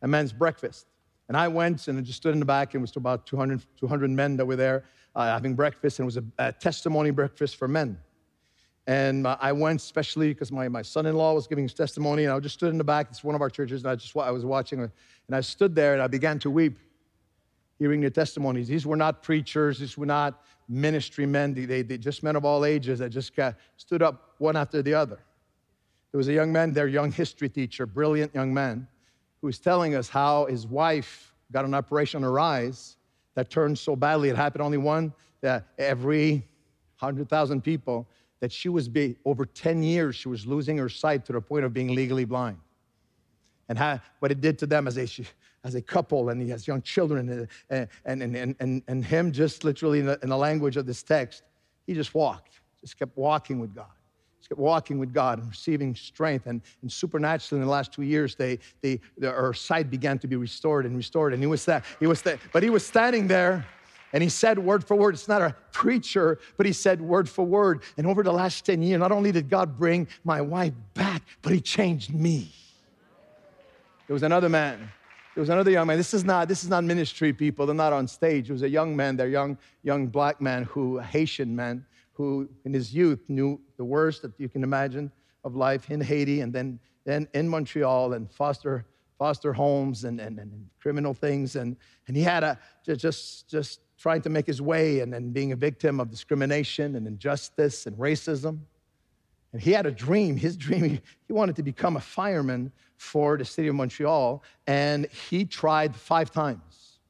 a 0.00 0.08
men's 0.08 0.32
breakfast. 0.32 0.86
And 1.28 1.36
I 1.36 1.46
went 1.48 1.88
and 1.88 1.98
I 1.98 2.02
just 2.02 2.18
stood 2.18 2.32
in 2.32 2.40
the 2.40 2.44
back, 2.44 2.74
and 2.74 2.80
it 2.80 2.82
was 2.82 2.96
about 2.96 3.26
200, 3.26 3.62
200 3.78 4.10
men 4.10 4.36
that 4.38 4.46
were 4.46 4.56
there 4.56 4.84
uh, 5.14 5.26
having 5.26 5.54
breakfast, 5.54 5.98
and 5.98 6.04
it 6.04 6.06
was 6.06 6.16
a, 6.16 6.24
a, 6.38 6.52
testimony 6.52 7.10
breakfast 7.10 7.56
for 7.56 7.68
men. 7.68 7.98
And 8.86 9.26
uh, 9.26 9.36
I 9.40 9.52
went 9.52 9.80
especially 9.80 10.28
because 10.28 10.50
my, 10.50 10.68
my 10.68 10.82
son-in-law 10.82 11.34
was 11.34 11.46
giving 11.46 11.64
his 11.64 11.74
testimony, 11.74 12.24
and 12.24 12.32
I 12.32 12.40
just 12.40 12.54
stood 12.54 12.70
in 12.70 12.78
the 12.78 12.84
back. 12.84 13.08
It's 13.10 13.22
one 13.22 13.34
of 13.34 13.40
our 13.40 13.50
churches, 13.50 13.82
and 13.82 13.90
I 13.90 13.94
just 13.94 14.16
I 14.16 14.30
was 14.30 14.44
watching, 14.44 14.80
and 14.80 14.90
I 15.30 15.40
stood 15.40 15.74
there 15.74 15.92
and 15.92 16.02
I 16.02 16.06
began 16.06 16.38
to 16.40 16.50
weep, 16.50 16.78
hearing 17.78 18.00
the 18.00 18.10
testimonies. 18.10 18.68
These 18.68 18.86
were 18.86 18.96
not 18.96 19.22
preachers. 19.22 19.78
These 19.78 19.96
were 19.96 20.06
not 20.06 20.42
ministry 20.68 21.26
men. 21.26 21.54
They, 21.54 21.82
they 21.82 21.98
just 21.98 22.22
men 22.22 22.36
of 22.36 22.44
all 22.44 22.64
ages 22.64 22.98
that 23.00 23.10
just 23.10 23.36
got, 23.36 23.56
stood 23.76 24.02
up 24.02 24.34
one 24.38 24.56
after 24.56 24.82
the 24.82 24.94
other. 24.94 25.18
There 26.10 26.18
was 26.18 26.28
a 26.28 26.32
young 26.32 26.52
man, 26.52 26.72
their 26.72 26.88
young 26.88 27.10
history 27.10 27.48
teacher, 27.48 27.86
brilliant 27.86 28.34
young 28.34 28.52
man, 28.52 28.86
who 29.40 29.46
was 29.46 29.58
telling 29.58 29.94
us 29.94 30.08
how 30.08 30.46
his 30.46 30.66
wife 30.66 31.34
got 31.50 31.64
an 31.64 31.74
operation 31.74 32.24
on 32.24 32.30
her 32.30 32.38
eyes 32.38 32.96
that 33.34 33.50
turned 33.50 33.78
so 33.78 33.96
badly. 33.96 34.28
It 34.28 34.36
happened 34.36 34.62
only 34.62 34.78
one 34.78 35.12
that 35.40 35.68
every 35.78 36.46
100,000 36.98 37.62
people 37.62 38.06
that 38.40 38.52
she 38.52 38.68
was 38.68 38.88
be, 38.88 39.16
over 39.24 39.46
10 39.46 39.82
years, 39.82 40.16
she 40.16 40.28
was 40.28 40.46
losing 40.46 40.76
her 40.78 40.88
sight 40.88 41.24
to 41.26 41.32
the 41.32 41.40
point 41.40 41.64
of 41.64 41.72
being 41.72 41.94
legally 41.94 42.24
blind. 42.24 42.58
And 43.68 43.78
how, 43.78 44.00
what 44.18 44.30
it 44.30 44.40
did 44.40 44.58
to 44.58 44.66
them 44.66 44.86
as 44.86 44.98
a, 44.98 45.08
as 45.64 45.74
a 45.74 45.82
couple, 45.82 46.28
and 46.28 46.42
he 46.42 46.48
has 46.50 46.66
young 46.66 46.82
children, 46.82 47.48
and, 47.70 47.88
and, 48.04 48.22
and, 48.22 48.56
and, 48.58 48.82
and 48.86 49.04
him 49.04 49.32
just 49.32 49.64
literally 49.64 50.00
in 50.00 50.06
the, 50.06 50.18
in 50.22 50.28
the 50.28 50.36
language 50.36 50.76
of 50.76 50.86
this 50.86 51.02
text, 51.02 51.44
he 51.86 51.94
just 51.94 52.14
walked, 52.14 52.60
just 52.80 52.98
kept 52.98 53.16
walking 53.16 53.58
with 53.58 53.74
God 53.74 53.86
walking 54.56 54.98
with 54.98 55.12
God 55.12 55.38
and 55.38 55.48
receiving 55.48 55.94
strength. 55.94 56.46
And, 56.46 56.62
and 56.82 56.90
supernaturally, 56.90 57.60
in 57.60 57.66
the 57.66 57.72
last 57.72 57.92
two 57.92 58.02
years, 58.02 58.34
they, 58.34 58.58
they, 58.80 59.00
her 59.20 59.54
sight 59.54 59.90
began 59.90 60.18
to 60.20 60.26
be 60.26 60.36
restored 60.36 60.86
and 60.86 60.96
restored. 60.96 61.32
And 61.32 61.42
he 61.42 61.46
was 61.46 61.64
that, 61.66 61.84
he 62.00 62.06
was 62.06 62.22
that, 62.22 62.38
but 62.52 62.62
he 62.62 62.70
was 62.70 62.84
standing 62.86 63.26
there 63.26 63.66
and 64.12 64.22
he 64.22 64.28
said 64.28 64.58
word 64.58 64.84
for 64.84 64.94
word. 64.94 65.14
It's 65.14 65.28
not 65.28 65.40
a 65.40 65.56
preacher, 65.72 66.38
but 66.56 66.66
he 66.66 66.72
said 66.72 67.00
word 67.00 67.28
for 67.28 67.44
word. 67.44 67.82
And 67.96 68.06
over 68.06 68.22
the 68.22 68.32
last 68.32 68.64
10 68.66 68.82
years, 68.82 69.00
not 69.00 69.12
only 69.12 69.32
did 69.32 69.48
God 69.48 69.78
bring 69.78 70.06
my 70.24 70.40
wife 70.40 70.74
back, 70.94 71.22
but 71.40 71.52
he 71.52 71.60
changed 71.60 72.14
me. 72.14 72.52
There 74.06 74.14
was 74.14 74.22
another 74.22 74.48
man. 74.48 74.90
There 75.34 75.40
was 75.40 75.48
another 75.48 75.70
young 75.70 75.86
man. 75.86 75.96
This 75.96 76.12
is 76.12 76.24
not, 76.24 76.46
this 76.46 76.62
is 76.62 76.68
not 76.68 76.84
ministry 76.84 77.32
people. 77.32 77.64
They're 77.64 77.74
not 77.74 77.94
on 77.94 78.06
stage. 78.06 78.50
It 78.50 78.52
was 78.52 78.62
a 78.62 78.68
young 78.68 78.94
man, 78.94 79.16
their 79.16 79.28
young, 79.28 79.56
young 79.82 80.08
black 80.08 80.42
man 80.42 80.64
who, 80.64 80.98
Haitian 80.98 81.56
man, 81.56 81.86
who 82.12 82.50
in 82.66 82.74
his 82.74 82.94
youth 82.94 83.24
knew 83.28 83.58
the 83.82 83.86
worst 83.86 84.22
that 84.22 84.30
you 84.38 84.48
can 84.48 84.62
imagine 84.62 85.10
of 85.42 85.56
life 85.56 85.90
in 85.90 86.00
Haiti 86.00 86.40
and 86.40 86.52
then, 86.52 86.78
then 87.04 87.26
in 87.34 87.48
Montreal 87.48 88.12
and 88.12 88.30
foster, 88.30 88.86
foster 89.18 89.52
homes 89.52 90.04
and, 90.04 90.20
and, 90.20 90.38
and 90.38 90.68
criminal 90.80 91.12
things. 91.12 91.56
And, 91.56 91.76
and 92.06 92.16
he 92.16 92.22
had 92.22 92.44
a, 92.44 92.56
just, 92.86 93.50
just 93.50 93.80
trying 93.98 94.22
to 94.22 94.30
make 94.30 94.46
his 94.46 94.62
way 94.62 95.00
and 95.00 95.12
then 95.12 95.32
being 95.32 95.50
a 95.50 95.56
victim 95.56 95.98
of 95.98 96.12
discrimination 96.12 96.94
and 96.94 97.08
injustice 97.08 97.86
and 97.86 97.96
racism. 97.98 98.60
And 99.52 99.60
he 99.60 99.72
had 99.72 99.84
a 99.84 99.90
dream. 99.90 100.36
His 100.36 100.56
dream, 100.56 100.84
he 101.26 101.32
wanted 101.32 101.56
to 101.56 101.64
become 101.64 101.96
a 101.96 102.00
fireman 102.00 102.70
for 102.98 103.36
the 103.36 103.44
city 103.44 103.66
of 103.66 103.74
Montreal. 103.74 104.44
And 104.68 105.08
he 105.28 105.44
tried 105.44 105.96
five 105.96 106.30
times. 106.30 107.00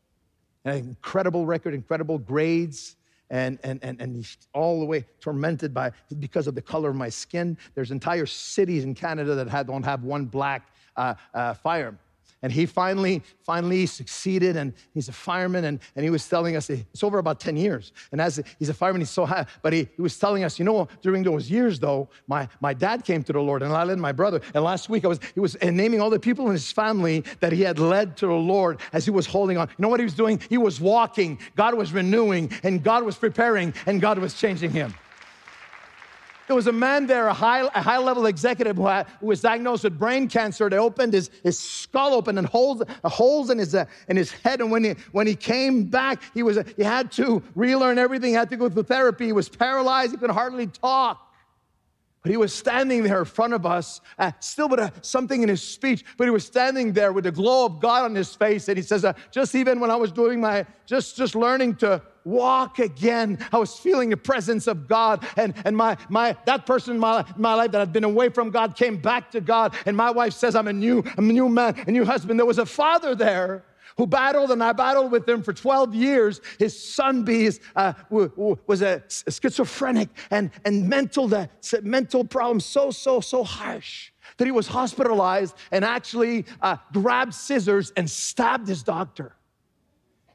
An 0.65 0.77
incredible 0.77 1.45
record, 1.45 1.75
incredible 1.75 2.17
grades 2.17 2.97
and, 3.33 3.59
and, 3.65 3.81
and, 3.83 4.01
and 4.01 4.15
he's 4.15 4.37
all 4.53 4.79
the 4.79 4.87
way 4.87 5.05
tormented 5.19 5.73
by 5.73 5.91
because 6.21 6.47
of 6.47 6.55
the 6.55 6.63
color 6.63 6.91
of 6.91 6.97
my 6.97 7.09
skin. 7.09 7.57
There's 7.75 7.91
entire 7.91 8.27
cities 8.27 8.85
in 8.85 8.95
Canada 8.95 9.35
that 9.35 9.67
don't 9.67 9.83
have 9.83 10.05
one 10.05 10.27
black 10.27 10.69
uh, 10.97 11.15
uh, 11.35 11.55
fireman. 11.55 11.99
And 12.43 12.53
he 12.53 12.67
finally, 12.67 13.23
finally 13.45 13.87
succeeded, 13.87 14.57
and 14.57 14.73
he's 14.93 15.09
a 15.09 15.13
fireman, 15.13 15.65
and, 15.65 15.79
and 15.95 16.05
he 16.05 16.11
was 16.11 16.29
telling 16.29 16.57
us, 16.57 16.69
it's 16.71 17.05
over 17.05 17.19
about 17.19 17.39
10 17.39 17.57
years. 17.57 17.93
And 18.11 18.21
as 18.21 18.43
he's 18.59 18.69
a 18.69 18.75
fireman, 18.75 19.01
he's 19.01 19.11
so 19.11 19.25
high, 19.25 19.47
but 19.63 19.73
he, 19.73 19.89
he 19.95 20.03
was 20.03 20.19
telling 20.19 20.43
us, 20.43 20.59
you 20.59 20.65
know, 20.65 20.89
during 21.03 21.23
those 21.23 21.49
years, 21.49 21.79
though, 21.79 22.09
my, 22.27 22.49
my 22.61 22.75
dad 22.75 23.05
came 23.05 23.23
to 23.25 23.33
the 23.33 23.41
Lord, 23.41 23.63
and 23.63 23.73
I 23.73 23.85
led 23.85 23.99
my 23.99 24.11
brother. 24.11 24.41
And 24.55 24.65
last 24.65 24.89
week, 24.89 25.05
I 25.05 25.09
was, 25.09 25.21
he 25.35 25.41
was 25.41 25.57
naming 25.63 26.01
all 26.01 26.11
the 26.11 26.19
people 26.19 26.47
in 26.47 26.53
his 26.53 26.73
family 26.73 27.25
that 27.39 27.53
he 27.53 27.63
had 27.63 27.79
led 27.79 28.17
to 28.19 28.27
the 28.27 28.33
Lord 28.33 28.81
as 28.93 29.05
he 29.05 29.13
was 29.13 29.27
holding 29.27 29.57
on. 29.57 29.69
You 29.69 29.83
know 29.83 29.89
what 29.89 30.01
he 30.01 30.05
was 30.05 30.15
doing? 30.15 30.41
He 30.49 30.59
was 30.59 30.81
walking, 30.81 31.39
God 31.55 31.75
was 31.75 31.93
renewing, 31.93 32.51
and 32.65 32.83
God 32.83 33.05
was 33.05 33.17
preparing, 33.17 33.73
and 33.87 34.01
God 34.01 34.19
was 34.19 34.35
changing 34.35 34.73
him. 34.73 34.95
There 36.47 36.57
was 36.57 36.67
a 36.67 36.73
man 36.73 37.07
there, 37.07 37.29
a 37.29 37.35
high, 37.35 37.63
a 37.63 37.83
high 37.83 37.99
level 37.99 38.27
executive 38.27 38.77
who, 38.77 38.87
had, 38.87 39.07
who, 39.21 39.27
was 39.27 39.41
diagnosed 39.41 39.85
with 39.85 39.99
brain 39.99 40.29
cancer. 40.29 40.69
They 40.69 40.79
opened 40.79 41.13
his, 41.13 41.31
his 41.43 41.59
skull 41.59 42.15
open 42.15 42.37
and 42.39 42.47
holes, 42.47 42.83
holes 43.05 43.51
in, 43.51 43.59
his, 43.59 43.75
uh, 43.75 43.85
in 44.09 44.17
his 44.17 44.33
head. 44.33 44.61
And 44.61 44.71
when 44.71 44.85
he, 44.85 44.91
when 45.13 45.27
he 45.27 45.35
came 45.35 45.85
back, 45.85 46.23
he, 46.35 46.43
was, 46.43 46.59
he 46.77 46.83
had 46.83 47.13
to 47.13 47.43
relearn 47.55 47.99
everything. 47.99 48.31
He 48.31 48.35
had 48.35 48.51
to 48.51 48.57
go 48.57 48.69
through 48.69 48.83
therapy. 48.85 49.27
He 49.27 49.33
was 49.33 49.49
paralyzed. 49.49 50.13
He 50.13 50.19
could 50.19 50.31
hardly 50.31 50.67
talk. 50.67 51.32
But 52.23 52.31
he 52.31 52.37
was 52.37 52.55
standing 52.55 53.03
there 53.03 53.19
in 53.19 53.25
front 53.25 53.53
of 53.53 53.67
us, 53.67 54.01
uh, 54.17 54.31
still 54.39 54.69
with 54.69 54.79
a, 54.79 54.93
something 55.03 55.43
in 55.43 55.49
his 55.49 55.61
speech, 55.61 56.05
but 56.17 56.25
he 56.25 56.31
was 56.31 56.47
standing 56.47 56.93
there 56.93 57.13
with 57.13 57.25
the 57.25 57.33
glow 57.33 57.67
of 57.67 57.81
God 57.81 58.05
on 58.05 58.15
his 58.15 58.33
face. 58.33 58.69
And 58.69 58.77
he 58.77 58.83
says, 58.83 59.05
uh, 59.05 59.13
just 59.33 59.57
even 59.57 59.81
when 59.81 59.91
I 59.91 59.97
was 59.97 60.13
doing 60.13 60.41
my, 60.41 60.65
just, 60.87 61.17
just 61.17 61.35
learning 61.35 61.77
to 61.77 62.01
walk 62.25 62.79
again. 62.79 63.39
I 63.53 63.59
was 63.59 63.77
feeling 63.77 64.11
the 64.11 64.17
presence 64.17 64.69
of 64.69 64.87
God, 64.87 65.27
and, 65.37 65.53
and 65.65 65.77
my, 65.77 65.97
my, 66.09 66.37
that 66.47 66.65
person 66.65 66.95
in 66.95 67.01
my, 67.01 67.25
my 67.37 67.55
life 67.55 67.73
that 67.73 67.81
had 67.81 67.93
been 67.93 68.05
away 68.05 68.29
from 68.29 68.51
God 68.51 68.77
came 68.77 68.99
back 68.99 69.33
to 69.33 69.41
God. 69.41 69.75
And 69.87 69.97
my 69.97 70.13
wife 70.13 70.35
says, 70.35 70.55
I'm 70.55 70.69
a 70.69 70.73
new, 70.73 71.03
I'm 71.19 71.29
a 71.29 71.33
new 71.33 71.49
man, 71.49 71.83
a 71.89 71.91
new 71.91 72.05
husband. 72.05 72.39
There 72.39 72.47
was 72.47 72.59
a 72.59 72.67
father 72.67 73.17
there 73.17 73.65
who 73.97 74.07
battled, 74.07 74.51
and 74.51 74.63
I 74.63 74.73
battled 74.73 75.13
with 75.13 75.29
him 75.29 75.43
for 75.43 75.53
12 75.53 75.95
years. 75.95 76.41
His 76.59 76.79
son 76.79 77.25
bees, 77.25 77.61
uh, 77.77 77.93
was 78.11 78.83
a 78.83 79.03
schizophrenic 79.09 80.09
and, 80.31 80.51
and 80.65 80.89
mental, 80.89 81.33
uh, 81.35 81.47
mental 81.83 82.25
problems 82.25 82.65
so, 82.65 82.91
so, 82.91 83.21
so 83.21 83.45
harsh 83.45 84.13
that 84.39 84.45
he 84.45 84.51
was 84.51 84.67
hospitalized 84.67 85.55
and 85.71 85.85
actually 85.85 86.47
uh, 86.61 86.77
grabbed 86.93 87.35
scissors 87.35 87.93
and 87.97 88.09
stabbed 88.11 88.69
his 88.69 88.83
doctor. 88.83 89.35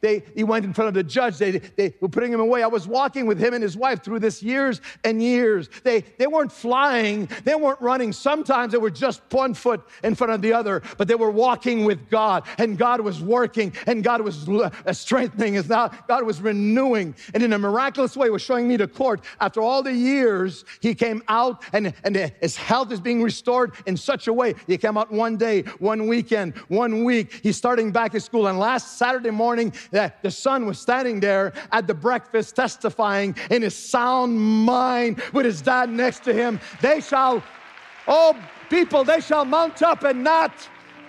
They, 0.02 0.24
he 0.36 0.44
went 0.44 0.66
in 0.66 0.74
front 0.74 0.90
of 0.90 0.94
the 0.94 1.04
judge. 1.04 1.38
They, 1.38 1.52
they 1.52 1.96
were 2.00 2.10
putting 2.10 2.32
him 2.32 2.40
away. 2.40 2.64
I 2.64 2.68
was 2.68 2.88
walking 2.88 3.26
with 3.26 3.40
him 3.40 3.54
and 3.54 3.64
his 3.64 3.76
wife 3.76 4.04
through 4.04 4.20
this 4.20 4.42
years 4.42 4.82
and 5.04 5.22
years. 5.22 5.70
They, 5.84 6.02
they 6.18 6.28
weren't 6.28 6.52
flying, 6.52 7.30
they 7.44 7.56
weren't 7.56 7.82
running. 7.82 8.14
Sometimes 8.14 8.72
they 8.72 8.78
were 8.78 8.90
just 8.90 9.22
one 9.32 9.54
foot 9.54 9.82
in 10.04 10.16
front 10.16 10.34
of 10.34 10.42
the 10.42 10.54
other, 10.54 10.82
but 10.98 11.08
they 11.08 11.16
were 11.16 11.32
walking 11.32 11.86
with 11.86 12.10
God, 12.10 12.44
and 12.58 12.78
God 12.78 13.02
was 13.02 13.22
working, 13.22 13.74
and 13.86 14.04
God 14.04 14.22
was 14.22 14.48
uh, 14.48 14.70
strengthening, 14.94 15.58
and 15.58 15.68
God 15.68 16.24
was 16.24 16.42
renewing. 16.42 17.16
And 17.34 17.44
in 17.44 17.54
a 17.54 17.60
miraculous 17.60 18.16
way, 18.16 18.30
was 18.30 18.42
showing 18.42 18.68
me 18.68 18.78
to 18.78 18.88
court. 18.88 19.22
After 19.40 19.62
all 19.62 19.84
the 19.84 19.94
years, 19.94 20.66
he 20.82 20.94
came 20.94 21.24
out, 21.28 21.64
and, 21.74 21.94
and 22.04 22.16
his 22.42 22.56
health 22.56 22.92
is 22.92 23.00
being 23.00 23.22
restored 23.22 23.74
in 23.86 23.98
such 23.98 24.28
a 24.28 24.34
way. 24.34 24.56
He 24.68 24.78
came 24.78 24.98
out 24.98 25.12
one 25.12 25.38
day, 25.38 25.62
one 25.80 26.08
weekend, 26.08 26.56
one 26.68 27.04
week. 27.04 27.40
He's 27.44 27.58
starting 27.58 27.92
back 27.92 28.16
at 28.16 28.22
school. 28.22 28.48
And 28.48 28.60
last 28.60 28.98
Saturday 28.98 29.32
morning, 29.32 29.74
that 29.92 30.22
the 30.24 30.32
son 30.32 30.66
was 30.66 30.80
standing 30.80 31.20
there 31.20 31.54
at 31.72 31.88
the 31.88 31.94
breakfast 31.94 32.56
testifying 32.56 33.36
in 33.50 33.62
his 33.62 33.76
sound 33.76 34.40
mind 34.40 35.22
with 35.34 35.46
his 35.46 35.62
dad 35.62 35.90
next 35.90 36.24
to 36.24 36.34
him. 36.34 36.60
They 36.82 37.02
shall, 37.02 37.44
oh, 38.08 38.38
people, 38.70 39.04
they 39.04 39.22
shall 39.22 39.46
mount 39.46 39.82
up 39.82 40.04
and 40.04 40.24
not. 40.24 40.52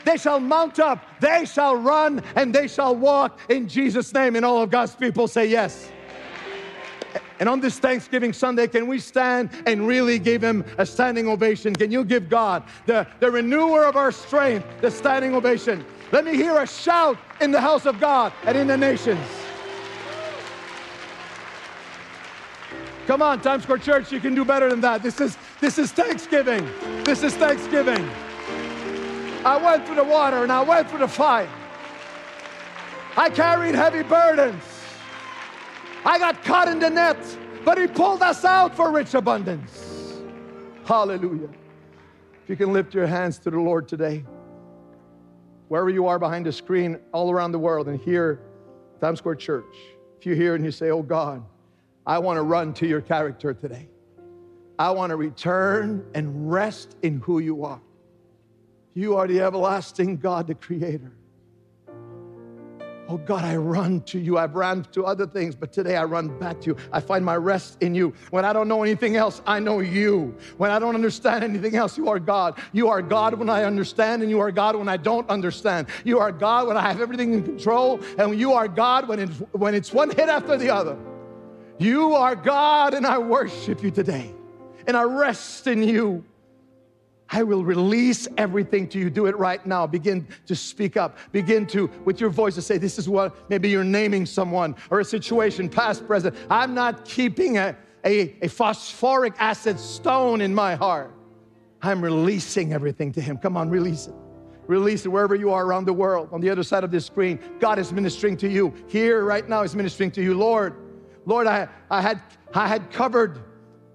They 0.05 0.17
shall 0.17 0.41
mount 0.41 0.79
up, 0.79 1.05
they 1.21 1.45
shall 1.45 1.77
run, 1.77 2.23
and 2.35 2.55
they 2.55 2.69
shall 2.69 2.97
walk 2.97 3.41
in 3.51 3.69
Jesus' 3.69 4.15
name. 4.15 4.37
And 4.37 4.45
all 4.45 4.63
of 4.63 4.71
God's 4.71 4.95
people 4.95 5.29
say 5.29 5.47
yes. 5.47 5.91
And 7.41 7.49
on 7.49 7.61
this 7.61 7.79
Thanksgiving 7.79 8.33
Sunday, 8.33 8.67
can 8.67 8.87
we 8.87 8.99
stand 8.99 9.51
and 9.67 9.87
really 9.87 10.19
give 10.19 10.43
him 10.43 10.65
a 10.79 10.87
standing 10.87 11.29
ovation? 11.29 11.75
Can 11.75 11.91
you 11.91 12.05
give 12.05 12.29
God, 12.29 12.65
the, 12.87 13.07
the 13.21 13.31
renewer 13.31 13.85
of 13.85 13.97
our 13.97 14.11
strength, 14.11 14.67
the 14.81 14.91
standing 14.91 15.35
ovation? 15.35 15.85
Let 16.11 16.25
me 16.25 16.35
hear 16.35 16.59
a 16.59 16.67
shout 16.67 17.19
in 17.41 17.51
the 17.51 17.61
house 17.61 17.85
of 17.85 18.01
God 18.01 18.33
and 18.45 18.57
in 18.57 18.67
the 18.67 18.77
nations. 18.77 19.21
Come 23.07 23.23
on, 23.23 23.41
Times 23.41 23.63
Square 23.63 23.79
Church, 23.79 24.13
you 24.13 24.21
can 24.21 24.35
do 24.35 24.45
better 24.45 24.69
than 24.71 24.81
that. 24.83 25.03
This 25.03 25.21
is 25.21 25.37
this 25.61 25.79
is 25.79 25.93
Thanksgiving. 25.93 26.69
This 27.05 27.23
is 27.23 27.35
Thanksgiving. 27.35 28.09
I 29.45 29.57
went 29.63 29.87
through 29.87 29.97
the 29.97 30.05
water 30.05 30.43
and 30.43 30.53
I 30.53 30.63
went 30.63 30.91
through 30.91 31.01
the 31.01 31.09
fire. 31.09 31.49
I 33.17 33.31
carried 33.31 33.75
heavy 33.75 34.03
burdens. 34.03 34.63
I 36.05 36.19
got 36.19 36.43
caught 36.45 36.69
in 36.69 36.79
the 36.79 36.91
net, 36.91 37.19
but 37.65 37.79
he 37.79 37.87
pulled 37.87 38.23
us 38.23 38.45
out 38.45 38.75
for 38.75 38.91
rich 38.91 39.15
abundance. 39.15 40.21
Hallelujah. 40.85 41.49
If 42.45 42.49
you 42.49 42.57
can 42.57 42.73
lift 42.73 42.95
your 42.95 43.07
hands 43.07 43.39
to 43.41 43.51
the 43.51 43.59
Lord 43.59 43.89
today 43.89 44.25
wherever 45.69 45.91
you 45.91 46.07
are 46.07 46.19
behind 46.19 46.47
a 46.47 46.53
screen 46.53 46.99
all 47.13 47.31
around 47.31 47.53
the 47.53 47.59
world 47.59 47.89
and 47.89 48.01
here, 48.01 48.41
Times 49.01 49.19
Square 49.19 49.37
Church, 49.37 49.77
if 50.19 50.27
you're 50.27 50.35
here 50.35 50.55
and 50.55 50.65
you 50.65 50.71
say, 50.71 50.91
Oh 50.91 51.03
God, 51.03 51.45
I 52.07 52.19
want 52.19 52.39
to 52.39 52.43
run 52.43 52.75
to 52.75 52.87
your 52.87 53.01
character 53.01 53.55
today. 53.55 53.89
I 54.79 54.91
want 54.91 55.11
to 55.11 55.17
return 55.17 56.07
and 56.15 56.51
rest 56.51 56.97
in 57.03 57.21
who 57.21 57.41
you 57.41 57.65
are. 57.65 57.81
You 58.95 59.17
are 59.17 59.27
the 59.27 59.41
everlasting 59.41 60.17
God, 60.17 60.47
the 60.47 60.55
Creator. 60.55 61.13
Oh 63.11 63.17
God, 63.17 63.43
I 63.43 63.57
run 63.57 64.03
to 64.03 64.19
you. 64.19 64.37
I've 64.37 64.55
run 64.55 64.85
to 64.93 65.07
other 65.07 65.27
things, 65.27 65.55
but 65.55 65.73
today 65.73 65.97
I 65.97 66.05
run 66.05 66.39
back 66.39 66.61
to 66.61 66.67
you. 66.71 66.77
I 66.93 67.01
find 67.01 67.25
my 67.25 67.37
rest 67.37 67.79
in 67.81 67.95
you. 67.95 68.13
When 68.29 68.45
I 68.45 68.53
don't 68.53 68.69
know 68.69 68.83
anything 68.83 69.17
else, 69.17 69.41
I 69.47 69.61
know 69.61 69.81
you. 69.81 70.37
When 70.59 70.71
I 70.71 70.79
don't 70.79 70.95
understand 70.95 71.43
anything 71.43 71.75
else, 71.75 71.97
you 71.97 72.11
are 72.11 72.19
God. 72.19 72.59
You 72.73 72.89
are 72.89 73.01
God 73.01 73.33
when 73.39 73.49
I 73.49 73.65
understand, 73.65 74.21
and 74.21 74.31
you 74.31 74.41
are 74.41 74.53
God 74.53 74.77
when 74.77 74.91
I 74.91 74.99
don't 74.99 75.29
understand. 75.31 75.87
You 76.05 76.19
are 76.19 76.31
God 76.31 76.69
when 76.69 76.77
I 76.77 76.83
have 76.83 77.01
everything 77.01 77.33
in 77.33 77.43
control, 77.43 77.99
and 78.19 78.39
you 78.39 78.53
are 78.53 78.69
God 78.69 79.09
when 79.09 79.21
it's, 79.21 79.39
when 79.53 79.75
it's 79.75 79.91
one 79.91 80.11
hit 80.11 80.29
after 80.29 80.59
the 80.59 80.69
other. 80.69 80.99
You 81.79 82.15
are 82.15 82.37
God, 82.37 82.93
and 82.93 83.07
I 83.07 83.17
worship 83.17 83.83
you 83.83 83.91
today, 83.91 84.35
and 84.87 84.95
I 84.99 85.05
rest 85.05 85.67
in 85.67 85.83
you. 85.83 86.25
I 87.31 87.43
will 87.43 87.65
release 87.65 88.27
everything 88.37 88.89
to 88.89 88.99
you. 88.99 89.11
Do 89.11 89.27
it 89.27 89.37
right 89.37 89.65
now. 89.67 89.87
Begin 89.87 90.27
to 90.47 90.57
speak 90.57 90.97
up. 90.97 91.19
Begin 91.33 91.67
to, 91.67 91.89
with 92.05 92.21
your 92.21 92.31
voice, 92.31 92.55
to 92.55 92.63
say, 92.63 92.79
This 92.79 92.99
is 92.99 93.09
what 93.09 93.51
maybe 93.51 93.69
you're 93.69 93.85
naming 93.85 94.25
someone 94.25 94.75
or 94.91 95.01
a 95.01 95.05
situation, 95.05 95.69
past, 95.69 96.07
present. 96.07 96.35
I'm 96.49 96.75
not 96.75 97.05
keeping 97.05 97.59
a, 97.59 97.77
a, 98.05 98.35
a 98.43 98.49
phosphoric 98.49 99.35
acid 99.39 99.79
stone 99.79 100.41
in 100.41 100.55
my 100.55 100.75
heart. 100.75 101.15
I'm 101.83 102.03
releasing 102.03 102.73
everything 102.73 103.13
to 103.13 103.21
Him. 103.21 103.37
Come 103.37 103.57
on, 103.57 103.69
release 103.69 104.07
it. 104.07 104.15
Release 104.67 105.07
it 105.07 105.09
wherever 105.09 105.35
you 105.35 105.51
are 105.51 105.65
around 105.65 105.87
the 105.87 105.93
world, 105.93 106.29
on 106.33 106.41
the 106.41 106.51
other 106.51 106.63
side 106.63 106.85
of 106.85 106.91
this 106.91 107.07
screen. 107.07 107.39
God 107.59 107.79
is 107.79 107.93
ministering 107.93 108.37
to 108.39 108.49
you. 108.49 108.73
Here, 108.87 109.25
right 109.25 109.49
now, 109.49 109.63
He's 109.63 109.77
ministering 109.77 110.11
to 110.13 110.23
you. 110.23 110.35
Lord, 110.35 110.75
Lord, 111.25 111.47
I, 111.47 111.69
I, 111.91 112.01
had, 112.01 112.23
I 112.55 112.69
had 112.69 112.91
covered 112.91 113.41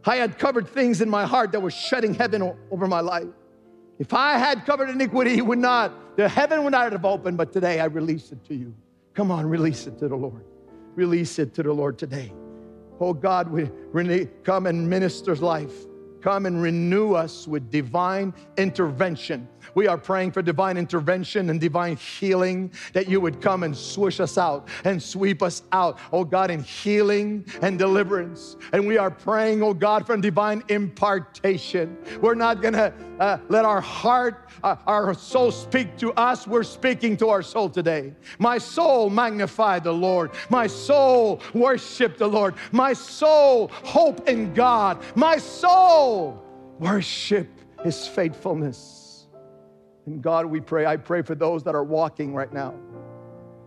I 0.05 0.17
had 0.17 0.37
covered 0.37 0.67
things 0.67 1.01
in 1.01 1.09
my 1.09 1.25
heart 1.25 1.51
that 1.53 1.61
were 1.61 1.71
shutting 1.71 2.13
heaven 2.13 2.55
over 2.71 2.87
my 2.87 2.99
life. 2.99 3.27
If 3.99 4.13
I 4.13 4.37
had 4.37 4.65
covered 4.65 4.89
iniquity, 4.89 5.41
would 5.41 5.59
not, 5.59 6.17
the 6.17 6.27
heaven 6.27 6.63
would 6.63 6.71
not 6.71 6.91
have 6.91 7.05
opened, 7.05 7.37
but 7.37 7.53
today 7.53 7.79
I 7.79 7.85
release 7.85 8.31
it 8.31 8.43
to 8.45 8.55
you. 8.55 8.73
Come 9.13 9.31
on, 9.31 9.47
release 9.47 9.87
it 9.87 9.97
to 9.99 10.07
the 10.07 10.15
Lord. 10.15 10.43
Release 10.95 11.39
it 11.39 11.53
to 11.55 11.63
the 11.63 11.71
Lord 11.71 11.97
today. 11.97 12.33
Oh 12.99 13.13
God, 13.13 13.49
we 13.49 13.69
really 13.91 14.27
come 14.43 14.65
and 14.65 14.89
minister's 14.89 15.41
life. 15.41 15.73
Come 16.21 16.45
and 16.45 16.61
renew 16.61 17.13
us 17.13 17.47
with 17.47 17.69
divine 17.69 18.33
intervention. 18.57 19.47
We 19.75 19.87
are 19.87 19.97
praying 19.97 20.31
for 20.31 20.41
divine 20.41 20.77
intervention 20.77 21.49
and 21.49 21.59
divine 21.59 21.97
healing, 21.97 22.71
that 22.93 23.07
you 23.07 23.19
would 23.21 23.41
come 23.41 23.63
and 23.63 23.75
swish 23.75 24.19
us 24.19 24.37
out 24.37 24.67
and 24.83 25.01
sweep 25.01 25.41
us 25.41 25.63
out, 25.71 25.99
oh 26.11 26.23
God, 26.23 26.51
in 26.51 26.63
healing 26.63 27.45
and 27.61 27.77
deliverance. 27.77 28.55
And 28.71 28.87
we 28.87 28.97
are 28.97 29.11
praying, 29.11 29.63
oh 29.63 29.73
God, 29.73 30.05
for 30.05 30.17
divine 30.17 30.63
impartation. 30.69 31.97
We're 32.21 32.35
not 32.35 32.61
gonna 32.61 32.93
uh, 33.19 33.37
let 33.49 33.65
our 33.65 33.81
heart, 33.81 34.49
uh, 34.63 34.75
our 34.87 35.13
soul 35.13 35.51
speak 35.51 35.97
to 35.97 36.13
us. 36.13 36.47
We're 36.47 36.63
speaking 36.63 37.17
to 37.17 37.29
our 37.29 37.41
soul 37.41 37.69
today. 37.69 38.13
My 38.39 38.57
soul 38.57 39.09
magnify 39.09 39.79
the 39.79 39.93
Lord. 39.93 40.31
My 40.49 40.67
soul 40.67 41.41
worship 41.53 42.17
the 42.17 42.27
Lord. 42.27 42.55
My 42.71 42.93
soul 42.93 43.69
hope 43.73 44.27
in 44.27 44.53
God. 44.53 45.01
My 45.15 45.37
soul 45.37 46.43
worship 46.79 47.47
his 47.83 48.07
faithfulness. 48.07 49.12
And 50.05 50.21
God, 50.21 50.45
we 50.45 50.59
pray, 50.59 50.85
I 50.85 50.97
pray 50.97 51.21
for 51.21 51.35
those 51.35 51.63
that 51.63 51.75
are 51.75 51.83
walking 51.83 52.33
right 52.33 52.51
now, 52.51 52.73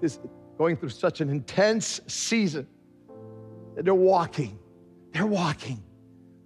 this 0.01 0.21
going 0.59 0.77
through 0.77 0.91
such 0.91 1.21
an 1.21 1.29
intense 1.29 2.01
season. 2.07 2.67
That 3.75 3.85
they're 3.85 3.95
walking. 3.95 4.59
They're 5.13 5.27
walking. 5.27 5.83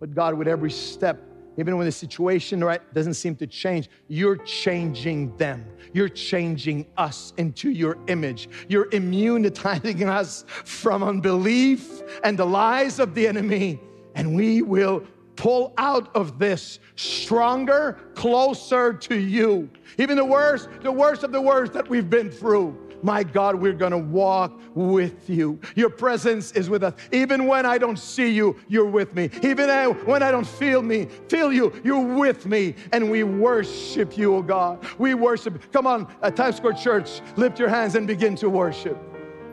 But 0.01 0.15
God, 0.15 0.35
with 0.35 0.49
every 0.49 0.71
step, 0.71 1.21
even 1.59 1.77
when 1.77 1.85
the 1.85 1.93
situation 1.93 2.63
right 2.63 2.81
doesn't 2.95 3.15
seem 3.15 3.37
to 3.37 3.47
change, 3.47 3.91
you're 4.09 4.37
changing 4.37 5.37
them. 5.37 5.67
You're 5.93 6.09
changing 6.09 6.87
us 6.97 7.33
into 7.37 7.71
your 7.71 7.99
image. 8.07 8.49
You're 8.69 8.89
immunizing 8.93 10.09
us 10.09 10.45
from 10.65 11.03
unbelief 11.03 12.03
and 12.25 12.39
the 12.39 12.47
lies 12.47 12.99
of 12.99 13.15
the 13.15 13.27
enemy, 13.27 13.81
and 14.15 14.35
we 14.35 14.63
will 14.63 15.03
pull 15.41 15.73
out 15.79 16.15
of 16.15 16.39
this 16.39 16.81
stronger, 16.97 17.99
closer 18.15 18.93
to 18.93 19.19
you. 19.19 19.71
Even 19.97 20.19
the 20.19 20.25
worst, 20.25 20.69
the 20.83 20.93
worst 20.93 21.23
of 21.23 21.33
the 21.33 21.41
worst 21.41 21.73
that 21.73 21.89
we've 21.89 22.11
been 22.11 22.31
through. 22.31 22.79
My 23.03 23.23
God, 23.23 23.55
we're 23.55 23.73
gonna 23.73 23.97
walk 23.97 24.61
with 24.75 25.31
you. 25.31 25.59
Your 25.77 25.89
presence 25.89 26.53
is 26.53 26.69
with 26.69 26.85
us. 26.85 26.93
Even 27.11 27.47
when 27.47 27.65
I 27.65 27.79
don't 27.79 27.99
see 27.99 28.29
you, 28.29 28.55
you're 28.69 28.85
with 28.85 29.15
me. 29.15 29.31
Even 29.43 29.71
when 30.05 30.23
I 30.23 30.31
don't 30.31 30.47
feel 30.47 30.83
me, 30.83 31.07
feel 31.31 31.51
you, 31.51 31.73
you're 31.83 32.05
with 32.05 32.45
me. 32.45 32.75
And 32.93 33.11
we 33.11 33.23
worship 33.23 34.19
you, 34.19 34.35
oh 34.37 34.43
God. 34.43 34.85
We 34.99 35.15
worship. 35.15 35.73
Come 35.73 35.87
on, 35.87 36.07
at 36.21 36.37
Times 36.37 36.57
Square 36.57 36.75
Church, 36.75 37.23
lift 37.37 37.59
your 37.59 37.71
hands 37.71 37.95
and 37.95 38.07
begin 38.07 38.37
to 38.37 38.51
worship. 38.51 38.99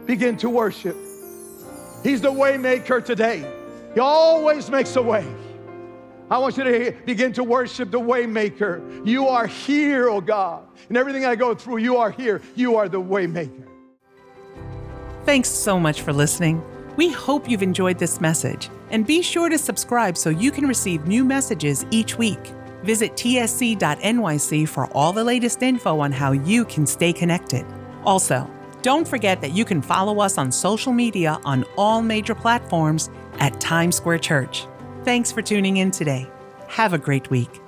Begin 0.06 0.36
to 0.36 0.50
worship. 0.50 0.98
He's 2.04 2.20
the 2.20 2.32
way 2.32 2.58
maker 2.58 3.00
today. 3.00 3.50
He 3.94 4.02
always 4.02 4.70
makes 4.70 4.98
a 4.98 5.02
way. 5.02 5.26
I 6.30 6.38
want 6.39 6.57
you 6.57 6.63
to 6.65 6.91
begin 7.05 7.32
to 7.34 7.43
worship 7.43 7.89
the 7.89 7.99
waymaker. 7.99 9.05
You 9.07 9.28
are 9.28 9.47
here, 9.47 10.09
oh 10.09 10.19
God. 10.19 10.67
And 10.89 10.97
everything 10.97 11.25
I 11.25 11.36
go 11.36 11.55
through, 11.55 11.78
you 11.78 11.97
are 11.97 12.11
here. 12.11 12.41
You 12.55 12.75
are 12.75 12.89
the 12.89 13.01
waymaker. 13.01 13.65
Thanks 15.23 15.49
so 15.49 15.80
much 15.80 16.01
for 16.01 16.11
listening. 16.11 16.61
We 16.97 17.11
hope 17.11 17.49
you've 17.49 17.63
enjoyed 17.63 17.97
this 17.97 18.19
message 18.19 18.69
and 18.89 19.05
be 19.05 19.21
sure 19.21 19.49
to 19.49 19.57
subscribe 19.57 20.17
so 20.17 20.30
you 20.30 20.51
can 20.51 20.67
receive 20.67 21.07
new 21.07 21.23
messages 21.23 21.86
each 21.91 22.17
week. 22.17 22.39
Visit 22.84 23.13
tsc.nyc 23.13 24.67
for 24.67 24.88
all 24.93 25.13
the 25.13 25.23
latest 25.23 25.63
info 25.63 25.99
on 25.99 26.11
how 26.11 26.32
you 26.34 26.65
can 26.65 26.86
stay 26.86 27.13
connected. 27.13 27.65
Also, 28.03 28.49
don't 28.82 29.07
forget 29.07 29.41
that 29.41 29.51
you 29.51 29.65
can 29.65 29.82
follow 29.82 30.19
us 30.19 30.38
on 30.38 30.51
social 30.51 30.93
media 30.93 31.39
on 31.45 31.63
all 31.78 32.01
major 32.01 32.36
platforms 32.36 33.09
at 33.39 33.59
Times 33.59 33.95
Square 33.95 34.19
Church. 34.19 34.65
Thanks 35.08 35.32
for 35.32 35.41
tuning 35.41 35.78
in 35.78 35.89
today. 35.89 36.28
Have 36.68 36.91
a 36.91 36.97
great 36.97 37.30
week. 37.30 37.62